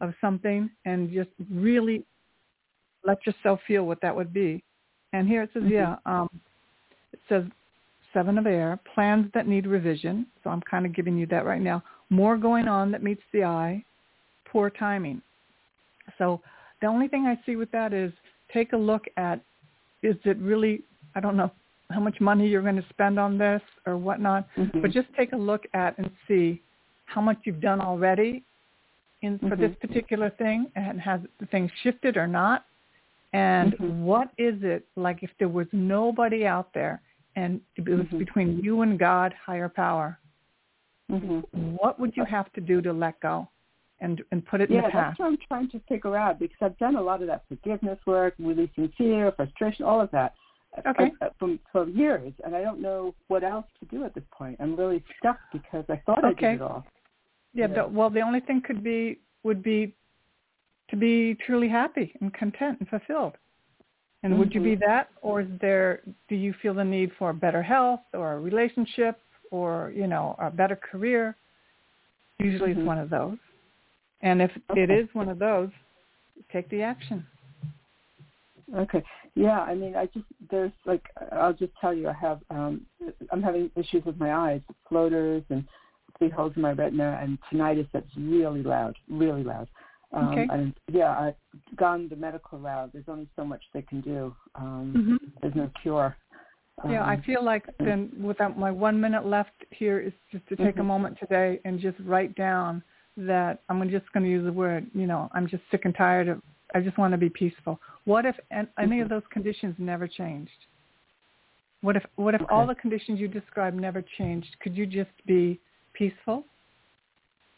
of 0.02 0.14
something 0.22 0.70
and 0.86 1.12
just 1.12 1.30
really 1.52 2.06
let 3.04 3.26
yourself 3.26 3.60
feel 3.68 3.86
what 3.86 4.02
that 4.02 4.16
would 4.16 4.34
be. 4.34 4.64
And 5.14 5.28
here 5.28 5.44
it 5.44 5.52
says, 5.54 5.64
mm-hmm. 5.64 5.74
yeah, 5.74 5.96
um, 6.06 6.30
it 7.12 7.20
says 7.30 7.44
seven 8.14 8.38
of 8.38 8.46
air, 8.46 8.80
plans 8.94 9.30
that 9.34 9.48
need 9.48 9.66
revision. 9.66 10.28
So 10.44 10.50
I'm 10.50 10.62
kind 10.62 10.86
of 10.86 10.96
giving 10.96 11.18
you 11.18 11.26
that 11.28 11.46
right 11.46 11.62
now. 11.62 11.84
More 12.10 12.38
going 12.38 12.68
on 12.68 12.92
that 12.92 13.04
meets 13.04 13.22
the 13.32 13.44
eye, 13.44 13.84
poor 14.46 14.70
timing. 14.70 15.22
So 16.18 16.42
the 16.82 16.88
only 16.88 17.08
thing 17.08 17.26
I 17.26 17.40
see 17.46 17.56
with 17.56 17.72
that 17.72 17.94
is 17.94 18.12
take 18.54 18.74
a 18.74 18.78
look 18.78 19.06
at 19.18 19.42
is 20.04 20.16
it 20.26 20.38
really 20.38 20.84
I 21.16 21.20
don't 21.20 21.38
know 21.38 21.52
how 21.94 22.02
much 22.02 22.20
money 22.20 22.48
you're 22.48 22.62
going 22.62 22.76
to 22.76 22.90
spend 22.90 23.20
on 23.20 23.38
this 23.38 23.62
or 23.86 23.98
whatnot, 23.98 24.48
Mhm. 24.58 24.82
but 24.82 24.92
just 24.92 25.08
take 25.16 25.34
a 25.34 25.38
look 25.38 25.66
at 25.74 25.98
and 25.98 26.10
see 26.28 26.62
how 27.06 27.22
much 27.22 27.38
you've 27.44 27.62
done 27.62 27.80
already 27.80 28.44
in 29.22 29.40
for 29.40 29.56
this 29.56 29.72
Mhm. 29.72 29.80
particular 29.80 30.30
thing 30.32 30.72
and 30.76 31.00
has 31.00 31.22
the 31.40 31.46
thing 31.46 31.70
shifted 31.82 32.18
or 32.18 32.28
not 32.28 32.66
and 33.34 33.74
Mhm. 33.74 34.04
what 34.04 34.30
is 34.38 34.64
it 34.64 34.86
like 34.96 35.24
if 35.24 35.32
there 35.40 35.50
was 35.50 35.68
nobody 35.74 36.46
out 36.46 36.72
there 36.74 37.02
and 37.36 37.60
it 37.76 37.88
was 37.88 38.06
Mhm. 38.08 38.20
between 38.20 38.60
you 38.60 38.82
and 38.82 39.00
God, 39.00 39.34
higher 39.34 39.70
power, 39.70 40.20
Mhm. 41.10 41.44
what 41.80 42.00
would 42.00 42.16
you 42.16 42.26
have 42.26 42.52
to 42.54 42.62
do 42.62 42.82
to 42.82 42.94
let 42.94 43.20
go 43.20 43.48
and 44.00 44.24
and 44.32 44.46
put 44.46 44.62
it 44.62 44.70
in 44.70 44.76
the 44.76 44.82
past. 44.84 44.94
Yeah, 44.94 45.02
that's 45.02 45.20
what 45.20 45.28
I'm 45.28 45.38
trying 45.38 45.70
to 45.70 45.80
figure 45.82 46.16
out 46.16 46.38
because 46.38 46.58
I've 46.62 46.78
done 46.78 46.96
a 46.96 47.02
lot 47.02 47.22
of 47.22 47.28
that 47.28 47.48
forgiveness 47.48 48.00
work, 48.06 48.36
releasing 48.38 48.90
fear, 48.90 49.32
frustration, 49.32 49.86
all 49.86 50.02
of 50.02 50.12
that 50.12 50.36
Okay. 50.86 51.12
uh, 51.22 51.30
from 51.38 51.60
for 51.72 51.88
years, 51.88 52.34
and 52.44 52.56
I 52.56 52.62
don't 52.62 52.80
know 52.82 53.14
what 53.28 53.44
else 53.44 53.66
to 53.80 53.86
do 53.86 54.04
at 54.06 54.14
this 54.16 54.24
point. 54.32 54.58
I'm 54.60 54.76
really 54.76 55.04
stuck 55.20 55.38
because 55.52 55.86
I 55.90 55.98
thought 56.06 56.24
I 56.26 56.30
Okay. 56.30 56.52
did 56.52 56.56
it 56.56 56.62
all. 56.62 56.86
Yeah, 57.54 57.68
Yeah. 57.68 57.84
The, 57.84 57.88
well, 57.90 58.10
the 58.10 58.22
only 58.22 58.40
thing 58.40 58.62
could 58.62 58.84
be 58.84 59.20
would 59.44 59.62
be 59.62 59.94
to 60.90 60.96
be 60.96 61.36
truly 61.46 61.68
happy 61.70 62.16
and 62.22 62.34
content 62.34 62.80
and 62.80 62.90
fulfilled. 62.90 63.38
And 64.24 64.40
would 64.40 64.56
you 64.56 64.62
be 64.62 64.76
Mhm. 64.76 64.80
that, 64.80 65.10
or 65.22 65.42
is 65.42 65.48
there? 65.60 66.02
Do 66.30 66.36
you 66.36 66.54
feel 66.54 66.74
the 66.74 66.84
need 66.84 67.12
for 67.14 67.34
better 67.34 67.62
health 67.62 68.02
or 68.14 68.34
a 68.34 68.40
relationship 68.40 69.20
or 69.52 69.92
you 69.96 70.08
know 70.08 70.36
a 70.40 70.50
better 70.50 70.76
career? 70.76 71.36
Usually, 72.40 72.74
Mhm. 72.74 72.78
it's 72.78 72.88
one 72.88 72.98
of 72.98 73.10
those. 73.10 73.38
And 74.22 74.42
if 74.42 74.56
it 74.56 74.90
Okay. 74.90 75.00
is 75.02 75.14
one 75.14 75.30
of 75.30 75.38
those, 75.40 75.70
take 76.50 76.68
the 76.70 76.82
action. 76.82 77.28
Okay. 78.74 79.04
Yeah, 79.36 79.62
I 79.62 79.74
mean, 79.74 79.96
I 79.96 80.06
just 80.08 80.26
there's 80.52 80.72
like 80.86 81.04
I'll 81.32 81.54
just 81.54 81.74
tell 81.82 81.94
you, 81.94 82.08
I 82.08 82.14
have 82.14 82.40
um 82.50 82.86
I'm 83.32 83.42
having 83.42 83.72
issues 83.76 84.06
with 84.06 84.18
my 84.18 84.34
eyes, 84.34 84.62
floaters 84.88 85.44
and 85.50 85.66
three 86.18 86.30
holes 86.30 86.54
in 86.56 86.62
my 86.62 86.72
retina, 86.74 87.20
and 87.22 87.38
tinnitus 87.52 87.88
that's 87.92 88.06
really 88.18 88.62
loud, 88.62 88.96
really 89.10 89.44
loud. 89.44 89.68
Um, 90.14 90.30
Okay. 90.30 90.48
And 90.52 90.74
yeah, 90.92 91.18
I've 91.20 91.76
gone 91.76 92.08
the 92.10 92.16
medical 92.16 92.60
route. 92.60 92.92
There's 92.94 93.10
only 93.10 93.28
so 93.36 93.44
much 93.44 93.64
they 93.74 93.82
can 93.82 94.02
do. 94.02 94.36
Um, 94.56 94.94
Mm-hmm. 94.96 95.16
There's 95.42 95.56
no 95.56 95.72
cure. 95.82 96.16
Yeah, 96.90 97.04
I 97.04 97.16
Um, 97.16 97.22
feel 97.24 97.44
like 97.44 97.66
then 97.80 98.12
without 98.22 98.58
my 98.58 98.70
one 98.72 99.00
minute 99.00 99.26
left 99.26 99.52
here 99.72 100.00
is 100.00 100.14
just 100.32 100.46
to 100.50 100.56
take 100.56 100.78
a 100.78 100.82
Mhm. 100.82 100.86
moment 100.88 101.18
today 101.20 101.60
and 101.66 101.80
just 101.80 101.98
write 102.02 102.36
down 102.36 102.84
that 103.16 103.62
I'm 103.70 103.88
just 103.90 104.12
going 104.12 104.24
to 104.24 104.30
use 104.30 104.44
the 104.44 104.52
word, 104.54 104.90
you 104.94 105.06
know, 105.08 105.30
I'm 105.34 105.48
just 105.48 105.64
sick 105.72 105.86
and 105.86 105.96
tired 105.96 106.28
of, 106.28 106.42
I 106.74 106.82
just 106.82 106.98
want 106.98 107.12
to 107.12 107.18
be 107.18 107.30
peaceful. 107.30 107.80
What 108.06 108.26
if 108.26 108.40
any 108.52 109.00
of 109.00 109.08
Mhm. 109.08 109.10
those 109.10 109.28
conditions 109.28 109.78
never 109.78 110.08
changed? 110.08 110.66
What 111.82 111.96
if, 111.98 112.06
what 112.16 112.34
if 112.34 112.42
all 112.50 112.66
the 112.66 112.76
conditions 112.76 113.20
you 113.20 113.28
described 113.28 113.76
never 113.78 114.02
changed? 114.02 114.58
Could 114.60 114.76
you 114.76 114.86
just 114.86 115.12
be 115.26 115.60
peaceful? 115.94 116.46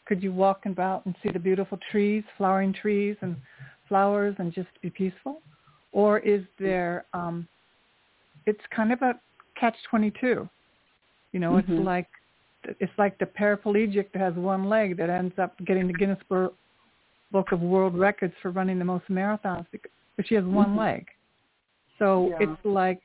Could 0.04 0.22
you 0.22 0.32
walk 0.32 0.66
about 0.66 1.06
and 1.06 1.16
see 1.22 1.30
the 1.30 1.38
beautiful 1.38 1.78
trees, 1.90 2.24
flowering 2.36 2.72
trees 2.72 3.16
and 3.22 3.36
flowers 3.88 4.34
and 4.38 4.52
just 4.52 4.68
be 4.80 4.90
peaceful? 4.90 5.42
Or 5.92 6.18
is 6.18 6.44
there, 6.58 7.06
um, 7.12 7.48
it's 8.46 8.64
kind 8.66 8.92
of 8.92 9.00
a 9.02 9.18
catch-22. 9.54 10.48
You 11.32 11.40
know, 11.40 11.52
Mhm. 11.52 11.68
it's 11.68 11.84
like 11.84 12.08
it's 12.80 12.98
like 12.98 13.16
the 13.18 13.26
paraplegic 13.26 14.10
that 14.10 14.18
has 14.18 14.34
one 14.34 14.64
leg 14.64 14.96
that 14.96 15.08
ends 15.08 15.38
up 15.38 15.56
getting 15.64 15.86
the 15.86 15.92
Guinness 15.92 16.20
Book 17.36 17.52
of 17.52 17.60
World 17.60 17.98
Records 17.98 18.32
for 18.40 18.50
running 18.50 18.78
the 18.78 18.84
most 18.86 19.06
marathons, 19.10 19.66
but 20.16 20.26
she 20.26 20.34
has 20.34 20.44
one 20.44 20.70
Mhm. 20.70 20.78
leg. 20.78 21.06
So 21.98 22.30
Yeah. 22.30 22.38
it's 22.40 22.64
like 22.64 23.02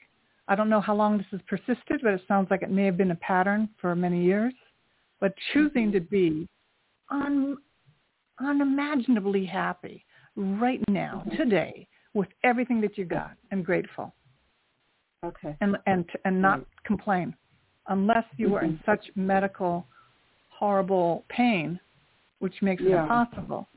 I 0.47 0.55
don't 0.55 0.69
know 0.69 0.79
how 0.79 0.95
long 0.95 1.17
this 1.17 1.27
has 1.31 1.41
persisted, 1.41 2.01
but 2.01 2.13
it 2.13 2.25
sounds 2.29 2.49
like 2.49 2.61
it 2.61 2.71
may 2.71 2.85
have 2.85 2.95
been 2.95 3.11
a 3.11 3.15
pattern 3.15 3.67
for 3.77 3.93
many 3.93 4.23
years. 4.23 4.53
But 5.19 5.35
choosing 5.51 5.89
Mhm. 5.89 5.93
to 5.93 5.99
be 5.99 6.47
un- 7.09 7.57
unimaginably 8.39 9.45
happy 9.45 10.05
right 10.37 10.81
now, 10.87 11.23
Mhm. 11.25 11.35
today, 11.35 11.87
with 12.13 12.29
everything 12.43 12.79
that 12.81 12.97
you 12.97 13.03
got, 13.03 13.35
and 13.51 13.65
grateful 13.65 14.13
Okay. 15.25 15.57
and 15.59 15.77
and 15.87 16.09
and 16.23 16.41
not 16.41 16.65
complain 16.85 17.35
unless 17.87 18.25
you 18.37 18.55
are 18.55 18.63
in 18.63 18.79
such 18.85 19.13
medical 19.15 19.85
horrible 20.47 21.25
pain 21.27 21.79
which 22.39 22.61
makes 22.61 22.81
it 22.81 22.89
Yeah. 22.89 23.03
impossible 23.03 23.67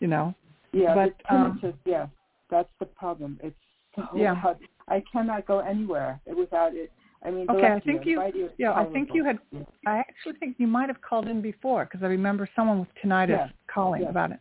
you 0.00 0.08
know 0.08 0.34
Yeah, 0.72 0.94
But, 0.94 1.14
um, 1.34 1.58
tinnitus, 1.62 1.76
yeah, 1.84 2.06
that's 2.50 2.68
the 2.80 2.86
problem. 2.86 3.38
It's 3.42 3.56
so 3.94 4.02
Yeah. 4.14 4.34
loud. 4.44 4.58
I 4.88 5.02
cannot 5.10 5.46
go 5.46 5.60
anywhere 5.60 6.20
without 6.26 6.74
it. 6.74 6.90
I 7.24 7.30
mean, 7.30 7.46
okay 7.50 7.68
i 7.68 7.80
think 7.80 8.04
you 8.06 8.16
the 8.16 8.20
right 8.20 8.36
ear 8.36 8.46
is 8.46 8.52
yeah 8.58 8.72
i 8.72 8.84
think 8.92 9.08
you 9.14 9.24
had 9.24 9.38
tolerable. 9.50 9.72
i 9.86 9.98
actually 9.98 10.34
think 10.38 10.56
you 10.58 10.66
might 10.66 10.88
have 10.88 11.00
called 11.00 11.26
in 11.26 11.40
before 11.40 11.84
because 11.86 12.02
i 12.04 12.06
remember 12.06 12.46
someone 12.54 12.78
with 12.78 12.88
tinnitus 13.02 13.30
Yes. 13.30 13.48
calling 13.74 14.02
Yes. 14.02 14.10
about 14.10 14.30
it 14.32 14.38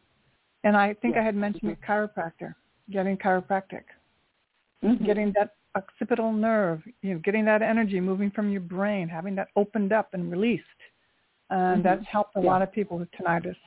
and 0.65 0.75
i 0.75 0.93
think 1.01 1.15
i 1.17 1.23
had 1.23 1.35
mentioned 1.35 1.71
a 1.71 1.75
chiropractor 1.87 2.53
getting 2.91 3.17
chiropractic 3.17 3.85
Mhm. 4.83 5.05
getting 5.05 5.31
that 5.37 5.55
occipital 5.75 6.31
nerve, 6.31 6.81
you 7.01 7.13
know, 7.13 7.19
getting 7.19 7.45
that 7.45 7.61
energy 7.61 7.99
moving 7.99 8.31
from 8.31 8.49
your 8.49 8.61
brain, 8.61 9.07
having 9.09 9.35
that 9.35 9.49
opened 9.55 9.91
up 9.91 10.13
and 10.13 10.31
released. 10.31 10.63
And 11.49 11.81
Mhm. 11.81 11.83
that's 11.83 12.05
helped 12.07 12.35
a 12.35 12.39
Yeah. 12.41 12.51
lot 12.51 12.61
of 12.61 12.71
people 12.71 12.97
with 12.97 13.09
tinnitus. 13.11 13.57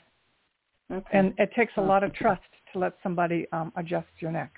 Okay. 0.91 1.19
And 1.19 1.35
it 1.39 1.53
takes 1.55 1.73
a 1.77 1.81
lot 1.81 2.03
of 2.03 2.15
trust 2.15 2.43
to 2.73 2.79
let 2.79 2.95
somebody 3.03 3.47
um, 3.53 3.73
adjust 3.77 4.09
your 4.21 4.31
neck. 4.33 4.53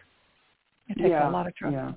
It 0.89 0.95
takes 0.99 1.11
yeah, 1.11 1.29
a 1.29 1.31
lot 1.31 1.47
of 1.47 1.55
trust. 1.57 1.73
Yeah. 1.75 1.93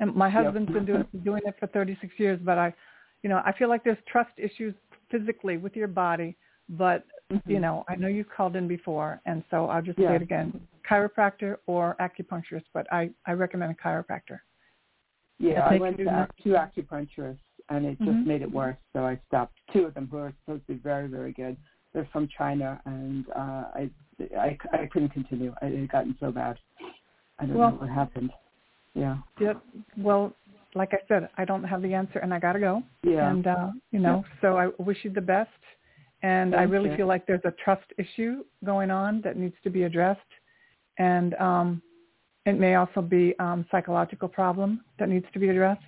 And 0.00 0.14
my 0.14 0.28
Yep. 0.28 0.44
husband's 0.44 0.72
been 0.72 0.84
doing 0.84 1.06
doing 1.24 1.42
it 1.46 1.56
for 1.58 1.66
36 1.68 2.12
years, 2.18 2.40
but 2.42 2.58
I, 2.58 2.74
you 3.22 3.28
know, 3.30 3.40
I 3.44 3.52
feel 3.52 3.68
like 3.68 3.84
there's 3.84 3.98
trust 4.10 4.32
issues 4.36 4.74
physically 5.10 5.56
with 5.56 5.76
your 5.76 5.88
body, 5.88 6.36
but 6.68 7.04
Mhm. 7.30 7.42
you 7.46 7.60
know, 7.60 7.84
I 7.88 7.96
know 7.96 8.08
you've 8.08 8.28
called 8.28 8.54
in 8.56 8.68
before, 8.68 9.20
and 9.26 9.42
so 9.50 9.66
I'll 9.68 9.82
just 9.82 9.98
Yeah. 9.98 10.10
say 10.10 10.16
it 10.16 10.22
again: 10.22 10.66
chiropractor 10.88 11.58
or 11.66 11.96
acupuncturist. 12.00 12.64
But 12.72 12.92
I 12.92 13.10
I 13.26 13.32
recommend 13.32 13.72
a 13.72 13.74
chiropractor. 13.74 14.40
Yeah, 15.38 15.66
I 15.66 15.78
went 15.78 15.96
to 15.98 16.04
ac- 16.04 16.30
two 16.42 16.50
acupuncturists, 16.52 17.38
and 17.68 17.86
it 17.86 17.98
just 17.98 18.18
Mhm. 18.18 18.26
made 18.26 18.42
it 18.42 18.50
worse. 18.50 18.76
So 18.92 19.04
I 19.04 19.16
stopped. 19.26 19.58
Two 19.72 19.84
of 19.86 19.94
them 19.94 20.06
who 20.08 20.18
are 20.18 20.32
supposed 20.40 20.66
to 20.66 20.74
be 20.74 20.78
very, 20.78 21.08
very 21.08 21.32
good. 21.32 21.56
They're 21.94 22.08
from 22.12 22.28
China, 22.36 22.80
and 22.86 23.24
uh, 23.30 23.64
I, 23.74 23.90
I, 24.38 24.58
I 24.72 24.86
couldn't 24.92 25.10
continue. 25.10 25.54
I, 25.62 25.66
it 25.66 25.78
had 25.80 25.92
gotten 25.92 26.16
so 26.18 26.32
bad. 26.32 26.58
I 27.38 27.46
don't 27.46 27.56
Well- 27.56 27.70
know 27.70 27.76
what 27.76 27.88
happened. 27.88 28.30
Yeah. 28.94 29.16
Yep. 29.40 29.60
Well, 29.98 30.32
like 30.76 30.90
I 30.92 30.98
said, 31.08 31.28
I 31.36 31.44
don't 31.44 31.64
have 31.64 31.82
the 31.82 31.94
answer, 31.94 32.20
and 32.20 32.32
I 32.32 32.38
gotta 32.38 32.60
go. 32.60 32.82
Yeah. 33.02 33.28
And 33.28 33.46
uh, 33.46 33.70
you 33.90 33.98
know, 33.98 34.24
so 34.40 34.56
I 34.56 34.68
wish 34.78 34.98
you 35.02 35.10
the 35.10 35.20
best. 35.20 35.50
And 36.22 36.54
I 36.54 36.62
really 36.62 36.90
you. 36.90 36.96
feel 36.96 37.06
like 37.06 37.26
there's 37.26 37.44
a 37.44 37.52
trust 37.62 37.84
issue 37.98 38.44
going 38.64 38.90
on 38.90 39.20
that 39.22 39.36
needs 39.36 39.56
to 39.62 39.68
be 39.70 39.82
addressed, 39.82 40.20
and 40.98 41.34
um, 41.34 41.82
it 42.46 42.58
may 42.58 42.76
also 42.76 43.02
be 43.02 43.34
um, 43.38 43.66
psychological 43.70 44.28
problem 44.28 44.84
that 44.98 45.08
needs 45.08 45.26
to 45.32 45.38
be 45.38 45.48
addressed. 45.48 45.82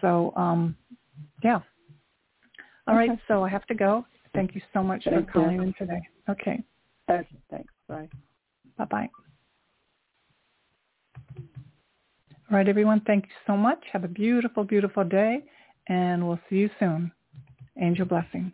So, 0.00 0.32
um, 0.36 0.76
yeah. 1.42 1.60
All 2.86 2.94
right. 2.94 3.10
Okay. 3.10 3.20
So 3.28 3.44
I 3.44 3.48
have 3.48 3.66
to 3.66 3.74
go. 3.74 4.06
Thank 4.36 4.54
you 4.54 4.60
so 4.72 4.82
much 4.82 5.04
Thank 5.04 5.26
for 5.26 5.32
calling 5.32 5.56
you. 5.56 5.62
in 5.62 5.74
today. 5.78 6.00
Okay. 6.28 6.62
Okay. 7.10 7.26
Thanks. 7.50 7.72
Bye. 7.88 8.08
Bye 8.76 8.84
bye. 8.84 9.10
All 12.48 12.56
right, 12.56 12.68
everyone. 12.68 13.00
Thank 13.06 13.24
you 13.24 13.30
so 13.46 13.56
much. 13.56 13.82
Have 13.92 14.04
a 14.04 14.08
beautiful, 14.08 14.62
beautiful 14.62 15.04
day, 15.04 15.44
and 15.88 16.26
we'll 16.26 16.38
see 16.48 16.56
you 16.56 16.70
soon. 16.78 17.10
Angel 17.80 18.06
blessings. 18.06 18.52